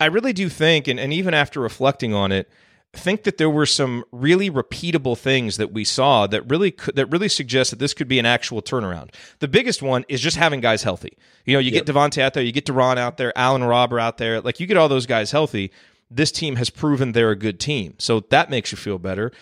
I 0.00 0.06
really 0.06 0.32
do 0.32 0.48
think, 0.48 0.88
and, 0.88 0.98
and 0.98 1.12
even 1.12 1.34
after 1.34 1.60
reflecting 1.60 2.14
on 2.14 2.32
it, 2.32 2.50
think 2.96 3.24
that 3.24 3.36
there 3.38 3.50
were 3.50 3.66
some 3.66 4.04
really 4.12 4.50
repeatable 4.50 5.16
things 5.16 5.56
that 5.56 5.72
we 5.72 5.84
saw 5.84 6.26
that 6.26 6.42
really 6.50 6.70
could, 6.70 6.96
that 6.96 7.06
really 7.06 7.28
suggest 7.28 7.70
that 7.70 7.78
this 7.78 7.94
could 7.94 8.08
be 8.08 8.18
an 8.18 8.26
actual 8.26 8.62
turnaround. 8.62 9.10
The 9.38 9.48
biggest 9.48 9.82
one 9.82 10.04
is 10.08 10.20
just 10.20 10.36
having 10.36 10.60
guys 10.60 10.82
healthy. 10.82 11.16
You 11.44 11.54
know, 11.54 11.58
you 11.60 11.70
Yep. 11.72 11.86
get 11.86 11.94
Devonte 11.94 12.20
out 12.22 12.34
there, 12.34 12.42
you 12.42 12.52
get 12.52 12.66
De'Ron 12.66 12.98
out 12.98 13.16
there, 13.16 13.36
Allen 13.38 13.64
Robber 13.64 14.00
out 14.00 14.18
there, 14.18 14.40
like 14.40 14.60
you 14.60 14.66
get 14.66 14.76
all 14.76 14.88
those 14.88 15.06
guys 15.06 15.30
healthy. 15.30 15.70
This 16.10 16.30
team 16.32 16.56
has 16.56 16.70
proven 16.70 17.12
they're 17.12 17.30
a 17.30 17.36
good 17.36 17.58
team, 17.60 17.94
so 17.98 18.20
that 18.30 18.50
makes 18.50 18.70
you 18.72 18.78
feel 18.78 18.98
better. 18.98 19.32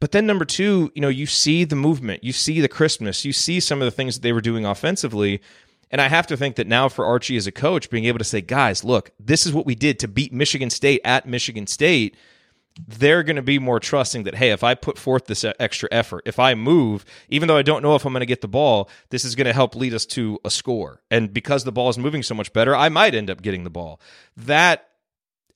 But 0.00 0.12
then 0.12 0.26
number 0.26 0.44
two, 0.46 0.90
you 0.94 1.02
know, 1.02 1.08
you 1.08 1.26
see 1.26 1.64
the 1.64 1.76
movement, 1.76 2.24
you 2.24 2.32
see 2.32 2.60
the 2.60 2.68
crispness, 2.68 3.24
you 3.24 3.32
see 3.32 3.60
some 3.60 3.82
of 3.82 3.84
the 3.86 3.90
things 3.90 4.14
that 4.14 4.22
they 4.22 4.32
were 4.32 4.40
doing 4.40 4.64
offensively. 4.64 5.40
And 5.90 6.00
I 6.00 6.08
have 6.08 6.26
to 6.28 6.36
think 6.36 6.56
that 6.56 6.66
now 6.68 6.88
for 6.88 7.04
Archie 7.04 7.36
as 7.36 7.46
a 7.48 7.52
coach, 7.52 7.90
being 7.90 8.04
able 8.04 8.18
to 8.18 8.24
say, 8.24 8.40
guys, 8.40 8.84
look, 8.84 9.10
this 9.18 9.44
is 9.44 9.52
what 9.52 9.66
we 9.66 9.74
did 9.74 9.98
to 9.98 10.08
beat 10.08 10.32
Michigan 10.32 10.70
State 10.70 11.00
at 11.04 11.26
Michigan 11.26 11.66
State 11.66 12.16
they're 12.86 13.22
going 13.22 13.36
to 13.36 13.42
be 13.42 13.58
more 13.58 13.80
trusting 13.80 14.22
that 14.22 14.34
hey 14.34 14.50
if 14.50 14.62
i 14.62 14.74
put 14.74 14.96
forth 14.96 15.26
this 15.26 15.44
extra 15.58 15.88
effort 15.92 16.22
if 16.24 16.38
i 16.38 16.54
move 16.54 17.04
even 17.28 17.48
though 17.48 17.56
i 17.56 17.62
don't 17.62 17.82
know 17.82 17.94
if 17.94 18.04
i'm 18.04 18.12
going 18.12 18.20
to 18.20 18.26
get 18.26 18.40
the 18.40 18.48
ball 18.48 18.88
this 19.10 19.24
is 19.24 19.34
going 19.34 19.46
to 19.46 19.52
help 19.52 19.74
lead 19.74 19.92
us 19.94 20.06
to 20.06 20.38
a 20.44 20.50
score. 20.50 21.00
And 21.10 21.32
because 21.32 21.64
the 21.64 21.72
ball 21.72 21.88
is 21.88 21.98
moving 21.98 22.22
so 22.22 22.34
much 22.34 22.52
better 22.52 22.74
i 22.74 22.88
might 22.88 23.14
end 23.14 23.30
up 23.30 23.42
getting 23.42 23.64
the 23.64 23.70
ball. 23.70 24.00
That 24.36 24.89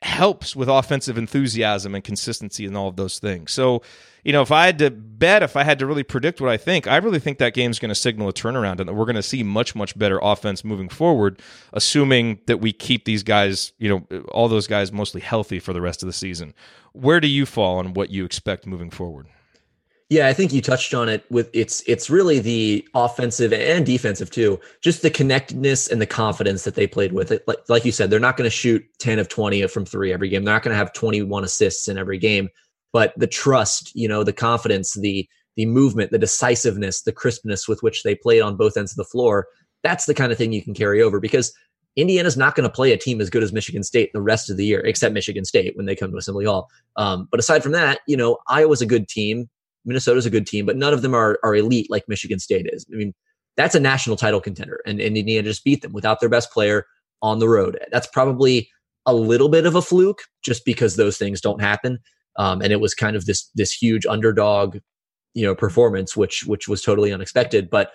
helps 0.05 0.55
with 0.55 0.69
offensive 0.69 1.19
enthusiasm 1.19 1.95
and 1.95 2.05
consistency 2.05 2.67
and 2.67 2.77
all 2.77 2.89
of 2.89 2.97
those 2.97 3.19
things 3.19 3.53
so 3.53 3.83
you 4.23 4.33
know 4.33 4.43
if 4.43 4.53
i 4.53 4.67
had 4.67 4.79
to 4.79 4.91
bet 4.91 5.43
if 5.43 5.57
i 5.57 5.65
had 5.65 5.79
to 5.79 5.87
really 5.87 6.03
predict 6.03 6.41
what 6.41 6.51
i 6.51 6.57
think 6.57 6.87
i 6.87 6.97
really 6.97 7.19
think 7.19 7.39
that 7.39 7.55
game's 7.55 7.79
going 7.79 7.89
to 7.89 7.95
signal 7.95 8.29
a 8.29 8.33
turnaround 8.33 8.81
and 8.81 8.89
that 8.89 8.95
we're 8.95 9.07
going 9.07 9.15
to 9.17 9.23
see 9.23 9.43
much 9.43 9.75
much 9.75 9.99
better 9.99 10.19
offense 10.23 10.63
moving 10.63 10.89
forward 10.89 11.41
assuming 11.73 12.39
that 12.47 12.61
we 12.61 12.73
keep 12.73 13.05
these 13.05 13.23
guys 13.23 13.73
you 13.79 13.89
know 13.89 14.21
all 14.29 14.49
those 14.49 14.67
guys 14.67 14.93
mostly 14.93 15.21
healthy 15.21 15.59
for 15.59 15.73
the 15.73 15.81
rest 15.81 16.03
of 16.03 16.07
the 16.07 16.13
season 16.13 16.55
where 16.95 17.21
do 17.21 17.27
you 17.27 17.45
fall 17.45 17.79
on 17.79 17.93
what 17.93 18.11
you 18.11 18.25
expect 18.25 18.67
moving 18.67 18.89
forward? 18.89 19.27
Yeah, 20.11 20.29
I 20.29 20.35
think 20.35 20.53
you 20.53 20.61
touched 20.61 20.93
on 20.93 21.09
it 21.09 21.25
with 21.31 21.49
it's 21.55 21.83
it's 21.87 22.11
really 22.11 22.39
the 22.39 22.87
offensive 22.95 23.53
and 23.53 23.87
defensive 23.87 24.31
too. 24.31 24.61
Just 24.83 25.01
the 25.01 25.11
connectedness 25.11 25.89
and 25.89 26.01
the 26.01 26.07
confidence 26.07 26.65
that 26.65 26.75
they 26.75 26.87
played 26.87 27.13
with 27.13 27.33
it. 27.33 27.43
Like 27.47 27.59
like 27.69 27.85
you 27.85 27.93
said, 27.93 28.11
they're 28.11 28.21
not 28.21 28.37
going 28.37 28.47
to 28.49 28.55
shoot 28.55 28.85
10 28.99 29.19
of 29.19 29.29
20 29.29 29.67
from 29.69 29.87
3 29.87 30.13
every 30.13 30.29
game. 30.29 30.45
They're 30.45 30.55
not 30.55 30.63
going 30.63 30.75
to 30.75 30.79
have 30.79 30.93
21 30.93 31.43
assists 31.43 31.89
in 31.89 31.97
every 31.97 32.19
game, 32.19 32.51
but 32.93 33.15
the 33.17 33.27
trust, 33.27 33.93
you 33.95 34.07
know, 34.07 34.23
the 34.23 34.33
confidence, 34.33 34.93
the 34.93 35.27
the 35.57 35.67
movement, 35.67 36.11
the 36.11 36.19
decisiveness, 36.19 37.03
the 37.03 37.13
crispness 37.13 37.67
with 37.67 37.83
which 37.83 38.03
they 38.03 38.15
played 38.15 38.43
on 38.43 38.57
both 38.57 38.77
ends 38.77 38.93
of 38.93 38.97
the 38.97 39.05
floor, 39.05 39.47
that's 39.83 40.07
the 40.07 40.15
kind 40.15 40.33
of 40.33 40.39
thing 40.39 40.53
you 40.53 40.63
can 40.63 40.75
carry 40.75 41.01
over 41.01 41.21
because 41.21 41.53
Indiana's 41.97 42.37
not 42.37 42.57
going 42.57 42.69
to 42.69 42.75
play 42.75 42.93
a 42.93 42.97
team 42.97 43.21
as 43.21 43.31
good 43.31 43.43
as 43.43 43.53
Michigan 43.53 43.85
State 43.85 44.11
the 44.13 44.21
rest 44.21 44.51
of 44.51 44.57
the 44.57 44.65
year, 44.65 44.81
except 44.81 45.15
Michigan 45.15 45.45
State 45.45 45.77
when 45.77 45.87
they 45.87 45.95
come 45.95 46.11
to 46.11 46.17
Assembly 46.17 46.45
Hall. 46.45 46.69
Um, 46.97 47.29
but 47.31 47.39
aside 47.39 47.63
from 47.63 47.73
that, 47.73 48.01
you 48.07 48.17
know, 48.17 48.39
Iowa's 48.49 48.83
a 48.83 48.87
good 48.87 49.09
team, 49.09 49.49
Minnesota's 49.85 50.27
a 50.27 50.31
good 50.31 50.47
team, 50.47 50.67
but 50.67 50.77
none 50.77 50.93
of 50.93 51.03
them 51.03 51.15
are 51.15 51.39
are 51.43 51.55
elite 51.55 51.91
like 51.91 52.05
Michigan 52.09 52.39
State 52.39 52.67
is. 52.73 52.87
I 52.93 52.97
mean, 52.97 53.13
that's 53.57 53.75
a 53.75 53.81
national 53.81 54.17
title 54.17 54.41
contender, 54.41 54.81
and, 54.87 55.01
and 55.01 55.17
Indiana 55.17 55.49
just 55.49 55.65
beat 55.65 55.83
them 55.83 55.93
without 55.93 56.21
their 56.21 56.29
best 56.29 56.51
player 56.53 56.87
on 57.23 57.39
the 57.39 57.49
road. 57.49 57.79
That's 57.93 58.07
probably 58.07 58.69
a 59.07 59.15
little 59.15 59.49
bit 59.49 59.67
of 59.67 59.75
a 59.75 59.83
fluke, 59.83 60.23
just 60.45 60.65
because 60.65 60.97
those 60.97 61.19
things 61.19 61.41
don't 61.41 61.61
happen. 61.61 61.99
Um, 62.37 62.63
and 62.63 62.73
it 62.73 62.81
was 62.81 62.95
kind 62.95 63.17
of 63.17 63.27
this 63.27 63.51
this 63.55 63.73
huge 63.73 64.07
underdog, 64.07 64.79
you 65.35 65.45
know, 65.45 65.55
performance, 65.55 66.17
which 66.17 66.45
which 66.47 66.69
was 66.69 66.83
totally 66.83 67.13
unexpected. 67.13 67.71
But 67.71 67.93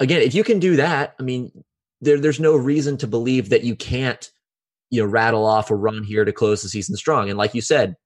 again, 0.00 0.22
if 0.22 0.34
you 0.34 0.44
can 0.44 0.58
do 0.58 0.76
that, 0.76 1.14
I 1.20 1.22
mean, 1.22 1.50
there, 2.00 2.18
there's 2.18 2.40
no 2.40 2.56
reason 2.56 2.96
to 2.98 3.06
believe 3.06 3.50
that 3.50 3.64
you 3.64 3.76
can't, 3.76 4.30
you 4.90 5.02
know, 5.02 5.08
rattle 5.08 5.44
off 5.46 5.70
a 5.70 5.74
run 5.74 6.04
here 6.04 6.24
to 6.24 6.32
close 6.32 6.62
the 6.62 6.68
season 6.68 6.96
strong. 6.96 7.28
And 7.28 7.38
like 7.38 7.54
you 7.54 7.60
said, 7.60 7.96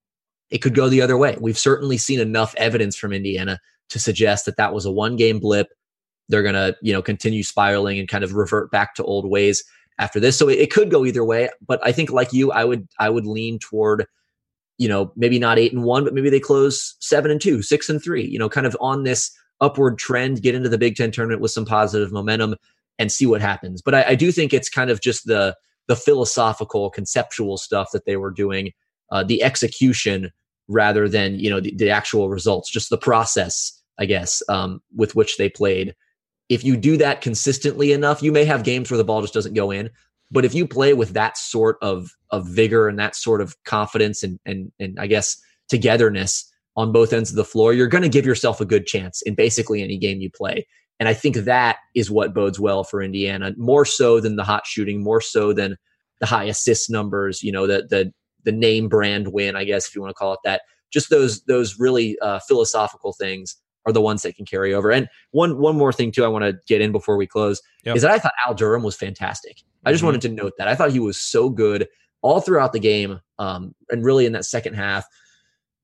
it 0.50 0.58
could 0.58 0.74
go 0.74 0.88
the 0.88 1.02
other 1.02 1.16
way. 1.16 1.36
We've 1.40 1.58
certainly 1.58 1.98
seen 1.98 2.20
enough 2.20 2.54
evidence 2.56 2.96
from 2.96 3.12
Indiana 3.12 3.60
to 3.90 3.98
suggest 3.98 4.46
that 4.46 4.56
that 4.56 4.74
was 4.74 4.84
a 4.84 4.92
one 4.92 5.16
game 5.16 5.38
blip. 5.38 5.68
They're 6.28 6.42
going 6.42 6.54
to, 6.54 6.76
you 6.82 6.92
know, 6.92 7.02
continue 7.02 7.42
spiraling 7.42 7.98
and 7.98 8.08
kind 8.08 8.24
of 8.24 8.34
revert 8.34 8.70
back 8.70 8.94
to 8.94 9.04
old 9.04 9.28
ways 9.28 9.64
after 9.98 10.20
this. 10.20 10.36
So 10.36 10.48
it, 10.48 10.58
it 10.58 10.70
could 10.70 10.90
go 10.90 11.04
either 11.04 11.24
way. 11.24 11.48
But 11.66 11.80
I 11.84 11.92
think, 11.92 12.10
like 12.10 12.32
you, 12.32 12.52
I 12.52 12.64
would, 12.64 12.86
I 12.98 13.08
would 13.08 13.26
lean 13.26 13.58
toward, 13.58 14.06
you 14.76 14.88
know, 14.88 15.12
maybe 15.16 15.38
not 15.38 15.58
eight 15.58 15.72
and 15.72 15.84
one, 15.84 16.04
but 16.04 16.14
maybe 16.14 16.30
they 16.30 16.40
close 16.40 16.96
seven 17.00 17.30
and 17.30 17.40
two, 17.40 17.62
six 17.62 17.88
and 17.88 18.02
three. 18.02 18.24
You 18.26 18.38
know, 18.38 18.48
kind 18.48 18.66
of 18.66 18.76
on 18.80 19.04
this 19.04 19.30
upward 19.60 19.98
trend, 19.98 20.42
get 20.42 20.54
into 20.54 20.68
the 20.68 20.78
Big 20.78 20.96
Ten 20.96 21.10
tournament 21.10 21.40
with 21.40 21.50
some 21.50 21.64
positive 21.64 22.12
momentum 22.12 22.56
and 22.98 23.10
see 23.10 23.26
what 23.26 23.40
happens. 23.40 23.82
But 23.82 23.94
I, 23.94 24.04
I 24.08 24.14
do 24.14 24.30
think 24.30 24.52
it's 24.52 24.68
kind 24.68 24.90
of 24.90 25.00
just 25.00 25.26
the 25.26 25.56
the 25.88 25.96
philosophical, 25.96 26.90
conceptual 26.90 27.56
stuff 27.56 27.88
that 27.92 28.04
they 28.04 28.18
were 28.18 28.30
doing, 28.30 28.72
uh, 29.10 29.24
the 29.24 29.42
execution 29.42 30.30
rather 30.68 31.08
than 31.08 31.38
you 31.38 31.50
know 31.50 31.60
the, 31.60 31.74
the, 31.74 31.90
actual 31.90 32.28
results, 32.28 32.70
just 32.70 32.90
the 32.90 32.98
process, 32.98 33.72
I 33.98 34.06
guess, 34.06 34.42
um, 34.48 34.80
with 34.94 35.14
which 35.14 35.36
they 35.36 35.48
played. 35.48 35.94
If 36.48 36.64
you 36.64 36.76
do 36.76 36.96
that 36.98 37.20
consistently 37.20 37.92
enough, 37.92 38.22
you 38.22 38.32
may 38.32 38.44
have 38.44 38.64
games 38.64 38.90
where 38.90 38.98
the 38.98 39.04
ball 39.04 39.20
just 39.20 39.34
doesn't 39.34 39.54
go 39.54 39.70
in. 39.70 39.90
But 40.30 40.44
if 40.44 40.54
you 40.54 40.66
play 40.66 40.92
with 40.92 41.10
that 41.10 41.38
sort 41.38 41.78
of 41.82 42.10
of 42.30 42.46
vigor 42.46 42.88
and 42.88 42.98
that 42.98 43.16
sort 43.16 43.40
of 43.40 43.56
confidence 43.64 44.22
and 44.22 44.38
and 44.44 44.70
and 44.78 44.98
I 44.98 45.06
guess 45.06 45.40
togetherness 45.68 46.50
on 46.76 46.92
both 46.92 47.12
ends 47.12 47.30
of 47.30 47.36
the 47.36 47.44
floor, 47.44 47.72
you're 47.72 47.88
going 47.88 48.02
to 48.02 48.08
give 48.08 48.26
yourself 48.26 48.60
a 48.60 48.64
good 48.64 48.86
chance 48.86 49.20
in 49.22 49.34
basically 49.34 49.82
any 49.82 49.98
game 49.98 50.20
you 50.20 50.30
play. 50.30 50.66
And 51.00 51.08
I 51.08 51.14
think 51.14 51.36
that 51.36 51.76
is 51.94 52.10
what 52.10 52.34
bodes 52.34 52.60
well 52.60 52.84
for 52.84 53.02
Indiana, 53.02 53.52
more 53.56 53.84
so 53.84 54.20
than 54.20 54.36
the 54.36 54.44
hot 54.44 54.66
shooting, 54.66 55.02
more 55.02 55.20
so 55.20 55.52
than 55.52 55.76
the 56.20 56.26
high 56.26 56.44
assist 56.44 56.90
numbers, 56.90 57.42
you 57.42 57.52
know, 57.52 57.66
the 57.66 57.86
the 57.88 58.12
the 58.48 58.52
name 58.52 58.88
brand 58.88 59.28
win, 59.28 59.56
I 59.56 59.64
guess 59.64 59.86
if 59.86 59.94
you 59.94 60.00
want 60.00 60.10
to 60.10 60.14
call 60.14 60.32
it 60.32 60.40
that. 60.44 60.62
Just 60.90 61.10
those 61.10 61.42
those 61.42 61.78
really 61.78 62.18
uh, 62.20 62.38
philosophical 62.48 63.12
things 63.12 63.56
are 63.84 63.92
the 63.92 64.00
ones 64.00 64.22
that 64.22 64.36
can 64.36 64.46
carry 64.46 64.72
over. 64.72 64.90
And 64.90 65.06
one 65.32 65.58
one 65.58 65.76
more 65.76 65.92
thing 65.92 66.10
too, 66.10 66.24
I 66.24 66.28
want 66.28 66.44
to 66.44 66.58
get 66.66 66.80
in 66.80 66.92
before 66.92 67.18
we 67.18 67.26
close 67.26 67.60
yep. 67.84 67.94
is 67.94 68.02
that 68.02 68.10
I 68.10 68.18
thought 68.18 68.32
Al 68.46 68.54
Durham 68.54 68.82
was 68.82 68.96
fantastic. 68.96 69.58
I 69.84 69.92
just 69.92 70.00
mm-hmm. 70.00 70.06
wanted 70.06 70.22
to 70.22 70.28
note 70.30 70.54
that 70.56 70.66
I 70.66 70.74
thought 70.74 70.92
he 70.92 70.98
was 70.98 71.18
so 71.18 71.50
good 71.50 71.86
all 72.22 72.40
throughout 72.40 72.72
the 72.72 72.80
game, 72.80 73.20
um, 73.38 73.74
and 73.90 74.02
really 74.02 74.24
in 74.24 74.32
that 74.32 74.46
second 74.46 74.74
half 74.74 75.04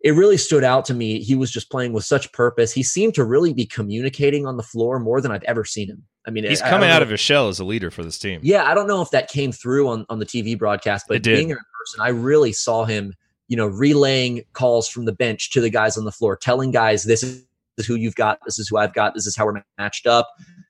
it 0.04 0.10
really 0.10 0.36
stood 0.36 0.64
out 0.64 0.84
to 0.84 0.94
me. 0.94 1.20
He 1.20 1.34
was 1.34 1.50
just 1.50 1.70
playing 1.70 1.94
with 1.94 2.04
such 2.04 2.30
purpose. 2.32 2.72
He 2.72 2.82
seemed 2.82 3.14
to 3.14 3.24
really 3.24 3.54
be 3.54 3.64
communicating 3.64 4.46
on 4.46 4.58
the 4.58 4.62
floor 4.62 5.00
more 5.00 5.22
than 5.22 5.32
I've 5.32 5.42
ever 5.44 5.64
seen 5.64 5.88
him. 5.88 6.04
I 6.26 6.30
mean, 6.30 6.44
he's 6.44 6.62
coming 6.62 6.88
out 6.88 6.98
know. 6.98 7.04
of 7.04 7.10
his 7.10 7.20
shell 7.20 7.48
as 7.48 7.60
a 7.60 7.64
leader 7.64 7.90
for 7.90 8.02
this 8.02 8.18
team. 8.18 8.40
Yeah, 8.42 8.64
I 8.64 8.74
don't 8.74 8.86
know 8.86 9.02
if 9.02 9.10
that 9.10 9.28
came 9.28 9.52
through 9.52 9.88
on, 9.88 10.06
on 10.08 10.18
the 10.18 10.26
TV 10.26 10.58
broadcast, 10.58 11.06
but 11.08 11.22
being 11.22 11.48
there 11.48 11.58
in 11.58 11.64
person, 11.78 12.00
I 12.00 12.08
really 12.08 12.52
saw 12.52 12.84
him, 12.84 13.14
you 13.48 13.56
know, 13.56 13.66
relaying 13.66 14.44
calls 14.54 14.88
from 14.88 15.04
the 15.04 15.12
bench 15.12 15.50
to 15.52 15.60
the 15.60 15.70
guys 15.70 15.98
on 15.98 16.04
the 16.04 16.12
floor, 16.12 16.36
telling 16.36 16.70
guys 16.70 17.04
this 17.04 17.22
is 17.22 17.44
who 17.86 17.94
you've 17.94 18.14
got, 18.14 18.38
this 18.46 18.58
is 18.58 18.68
who 18.68 18.78
I've 18.78 18.94
got, 18.94 19.14
this 19.14 19.26
is 19.26 19.36
how 19.36 19.44
we're 19.44 19.62
matched 19.76 20.06
up. 20.06 20.28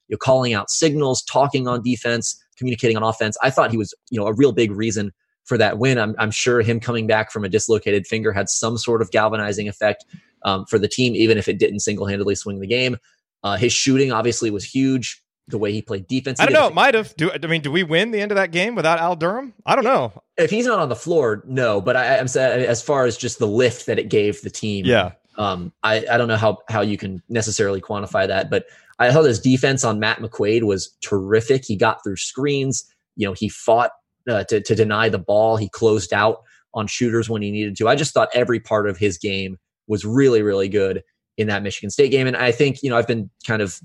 You're 0.08 0.18
calling 0.18 0.54
out 0.54 0.70
signals, 0.70 1.22
talking 1.22 1.68
on 1.68 1.82
defense, 1.82 2.42
communicating 2.56 2.96
on 2.96 3.02
offense. 3.02 3.36
I 3.42 3.50
thought 3.50 3.70
he 3.70 3.76
was, 3.76 3.94
you 4.10 4.18
know, 4.18 4.26
a 4.26 4.32
real 4.32 4.52
big 4.52 4.72
reason 4.72 5.12
for 5.44 5.58
that 5.58 5.78
win. 5.78 5.98
I'm, 5.98 6.14
I'm 6.18 6.30
sure 6.30 6.62
him 6.62 6.80
coming 6.80 7.06
back 7.06 7.30
from 7.30 7.44
a 7.44 7.48
dislocated 7.48 8.06
finger 8.06 8.32
had 8.32 8.48
some 8.48 8.78
sort 8.78 9.02
of 9.02 9.10
galvanizing 9.10 9.68
effect 9.68 10.04
um, 10.44 10.64
for 10.66 10.78
the 10.78 10.88
team, 10.88 11.14
even 11.14 11.38
if 11.38 11.48
it 11.48 11.58
didn't 11.58 11.80
single 11.80 12.06
handedly 12.06 12.34
swing 12.34 12.60
the 12.60 12.66
game. 12.66 12.96
Uh, 13.42 13.56
his 13.56 13.72
shooting 13.72 14.10
obviously 14.10 14.50
was 14.50 14.64
huge. 14.64 15.22
The 15.48 15.58
way 15.58 15.72
he 15.72 15.82
played 15.82 16.06
defense. 16.06 16.40
I 16.40 16.46
don't 16.46 16.54
know. 16.54 16.68
It 16.68 16.74
might 16.74 16.94
have. 16.94 17.14
Do 17.16 17.30
I 17.30 17.46
mean? 17.46 17.60
Do 17.60 17.70
we 17.70 17.82
win 17.82 18.12
the 18.12 18.20
end 18.20 18.32
of 18.32 18.36
that 18.36 18.50
game 18.50 18.74
without 18.74 18.98
Al 18.98 19.14
Durham? 19.14 19.52
I 19.66 19.74
don't 19.74 19.84
know. 19.84 20.12
If 20.38 20.50
he's 20.50 20.66
not 20.66 20.78
on 20.78 20.88
the 20.88 20.96
floor, 20.96 21.42
no. 21.46 21.82
But 21.82 21.96
I, 21.96 22.16
am 22.16 22.28
saying 22.28 22.64
as 22.64 22.80
far 22.82 23.04
as 23.04 23.18
just 23.18 23.38
the 23.38 23.46
lift 23.46 23.84
that 23.86 23.98
it 23.98 24.08
gave 24.08 24.40
the 24.40 24.48
team. 24.48 24.86
Yeah. 24.86 25.12
Um. 25.36 25.72
I 25.82 26.06
I 26.10 26.16
don't 26.16 26.28
know 26.28 26.38
how 26.38 26.58
how 26.70 26.80
you 26.80 26.96
can 26.96 27.22
necessarily 27.28 27.82
quantify 27.82 28.26
that, 28.26 28.48
but 28.48 28.64
I 28.98 29.12
thought 29.12 29.24
his 29.24 29.40
defense 29.40 29.84
on 29.84 30.00
Matt 30.00 30.18
McQuaid 30.20 30.62
was 30.62 30.96
terrific. 31.02 31.64
He 31.66 31.76
got 31.76 32.02
through 32.02 32.16
screens. 32.16 32.84
You 33.16 33.26
know, 33.26 33.32
he 33.32 33.48
fought 33.48 33.90
uh, 34.28 34.44
to, 34.44 34.60
to 34.60 34.74
deny 34.74 35.08
the 35.08 35.18
ball. 35.18 35.56
He 35.56 35.68
closed 35.68 36.12
out 36.12 36.42
on 36.74 36.86
shooters 36.86 37.28
when 37.28 37.42
he 37.42 37.50
needed 37.50 37.76
to. 37.76 37.88
I 37.88 37.96
just 37.96 38.14
thought 38.14 38.28
every 38.34 38.60
part 38.60 38.88
of 38.88 38.96
his 38.96 39.18
game 39.18 39.58
was 39.86 40.04
really, 40.04 40.42
really 40.42 40.68
good 40.68 41.02
in 41.36 41.48
that 41.48 41.62
Michigan 41.62 41.90
State 41.90 42.10
game. 42.10 42.26
And 42.26 42.36
I 42.36 42.52
think, 42.52 42.82
you 42.82 42.90
know, 42.90 42.96
I've 42.96 43.06
been 43.06 43.30
kind 43.46 43.62
of 43.62 43.80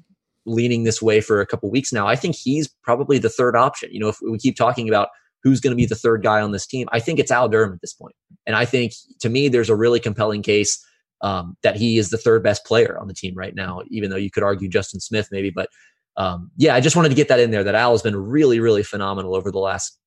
leaning 0.49 0.83
this 0.83 1.01
way 1.01 1.21
for 1.21 1.39
a 1.39 1.45
couple 1.45 1.69
weeks 1.69 1.93
now. 1.93 2.07
I 2.07 2.15
think 2.15 2.35
he's 2.35 2.67
probably 2.67 3.17
the 3.17 3.29
third 3.29 3.55
option. 3.55 3.89
You 3.91 3.99
know, 3.99 4.09
if 4.09 4.17
we 4.21 4.37
keep 4.37 4.55
talking 4.55 4.89
about 4.89 5.09
who's 5.43 5.59
going 5.59 5.71
to 5.71 5.75
be 5.75 5.85
the 5.85 5.95
third 5.95 6.23
guy 6.23 6.41
on 6.41 6.51
this 6.51 6.65
team, 6.65 6.87
I 6.91 6.99
think 6.99 7.19
it's 7.19 7.31
Al 7.31 7.47
Durham 7.47 7.73
at 7.73 7.81
this 7.81 7.93
point. 7.93 8.15
And 8.45 8.55
I 8.55 8.65
think 8.65 8.93
to 9.19 9.29
me, 9.29 9.47
there's 9.47 9.69
a 9.69 9.75
really 9.75 9.99
compelling 9.99 10.41
case 10.41 10.83
um, 11.21 11.55
that 11.63 11.75
he 11.75 11.97
is 11.97 12.09
the 12.09 12.17
third 12.17 12.43
best 12.43 12.65
player 12.65 12.97
on 12.99 13.07
the 13.07 13.13
team 13.13 13.35
right 13.35 13.53
now, 13.53 13.81
even 13.89 14.09
though 14.09 14.17
you 14.17 14.31
could 14.31 14.43
argue 14.43 14.67
Justin 14.67 14.99
Smith 14.99 15.29
maybe. 15.31 15.49
But 15.49 15.69
um, 16.17 16.51
yeah, 16.57 16.75
I 16.75 16.81
just 16.81 16.95
wanted 16.95 17.09
to 17.09 17.15
get 17.15 17.27
that 17.29 17.39
in 17.39 17.51
there 17.51 17.63
that 17.63 17.75
Al 17.75 17.91
has 17.91 18.01
been 18.01 18.15
really, 18.15 18.59
really 18.59 18.83
phenomenal 18.83 19.35
over 19.35 19.51
the 19.51 19.59
last 19.59 19.97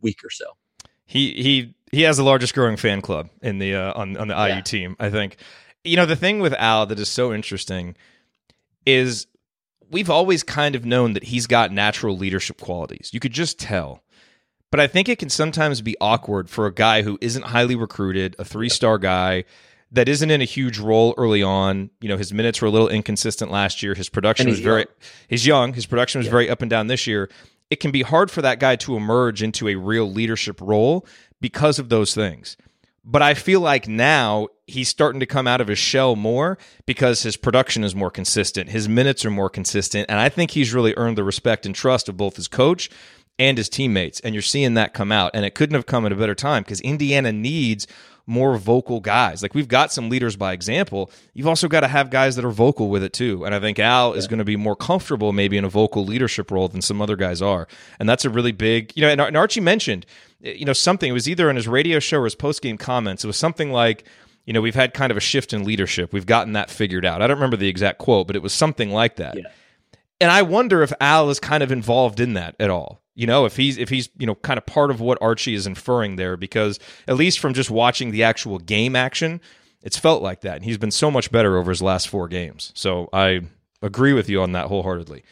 week 0.00 0.20
or 0.24 0.30
so. 0.30 0.46
He 1.04 1.32
he 1.34 1.74
he 1.90 2.02
has 2.02 2.16
the 2.16 2.22
largest 2.22 2.54
growing 2.54 2.76
fan 2.76 3.02
club 3.02 3.28
in 3.42 3.58
the 3.58 3.74
uh, 3.74 3.92
on 3.94 4.16
on 4.16 4.28
the 4.28 4.34
IU 4.34 4.54
yeah. 4.54 4.60
team. 4.62 4.96
I 4.98 5.10
think. 5.10 5.36
You 5.84 5.96
know 5.96 6.06
the 6.06 6.16
thing 6.16 6.38
with 6.38 6.54
Al 6.54 6.86
that 6.86 6.98
is 7.00 7.08
so 7.08 7.32
interesting 7.34 7.96
is 8.86 9.26
we've 9.92 10.10
always 10.10 10.42
kind 10.42 10.74
of 10.74 10.84
known 10.84 11.12
that 11.12 11.24
he's 11.24 11.46
got 11.46 11.72
natural 11.72 12.16
leadership 12.16 12.60
qualities. 12.60 13.10
You 13.12 13.20
could 13.20 13.32
just 13.32 13.58
tell. 13.58 14.02
But 14.70 14.80
I 14.80 14.86
think 14.86 15.08
it 15.08 15.18
can 15.18 15.28
sometimes 15.28 15.82
be 15.82 15.96
awkward 16.00 16.48
for 16.48 16.66
a 16.66 16.72
guy 16.72 17.02
who 17.02 17.18
isn't 17.20 17.44
highly 17.44 17.76
recruited, 17.76 18.34
a 18.38 18.44
three 18.44 18.70
star 18.70 18.98
guy 18.98 19.44
that 19.92 20.08
isn't 20.08 20.30
in 20.30 20.40
a 20.40 20.46
huge 20.46 20.78
role 20.78 21.14
early 21.18 21.42
on. 21.42 21.90
You 22.00 22.08
know, 22.08 22.16
his 22.16 22.32
minutes 22.32 22.62
were 22.62 22.68
a 22.68 22.70
little 22.70 22.88
inconsistent 22.88 23.50
last 23.50 23.82
year. 23.82 23.94
His 23.94 24.08
production 24.08 24.48
was 24.48 24.60
very, 24.60 24.86
he's 25.28 25.46
young. 25.46 25.74
His 25.74 25.84
production 25.84 26.20
was 26.20 26.26
yeah. 26.26 26.32
very 26.32 26.48
up 26.50 26.62
and 26.62 26.70
down 26.70 26.86
this 26.86 27.06
year 27.06 27.28
it 27.72 27.80
can 27.80 27.90
be 27.90 28.02
hard 28.02 28.30
for 28.30 28.42
that 28.42 28.60
guy 28.60 28.76
to 28.76 28.96
emerge 28.96 29.42
into 29.42 29.66
a 29.66 29.76
real 29.76 30.04
leadership 30.04 30.60
role 30.60 31.06
because 31.40 31.78
of 31.78 31.88
those 31.88 32.14
things. 32.14 32.58
But 33.04 33.22
I 33.22 33.34
feel 33.34 33.60
like 33.60 33.88
now 33.88 34.48
he's 34.66 34.88
starting 34.88 35.20
to 35.20 35.26
come 35.26 35.48
out 35.48 35.60
of 35.60 35.68
his 35.68 35.78
shell 35.78 36.14
more 36.14 36.56
because 36.86 37.22
his 37.22 37.36
production 37.36 37.82
is 37.82 37.94
more 37.96 38.10
consistent, 38.10 38.70
his 38.70 38.88
minutes 38.88 39.24
are 39.24 39.30
more 39.30 39.50
consistent, 39.50 40.06
and 40.08 40.20
I 40.20 40.28
think 40.28 40.52
he's 40.52 40.72
really 40.72 40.94
earned 40.96 41.18
the 41.18 41.24
respect 41.24 41.66
and 41.66 41.74
trust 41.74 42.08
of 42.08 42.16
both 42.16 42.36
his 42.36 42.46
coach 42.46 42.88
and 43.38 43.58
his 43.58 43.68
teammates. 43.68 44.20
And 44.20 44.34
you're 44.34 44.42
seeing 44.42 44.74
that 44.74 44.94
come 44.94 45.10
out. 45.10 45.32
And 45.34 45.44
it 45.44 45.54
couldn't 45.54 45.74
have 45.74 45.86
come 45.86 46.06
at 46.06 46.12
a 46.12 46.16
better 46.16 46.34
time 46.34 46.62
because 46.62 46.80
Indiana 46.80 47.32
needs 47.32 47.86
more 48.26 48.56
vocal 48.56 49.00
guys. 49.00 49.42
Like 49.42 49.54
we've 49.54 49.68
got 49.68 49.92
some 49.92 50.08
leaders 50.08 50.36
by 50.36 50.52
example. 50.52 51.10
You've 51.34 51.46
also 51.46 51.68
got 51.68 51.80
to 51.80 51.88
have 51.88 52.10
guys 52.10 52.36
that 52.36 52.44
are 52.44 52.50
vocal 52.50 52.88
with 52.88 53.02
it 53.02 53.12
too. 53.12 53.44
And 53.44 53.54
I 53.54 53.60
think 53.60 53.78
Al 53.78 54.12
yeah. 54.12 54.18
is 54.18 54.28
going 54.28 54.38
to 54.38 54.44
be 54.44 54.56
more 54.56 54.76
comfortable 54.76 55.32
maybe 55.32 55.56
in 55.56 55.64
a 55.64 55.68
vocal 55.68 56.04
leadership 56.04 56.50
role 56.50 56.68
than 56.68 56.82
some 56.82 57.02
other 57.02 57.16
guys 57.16 57.42
are. 57.42 57.66
And 57.98 58.08
that's 58.08 58.24
a 58.24 58.30
really 58.30 58.52
big, 58.52 58.92
you 58.96 59.02
know, 59.02 59.08
and, 59.08 59.20
and 59.20 59.36
Archie 59.36 59.60
mentioned, 59.60 60.06
eh, 60.44 60.52
you 60.52 60.64
know, 60.64 60.72
something, 60.72 61.10
it 61.10 61.12
was 61.12 61.28
either 61.28 61.50
in 61.50 61.56
his 61.56 61.68
radio 61.68 61.98
show 61.98 62.20
or 62.20 62.24
his 62.24 62.34
post 62.34 62.62
game 62.62 62.78
comments. 62.78 63.24
It 63.24 63.26
was 63.26 63.36
something 63.36 63.72
like, 63.72 64.04
you 64.46 64.52
know, 64.52 64.60
we've 64.60 64.74
had 64.74 64.94
kind 64.94 65.10
of 65.10 65.16
a 65.16 65.20
shift 65.20 65.52
in 65.52 65.64
leadership. 65.64 66.12
We've 66.12 66.26
gotten 66.26 66.52
that 66.54 66.70
figured 66.70 67.04
out. 67.04 67.22
I 67.22 67.26
don't 67.26 67.36
remember 67.36 67.56
the 67.56 67.68
exact 67.68 67.98
quote, 67.98 68.26
but 68.26 68.36
it 68.36 68.42
was 68.42 68.52
something 68.52 68.90
like 68.90 69.16
that. 69.16 69.36
Yeah. 69.36 69.44
And 70.20 70.30
I 70.30 70.42
wonder 70.42 70.82
if 70.82 70.92
Al 71.00 71.30
is 71.30 71.40
kind 71.40 71.64
of 71.64 71.72
involved 71.72 72.20
in 72.20 72.34
that 72.34 72.54
at 72.60 72.70
all 72.70 73.01
you 73.14 73.26
know 73.26 73.44
if 73.44 73.56
he's 73.56 73.78
if 73.78 73.88
he's 73.88 74.08
you 74.18 74.26
know 74.26 74.34
kind 74.36 74.58
of 74.58 74.66
part 74.66 74.90
of 74.90 75.00
what 75.00 75.18
archie 75.20 75.54
is 75.54 75.66
inferring 75.66 76.16
there 76.16 76.36
because 76.36 76.78
at 77.06 77.16
least 77.16 77.38
from 77.38 77.52
just 77.52 77.70
watching 77.70 78.10
the 78.10 78.22
actual 78.22 78.58
game 78.58 78.96
action 78.96 79.40
it's 79.82 79.98
felt 79.98 80.22
like 80.22 80.42
that. 80.42 80.56
And 80.56 80.64
he's 80.64 80.78
been 80.78 80.90
so 80.90 81.10
much 81.10 81.30
better 81.30 81.56
over 81.56 81.70
his 81.70 81.82
last 81.82 82.08
four 82.08 82.28
games. 82.28 82.72
So 82.74 83.08
i 83.12 83.40
agree 83.82 84.12
with 84.12 84.28
you 84.28 84.40
on 84.40 84.52
that 84.52 84.66
wholeheartedly. 84.66 85.24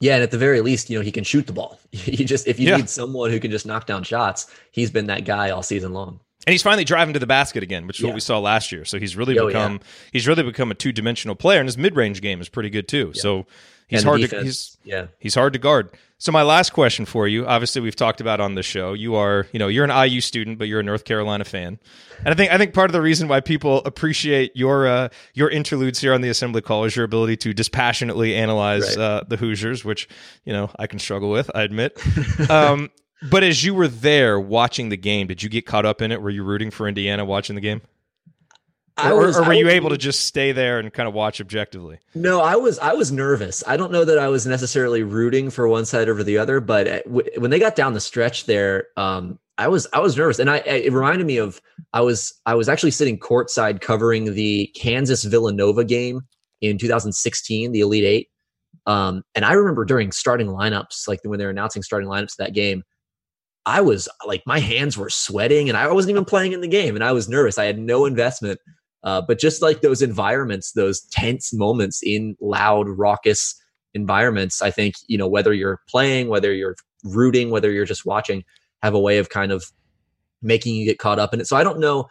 Yeah 0.00 0.14
and 0.14 0.22
at 0.22 0.32
the 0.32 0.38
very 0.38 0.60
least 0.60 0.90
you 0.90 0.98
know 0.98 1.04
he 1.04 1.12
can 1.12 1.24
shoot 1.24 1.46
the 1.46 1.52
ball. 1.52 1.78
You 1.92 2.24
just 2.24 2.46
if 2.46 2.58
you 2.58 2.68
yeah. 2.68 2.76
need 2.78 2.90
someone 2.90 3.30
who 3.30 3.40
can 3.40 3.50
just 3.50 3.66
knock 3.66 3.86
down 3.86 4.02
shots 4.02 4.46
he's 4.72 4.90
been 4.90 5.06
that 5.06 5.24
guy 5.24 5.50
all 5.50 5.62
season 5.62 5.92
long 5.92 6.20
And 6.46 6.52
he's 6.52 6.62
finally 6.62 6.84
driving 6.84 7.12
to 7.14 7.20
the 7.20 7.26
basket 7.26 7.62
again, 7.62 7.86
which 7.86 7.98
is 7.98 8.02
Yeah. 8.02 8.08
what 8.08 8.14
we 8.14 8.20
saw 8.20 8.38
last 8.40 8.72
year. 8.72 8.84
So 8.84 8.98
he's 8.98 9.16
really 9.16 9.38
Oh, 9.38 9.46
become 9.46 9.80
he's 10.12 10.26
really 10.26 10.42
become 10.42 10.70
a 10.70 10.74
two 10.74 10.92
dimensional 10.92 11.36
player, 11.36 11.60
and 11.60 11.68
his 11.68 11.78
mid 11.78 11.94
range 11.96 12.20
game 12.20 12.40
is 12.40 12.48
pretty 12.48 12.70
good 12.70 12.88
too. 12.88 13.12
So 13.14 13.46
he's 13.86 14.02
hard 14.02 14.22
to 14.22 14.42
he's 14.42 14.76
yeah. 14.84 15.06
he's 15.18 15.34
hard 15.36 15.52
to 15.52 15.58
guard. 15.58 15.90
So 16.18 16.30
my 16.30 16.42
last 16.42 16.72
question 16.72 17.04
for 17.04 17.26
you, 17.26 17.46
obviously 17.46 17.80
we've 17.82 17.96
talked 17.96 18.20
about 18.20 18.38
on 18.40 18.54
the 18.54 18.62
show, 18.62 18.92
you 18.92 19.16
are, 19.16 19.48
you 19.52 19.58
know, 19.58 19.66
you're 19.66 19.84
an 19.84 19.90
IU 19.90 20.20
student, 20.20 20.56
but 20.56 20.68
you're 20.68 20.78
a 20.78 20.82
North 20.84 21.04
Carolina 21.04 21.42
fan. 21.44 21.80
And 22.20 22.28
I 22.28 22.34
think 22.34 22.52
I 22.52 22.58
think 22.58 22.74
part 22.74 22.88
of 22.90 22.92
the 22.92 23.02
reason 23.02 23.26
why 23.28 23.40
people 23.40 23.78
appreciate 23.84 24.52
your 24.56 24.86
uh, 24.86 25.08
your 25.34 25.48
interludes 25.50 26.00
here 26.00 26.12
on 26.12 26.20
the 26.22 26.28
assembly 26.28 26.60
call 26.62 26.84
is 26.84 26.94
your 26.96 27.04
ability 27.04 27.36
to 27.38 27.52
dispassionately 27.52 28.34
analyze 28.36 28.96
Right. 28.96 28.98
uh, 29.04 29.22
the 29.28 29.36
Hoosiers, 29.36 29.84
which, 29.84 30.08
you 30.44 30.52
know, 30.52 30.70
I 30.78 30.86
can 30.86 30.98
struggle 31.00 31.30
with, 31.30 31.50
I 31.54 31.62
admit. 31.62 32.00
um, 32.50 32.90
but 33.30 33.42
as 33.42 33.64
you 33.64 33.74
were 33.74 33.88
there 33.88 34.38
watching 34.40 34.88
the 34.88 34.96
game, 34.96 35.26
did 35.26 35.42
you 35.42 35.48
get 35.48 35.66
caught 35.66 35.86
up 35.86 36.02
in 36.02 36.12
it? 36.12 36.20
Were 36.22 36.30
you 36.30 36.44
rooting 36.44 36.70
for 36.70 36.88
Indiana 36.88 37.24
watching 37.24 37.54
the 37.54 37.60
game? 37.60 37.82
I 38.96 39.10
Or, 39.10 39.26
was- 39.26 39.38
or 39.38 39.44
were 39.44 39.54
you 39.54 39.68
able 39.68 39.88
to 39.90 39.96
just 39.96 40.24
stay 40.26 40.52
there 40.52 40.78
and 40.78 40.92
kind 40.92 41.08
of 41.08 41.14
watch 41.14 41.40
objectively? 41.40 41.98
No, 42.14 42.40
I 42.40 42.56
was 42.56 42.78
I 42.78 42.92
was 42.92 43.10
nervous. 43.10 43.64
I 43.66 43.76
don't 43.78 43.90
know 43.90 44.04
that 44.04 44.18
I 44.18 44.28
was 44.28 44.46
necessarily 44.46 45.02
rooting 45.02 45.48
for 45.50 45.66
one 45.66 45.86
side 45.86 46.08
over 46.10 46.22
the 46.22 46.36
other, 46.36 46.60
but 46.60 46.86
uh, 46.86 47.00
when 47.06 47.50
they 47.50 47.58
got 47.58 47.74
down 47.74 47.94
the 47.94 48.00
stretch 48.00 48.44
there, 48.44 48.88
um, 48.98 49.38
I 49.56 49.68
was 49.68 49.86
I 49.94 50.00
was 50.00 50.16
nervous, 50.16 50.38
and 50.38 50.50
I 50.50 50.58
it 50.58 50.92
reminded 50.92 51.26
me 51.26 51.38
of 51.38 51.60
I 51.94 52.02
was 52.02 52.34
I 52.44 52.54
was 52.54 52.68
actually 52.68 52.90
sitting 52.90 53.18
courtside 53.18 53.80
covering 53.80 54.34
the 54.34 54.66
Kansas 54.76 55.24
Villanova 55.24 55.84
game 55.84 56.20
in 56.60 56.76
2016, 56.76 57.72
the 57.72 57.80
Elite 57.80 58.04
Eight, 58.04 58.28
um, 58.86 59.22
and 59.34 59.44
I 59.46 59.54
remember 59.54 59.86
during 59.86 60.12
starting 60.12 60.48
lineups, 60.48 61.08
like 61.08 61.20
when 61.24 61.38
they 61.38 61.44
were 61.46 61.50
announcing 61.50 61.82
starting 61.82 62.08
lineups 62.10 62.32
of 62.32 62.36
that 62.38 62.52
game. 62.52 62.82
I 63.64 63.80
was 63.80 64.08
like, 64.26 64.42
my 64.46 64.58
hands 64.58 64.98
were 64.98 65.10
sweating, 65.10 65.68
and 65.68 65.78
I 65.78 65.90
wasn't 65.92 66.10
even 66.10 66.24
playing 66.24 66.52
in 66.52 66.60
the 66.60 66.68
game, 66.68 66.94
and 66.94 67.04
I 67.04 67.12
was 67.12 67.28
nervous. 67.28 67.58
I 67.58 67.64
had 67.64 67.78
no 67.78 68.06
investment, 68.06 68.58
uh, 69.04 69.22
but 69.26 69.38
just 69.38 69.62
like 69.62 69.80
those 69.80 70.02
environments, 70.02 70.72
those 70.72 71.02
tense 71.12 71.52
moments 71.52 72.02
in 72.02 72.36
loud, 72.40 72.88
raucous 72.88 73.54
environments, 73.94 74.62
I 74.62 74.70
think, 74.70 74.94
you 75.06 75.18
know, 75.18 75.28
whether 75.28 75.52
you're 75.52 75.80
playing, 75.88 76.28
whether 76.28 76.52
you're 76.52 76.76
rooting, 77.04 77.50
whether 77.50 77.70
you're 77.70 77.84
just 77.84 78.06
watching, 78.06 78.44
have 78.82 78.94
a 78.94 79.00
way 79.00 79.18
of 79.18 79.28
kind 79.28 79.52
of 79.52 79.64
making 80.40 80.74
you 80.74 80.84
get 80.84 80.98
caught 80.98 81.18
up 81.18 81.32
in 81.32 81.40
it. 81.40 81.46
So 81.46 81.56
I 81.56 81.64
don't 81.64 81.78
know. 81.78 82.08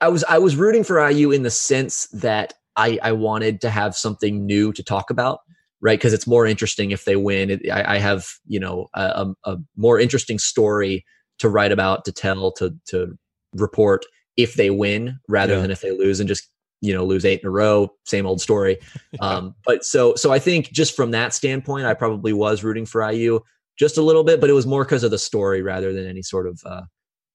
I 0.00 0.08
was 0.08 0.24
I 0.24 0.38
was 0.38 0.56
rooting 0.56 0.84
for 0.84 1.08
IU 1.08 1.30
in 1.30 1.42
the 1.42 1.50
sense 1.50 2.06
that 2.08 2.54
I, 2.76 2.98
I 3.02 3.12
wanted 3.12 3.60
to 3.62 3.70
have 3.70 3.96
something 3.96 4.46
new 4.46 4.72
to 4.72 4.82
talk 4.82 5.10
about, 5.10 5.40
right? 5.80 5.98
Because 5.98 6.12
it's 6.12 6.26
more 6.26 6.46
interesting 6.46 6.90
if 6.90 7.04
they 7.04 7.16
win. 7.16 7.50
It, 7.50 7.70
I, 7.70 7.96
I 7.96 7.98
have 7.98 8.26
you 8.46 8.60
know 8.60 8.88
a, 8.94 9.26
a, 9.44 9.56
more 9.76 9.98
interesting 9.98 10.38
story 10.38 11.04
to 11.38 11.48
write 11.48 11.72
about, 11.72 12.04
to 12.04 12.12
tell, 12.12 12.52
to 12.52 12.74
to 12.88 13.16
report 13.54 14.04
if 14.36 14.54
they 14.54 14.70
win 14.70 15.18
rather 15.28 15.54
Yeah. 15.54 15.60
than 15.62 15.70
if 15.70 15.80
they 15.80 15.90
lose 15.90 16.20
and 16.20 16.28
just 16.28 16.48
you 16.80 16.94
know 16.94 17.04
lose 17.04 17.24
eight 17.24 17.40
in 17.40 17.46
a 17.46 17.50
row 17.50 17.90
same 18.04 18.24
old 18.24 18.40
story 18.40 18.78
um 19.20 19.54
but 19.64 19.84
so 19.84 20.14
so 20.14 20.30
i 20.30 20.38
think 20.38 20.70
just 20.70 20.94
from 20.94 21.10
that 21.10 21.34
standpoint 21.34 21.86
i 21.86 21.94
probably 21.94 22.32
was 22.32 22.62
rooting 22.62 22.86
for 22.86 23.02
iu 23.10 23.40
just 23.78 23.98
a 23.98 24.02
little 24.02 24.22
bit 24.22 24.40
but 24.40 24.48
it 24.48 24.52
was 24.52 24.66
more 24.66 24.84
because 24.84 25.02
of 25.02 25.10
the 25.10 25.18
story 25.18 25.60
rather 25.60 25.92
than 25.92 26.06
any 26.06 26.22
sort 26.22 26.46
of 26.46 26.60
uh 26.66 26.82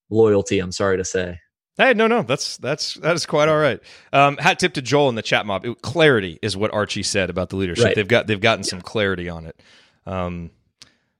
loyalty 0.08 0.60
i'm 0.60 0.72
sorry 0.72 0.96
to 0.96 1.04
say 1.04 1.38
Hey, 1.76 1.92
no, 1.94 2.06
no, 2.06 2.22
that's 2.22 2.56
that's 2.58 2.94
that 2.94 3.14
is 3.14 3.26
quite 3.26 3.48
all 3.48 3.58
right. 3.58 3.80
Um, 4.12 4.36
hat 4.36 4.58
tip 4.58 4.74
to 4.74 4.82
Joel 4.82 5.08
in 5.08 5.16
the 5.16 5.22
chat 5.22 5.44
mob. 5.44 5.64
It- 5.64 5.82
clarity 5.82 6.38
is 6.40 6.56
what 6.56 6.72
Archie 6.72 7.02
said 7.02 7.30
about 7.30 7.48
the 7.48 7.56
leadership. 7.56 7.86
Right. 7.86 7.94
They've 7.96 8.06
got 8.06 8.26
they've 8.26 8.40
gotten 8.40 8.64
some 8.64 8.80
clarity 8.80 9.28
on 9.28 9.46
it. 9.46 9.60
Um, 10.06 10.50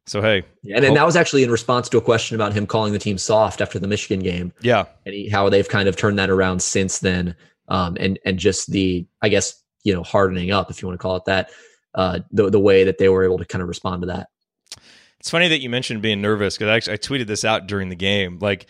so 0.06 0.20
hey, 0.20 0.44
and, 0.72 0.84
and 0.84 0.96
that 0.96 1.06
was 1.06 1.16
actually 1.16 1.42
in 1.42 1.50
response 1.50 1.88
to 1.88 1.98
a 1.98 2.00
question 2.00 2.34
about 2.34 2.52
him 2.52 2.66
calling 2.66 2.92
the 2.92 2.98
team 2.98 3.16
soft 3.16 3.62
after 3.62 3.78
the 3.78 3.88
michigan 3.88 4.20
game 4.20 4.52
yeah, 4.60 4.84
and 5.06 5.14
he, 5.14 5.30
how 5.30 5.48
they've 5.48 5.68
kind 5.68 5.88
of 5.88 5.96
turned 5.96 6.18
that 6.18 6.28
around 6.28 6.60
since 6.60 6.98
then 6.98 7.34
um 7.68 7.96
and 7.98 8.18
and 8.26 8.38
just 8.38 8.70
the 8.70 9.06
i 9.22 9.30
guess 9.30 9.62
you 9.82 9.94
know 9.94 10.02
hardening 10.02 10.50
up 10.50 10.70
if 10.70 10.82
you 10.82 10.88
want 10.88 11.00
to 11.00 11.02
call 11.02 11.16
it 11.16 11.24
that 11.24 11.48
uh 11.94 12.18
the, 12.32 12.50
the 12.50 12.60
way 12.60 12.84
that 12.84 12.98
they 12.98 13.08
were 13.08 13.24
able 13.24 13.38
to 13.38 13.46
kind 13.46 13.62
of 13.62 13.68
respond 13.68 14.02
to 14.02 14.06
that 14.06 14.28
it's 15.24 15.30
funny 15.30 15.48
that 15.48 15.62
you 15.62 15.70
mentioned 15.70 16.02
being 16.02 16.20
nervous 16.20 16.58
because 16.58 16.68
actually 16.68 16.92
I 16.92 16.96
tweeted 16.98 17.26
this 17.26 17.46
out 17.46 17.66
during 17.66 17.88
the 17.88 17.96
game. 17.96 18.40
Like 18.40 18.66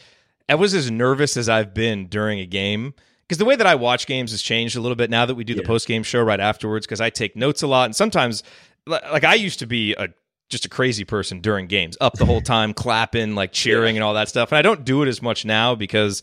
I 0.49 0.55
was 0.57 0.75
as 0.75 0.91
nervous 0.91 1.37
as 1.37 1.49
I've 1.49 1.73
been 1.75 2.07
during 2.07 2.39
a 2.41 2.47
game 2.47 2.95
because 3.23 3.39
the 3.39 3.45
way 3.45 3.57
that 3.57 3.67
I 3.67 3.75
watch 3.75 4.07
games 4.07 4.31
has 4.33 4.43
changed 4.43 4.77
a 4.77 4.81
little 4.81 4.97
bit 4.97 5.09
now 5.11 5.25
that 5.27 5.35
we 5.35 5.45
do 5.45 5.55
the 5.55 5.63
post 5.63 5.87
game 5.89 6.03
show 6.03 6.23
right 6.23 6.41
afterwards 6.41 6.87
because 6.87 7.01
I 7.01 7.11
take 7.11 7.35
notes 7.37 7.63
a 7.63 7.67
lot 7.67 7.87
and 7.87 7.97
sometimes 7.97 8.43
like 8.87 9.25
I 9.25 9.35
used 9.35 9.61
to 9.61 9.67
be 9.67 9.95
a 9.95 10.09
just 10.51 10.67
a 10.67 10.69
crazy 10.69 11.05
person 11.05 11.41
during 11.41 11.67
games, 11.67 11.97
up 12.03 12.15
the 12.15 12.27
whole 12.27 12.41
time, 12.55 12.75
clapping, 12.75 13.35
like 13.35 13.51
cheering, 13.51 13.97
and 13.97 14.05
all 14.05 14.13
that 14.15 14.29
stuff. 14.29 14.53
And 14.53 14.59
I 14.59 14.63
don't 14.63 14.85
do 14.85 15.03
it 15.03 15.09
as 15.09 15.23
much 15.23 15.47
now 15.47 15.75
because 15.75 16.23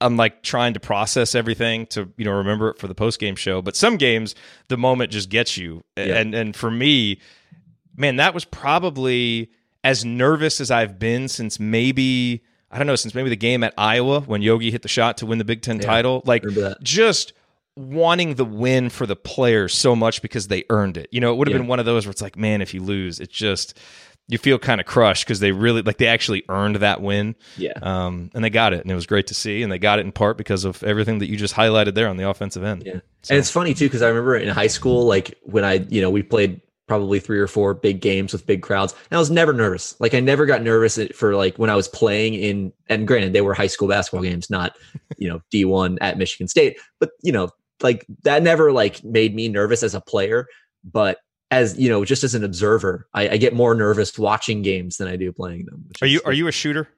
I'm 0.00 0.16
like 0.16 0.42
trying 0.42 0.74
to 0.74 0.80
process 0.80 1.36
everything 1.36 1.86
to 1.86 2.12
you 2.16 2.24
know 2.24 2.32
remember 2.32 2.70
it 2.70 2.78
for 2.78 2.88
the 2.88 2.94
post 2.96 3.20
game 3.20 3.36
show. 3.36 3.62
But 3.62 3.76
some 3.76 3.96
games, 3.96 4.34
the 4.68 4.76
moment 4.76 5.12
just 5.12 5.30
gets 5.30 5.56
you, 5.56 5.84
Yeah. 5.96 6.16
and 6.16 6.34
and 6.34 6.56
for 6.56 6.70
me, 6.70 7.20
man, 7.96 8.16
that 8.16 8.34
was 8.34 8.44
probably 8.44 9.50
as 9.84 10.04
nervous 10.04 10.60
as 10.60 10.70
I've 10.72 10.98
been 10.98 11.28
since 11.28 11.60
maybe 11.60 12.42
I 12.70 12.78
don't 12.78 12.86
know 12.86 12.96
since 12.96 13.14
maybe 13.14 13.30
the 13.30 13.36
game 13.36 13.64
at 13.64 13.74
Iowa 13.76 14.20
when 14.20 14.42
Yogi 14.42 14.70
hit 14.70 14.82
the 14.82 14.88
shot 14.88 15.18
to 15.18 15.26
win 15.26 15.38
the 15.38 15.44
Big 15.44 15.62
Ten 15.62 15.76
Yeah, 15.76 15.86
title. 15.86 16.22
Like 16.24 16.44
just 16.82 17.32
wanting 17.76 18.34
the 18.34 18.44
win 18.44 18.90
for 18.90 19.06
the 19.06 19.16
players 19.16 19.74
so 19.74 19.96
much 19.96 20.22
because 20.22 20.48
they 20.48 20.64
earned 20.70 20.96
it. 20.96 21.08
You 21.10 21.20
know, 21.20 21.32
it 21.32 21.36
would 21.36 21.48
have 21.48 21.54
Yeah. 21.54 21.58
been 21.60 21.68
one 21.68 21.78
of 21.80 21.86
those 21.86 22.06
where 22.06 22.10
it's 22.10 22.22
like, 22.22 22.36
man, 22.36 22.60
if 22.62 22.74
you 22.74 22.82
lose, 22.82 23.20
it's 23.20 23.32
just 23.34 23.78
you 24.28 24.38
feel 24.38 24.58
kind 24.60 24.80
of 24.80 24.86
crushed 24.86 25.24
because 25.24 25.40
they 25.40 25.50
really 25.50 25.82
like 25.82 25.96
they 25.98 26.06
actually 26.06 26.44
earned 26.48 26.76
that 26.76 27.00
win. 27.00 27.34
yeah 27.56 27.72
Um, 27.82 28.30
and 28.34 28.44
they 28.44 28.50
got 28.50 28.72
it, 28.72 28.80
and 28.82 28.90
it 28.90 28.94
was 28.94 29.06
great 29.06 29.26
to 29.28 29.34
see. 29.34 29.62
And 29.62 29.72
they 29.72 29.78
got 29.78 29.98
it 29.98 30.02
in 30.06 30.12
part 30.12 30.36
because 30.38 30.64
of 30.64 30.82
everything 30.84 31.18
that 31.18 31.28
you 31.28 31.36
just 31.36 31.54
highlighted 31.56 31.94
there 31.94 32.06
on 32.08 32.16
the 32.16 32.28
offensive 32.28 32.62
end. 32.62 32.84
Yeah. 32.86 33.00
So- 33.22 33.34
And 33.34 33.38
it's 33.40 33.50
funny 33.50 33.74
too 33.74 33.86
because 33.86 34.02
I 34.02 34.08
remember 34.08 34.36
in 34.36 34.48
high 34.48 34.68
school, 34.68 35.04
like 35.06 35.36
when 35.42 35.64
I, 35.64 35.84
you 35.88 36.00
know, 36.00 36.10
we 36.10 36.22
played 36.22 36.60
probably 36.90 37.20
three 37.20 37.38
or 37.38 37.46
four 37.46 37.72
big 37.72 38.00
games 38.00 38.32
with 38.32 38.44
big 38.46 38.62
crowds, 38.62 38.96
and 39.12 39.16
I 39.16 39.20
was 39.20 39.30
never 39.30 39.52
nervous. 39.52 39.94
Like 40.00 40.12
I 40.12 40.18
never 40.18 40.44
got 40.44 40.60
nervous 40.60 40.98
for 41.14 41.36
like 41.36 41.56
when 41.56 41.70
I 41.70 41.76
was 41.76 41.86
playing 41.86 42.34
in. 42.34 42.72
And 42.88 43.06
granted, 43.06 43.32
they 43.32 43.42
were 43.42 43.54
high 43.54 43.68
school 43.68 43.86
basketball 43.86 44.24
games, 44.24 44.50
not 44.50 44.76
you 45.16 45.28
know 45.28 45.40
D 45.52 45.64
one 45.64 45.98
at 46.00 46.18
Michigan 46.18 46.48
State, 46.48 46.80
but 46.98 47.10
you 47.22 47.30
know, 47.30 47.48
like 47.80 48.04
that 48.24 48.42
never 48.42 48.72
like 48.72 49.04
made 49.04 49.36
me 49.36 49.48
nervous 49.48 49.84
as 49.84 49.94
a 49.94 50.00
player. 50.00 50.48
But 50.82 51.18
as 51.52 51.78
you 51.78 51.88
know, 51.88 52.04
just 52.04 52.24
as 52.24 52.34
an 52.34 52.42
observer, 52.42 53.06
I, 53.14 53.28
I 53.28 53.36
get 53.36 53.54
more 53.54 53.76
nervous 53.76 54.18
watching 54.18 54.62
games 54.62 54.96
than 54.96 55.06
I 55.06 55.14
do 55.14 55.30
playing 55.32 55.66
them. 55.66 55.86
Are 56.02 56.08
you 56.08 56.20
are 56.24 56.32
you 56.32 56.48
a 56.48 56.52
shooter? 56.52 56.88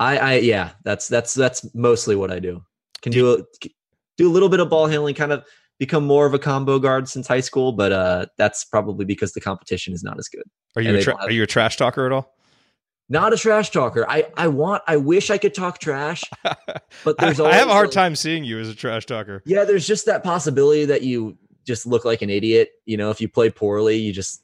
I, 0.00 0.18
I 0.18 0.34
yeah, 0.38 0.70
that's 0.82 1.06
that's 1.06 1.32
that's 1.32 1.72
mostly 1.76 2.16
what 2.16 2.32
I 2.32 2.40
do. 2.40 2.64
Can 3.02 3.12
do 3.12 3.34
a 3.34 3.68
do 4.18 4.28
a 4.28 4.32
little 4.32 4.48
bit 4.48 4.58
of 4.58 4.68
ball 4.68 4.88
handling, 4.88 5.14
kind 5.14 5.30
of 5.30 5.44
become 5.86 6.06
more 6.06 6.26
of 6.26 6.32
a 6.32 6.38
combo 6.38 6.78
guard 6.78 7.08
since 7.08 7.26
high 7.26 7.40
school, 7.40 7.72
but 7.72 7.90
uh 7.92 8.26
that's 8.38 8.64
probably 8.64 9.04
because 9.04 9.32
the 9.32 9.40
competition 9.40 9.92
is 9.92 10.02
not 10.04 10.16
as 10.18 10.28
good. 10.28 10.44
Are 10.76 10.82
you 10.82 10.94
a 10.96 11.02
tra- 11.02 11.16
have- 11.18 11.28
are 11.28 11.32
you 11.32 11.42
a 11.42 11.46
trash 11.46 11.76
talker 11.76 12.06
at 12.06 12.12
all? 12.12 12.26
Not 13.08 13.32
a 13.32 13.36
trash 13.36 13.70
talker. 13.70 14.08
I 14.08 14.26
I 14.36 14.46
want 14.48 14.82
I 14.86 14.96
wish 14.96 15.28
I 15.30 15.38
could 15.38 15.54
talk 15.54 15.80
trash, 15.80 16.22
but 17.04 17.18
there's 17.18 17.40
I 17.40 17.54
have 17.54 17.68
a 17.68 17.72
hard 17.72 17.88
like- 17.88 17.94
time 17.94 18.14
seeing 18.16 18.44
you 18.44 18.60
as 18.60 18.68
a 18.68 18.74
trash 18.76 19.06
talker. 19.06 19.42
Yeah, 19.44 19.64
there's 19.64 19.86
just 19.86 20.06
that 20.06 20.22
possibility 20.22 20.84
that 20.86 21.02
you 21.02 21.36
just 21.66 21.84
look 21.84 22.04
like 22.04 22.22
an 22.22 22.30
idiot. 22.30 22.70
You 22.86 22.96
know, 22.96 23.10
if 23.10 23.20
you 23.20 23.28
play 23.28 23.50
poorly, 23.50 23.96
you 23.96 24.12
just 24.12 24.42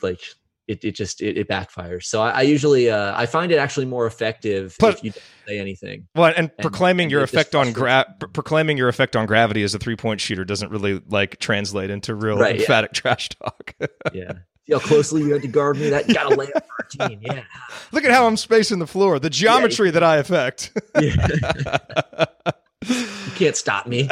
like 0.00 0.20
it. 0.68 0.84
It 0.84 0.94
just 0.94 1.20
it, 1.22 1.36
it 1.38 1.48
backfires. 1.48 2.04
So 2.04 2.20
I, 2.22 2.30
I 2.30 2.42
usually 2.42 2.90
uh, 2.90 3.18
I 3.18 3.26
find 3.26 3.50
it 3.50 3.56
actually 3.56 3.86
more 3.86 4.06
effective 4.06 4.76
But- 4.78 4.96
if 4.98 5.04
you 5.04 5.10
don't 5.12 5.22
say 5.46 5.58
anything. 5.58 6.06
Well, 6.14 6.32
and, 6.36 6.50
proclaiming 6.58 7.04
and 7.04 7.10
your 7.12 7.22
effect 7.22 7.54
on 7.54 7.72
gra- 7.72 8.06
pr- 8.20 8.26
proclaiming 8.26 8.76
your 8.76 8.88
effect 8.88 9.16
on 9.16 9.26
gravity 9.26 9.62
as 9.62 9.74
a 9.74 9.78
three 9.78 9.96
point 9.96 10.20
shooter 10.20 10.44
doesn't 10.44 10.70
really 10.70 11.02
like 11.08 11.38
translate 11.38 11.90
into 11.90 12.14
real 12.14 12.36
Right, 12.38 12.54
yeah. 12.56 12.60
emphatic 12.62 12.92
trash 12.92 13.28
talk. 13.30 13.74
Yeah, 14.12 14.32
see 14.66 14.72
how 14.72 14.78
closely 14.80 15.22
you 15.22 15.32
had 15.32 15.42
to 15.42 15.48
guard 15.48 15.76
me. 15.78 15.90
That 15.90 16.08
got 16.08 16.28
to 16.30 16.36
lay 16.36 16.50
up 16.52 16.66
for 16.66 16.86
a 17.04 17.08
team. 17.08 17.20
Yeah. 17.22 17.42
Look 17.92 18.04
at 18.04 18.10
how 18.10 18.26
I'm 18.26 18.36
spacing 18.36 18.78
the 18.78 18.86
floor, 18.86 19.18
the 19.18 19.30
geometry 19.30 19.90
that 19.90 20.02
I 20.02 20.16
affect. 20.16 20.72
yeah. 21.00 22.26
you 22.86 23.32
can't 23.36 23.56
stop 23.56 23.86
me. 23.86 24.08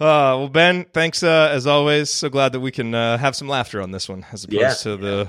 Uh, 0.00 0.34
well, 0.38 0.48
Ben, 0.48 0.84
thanks 0.92 1.22
uh, 1.22 1.50
as 1.52 1.66
always. 1.66 2.10
So 2.10 2.28
glad 2.28 2.52
that 2.52 2.60
we 2.60 2.70
can 2.72 2.94
uh, 2.94 3.16
have 3.18 3.36
some 3.36 3.48
laughter 3.48 3.80
on 3.80 3.92
this 3.92 4.08
one 4.08 4.26
as 4.32 4.44
opposed 4.44 4.60
Yeah. 4.60 4.74
to 4.74 4.96
the 4.96 5.28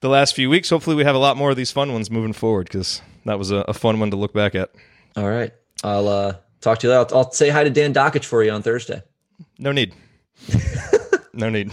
the 0.00 0.08
last 0.08 0.34
few 0.34 0.50
weeks. 0.50 0.70
Hopefully, 0.70 0.96
we 0.96 1.04
have 1.04 1.14
a 1.14 1.18
lot 1.18 1.36
more 1.36 1.50
of 1.50 1.56
these 1.56 1.70
fun 1.70 1.92
ones 1.92 2.10
moving 2.10 2.32
forward 2.32 2.64
because 2.66 3.00
that 3.26 3.38
was 3.38 3.50
a, 3.52 3.58
a 3.68 3.72
fun 3.74 4.00
one 4.00 4.10
to 4.10 4.16
look 4.16 4.32
back 4.32 4.54
at. 4.56 4.70
All 5.16 5.28
right. 5.30 5.52
I'll 5.84 6.08
uh, 6.08 6.36
talk 6.60 6.78
to 6.80 6.86
you 6.88 6.92
later. 6.92 7.14
I'll, 7.14 7.18
I'll 7.24 7.32
say 7.32 7.48
hi 7.50 7.62
to 7.64 7.70
Dan 7.70 7.94
Dakich 7.94 8.24
for 8.24 8.42
you 8.42 8.50
on 8.50 8.62
Thursday. 8.62 9.02
No 9.58 9.70
need. 9.70 9.94
no 11.32 11.48
need. 11.50 11.72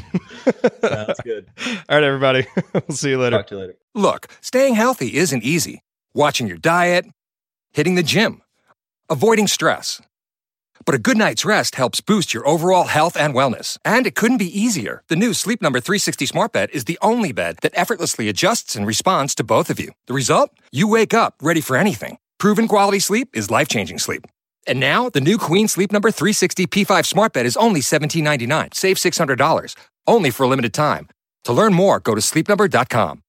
Sounds 0.82 1.20
good. 1.24 1.48
All 1.68 1.98
right, 1.98 2.04
everybody. 2.04 2.46
we'll 2.74 2.96
see 2.96 3.10
you 3.10 3.18
later. 3.20 3.38
Talk 3.38 3.48
to 3.48 3.56
you 3.56 3.62
later. 3.62 3.76
Look, 3.96 4.28
staying 4.42 4.76
healthy 4.76 5.16
isn't 5.16 5.44
easy. 5.44 5.84
Watching 6.14 6.48
your 6.48 6.58
diet, 6.58 7.06
hitting 7.72 7.96
the 7.96 8.04
gym, 8.04 8.42
avoiding 9.10 9.48
stress. 9.48 10.02
But 10.86 10.96
a 10.96 11.00
good 11.00 11.18
night's 11.18 11.46
rest 11.46 11.76
helps 11.76 12.02
boost 12.02 12.34
your 12.34 12.48
overall 12.48 12.86
health 12.86 13.16
and 13.18 13.34
wellness. 13.34 13.78
And 13.86 14.08
it 14.08 14.16
couldn't 14.16 14.38
be 14.38 14.60
easier. 14.60 15.04
The 15.08 15.16
new 15.16 15.34
Sleep 15.34 15.62
Number 15.62 15.80
360 15.80 16.26
Smart 16.26 16.52
Bed 16.52 16.70
is 16.72 16.86
the 16.86 16.98
only 17.02 17.32
bed 17.32 17.58
that 17.62 17.72
effortlessly 17.76 18.30
adjusts 18.30 18.76
and 18.76 18.86
responds 18.88 19.36
to 19.36 19.44
both 19.44 19.70
of 19.70 19.80
you. 19.80 19.92
The 20.08 20.14
result? 20.14 20.52
You 20.72 20.88
wake 20.88 21.14
up 21.14 21.36
ready 21.42 21.62
for 21.62 21.76
anything. 21.78 22.18
Proven 22.38 22.68
quality 22.68 23.00
sleep 23.00 23.30
is 23.34 23.52
life 23.52 23.68
changing 23.68 24.00
sleep. 24.00 24.26
And 24.68 24.80
now, 24.80 25.10
the 25.10 25.22
new 25.22 25.38
Queen 25.38 25.68
Sleep 25.68 25.92
Number 25.92 26.12
360 26.12 26.68
P5 26.68 27.06
Smart 27.06 27.34
Bed 27.34 27.46
is 27.46 27.58
only 27.58 27.82
$17.99. 27.82 28.74
Save 28.74 28.98
$600. 28.98 29.76
Only 30.06 30.32
for 30.32 30.44
a 30.44 30.48
limited 30.48 30.74
time. 30.74 31.08
To 31.46 31.54
learn 31.54 31.74
more, 31.74 32.00
go 32.00 32.16
to 32.16 32.22
sleepnumber.com. 32.22 33.24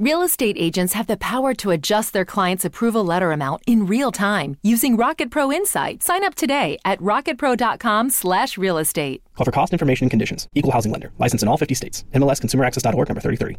Real 0.00 0.22
estate 0.22 0.54
agents 0.56 0.92
have 0.94 1.08
the 1.08 1.16
power 1.16 1.52
to 1.54 1.72
adjust 1.72 2.12
their 2.12 2.24
client's 2.24 2.64
approval 2.64 3.04
letter 3.04 3.32
amount 3.32 3.62
in 3.66 3.84
real 3.84 4.12
time 4.12 4.56
using 4.62 4.96
Rocket 4.96 5.28
Pro 5.32 5.50
Insight. 5.50 6.04
Sign 6.04 6.22
up 6.22 6.36
today 6.36 6.78
at 6.84 7.00
rocketpro.com/slash 7.00 8.56
real 8.56 8.78
estate. 8.78 9.22
Call 9.34 9.44
for 9.44 9.50
cost 9.50 9.72
information 9.72 10.04
and 10.04 10.10
conditions. 10.10 10.46
Equal 10.54 10.70
housing 10.70 10.92
lender. 10.92 11.10
License 11.18 11.42
in 11.42 11.48
all 11.48 11.56
50 11.56 11.74
states. 11.74 12.04
MLSConsumerAccess.org 12.14 13.08
number 13.08 13.20
3030. 13.20 13.58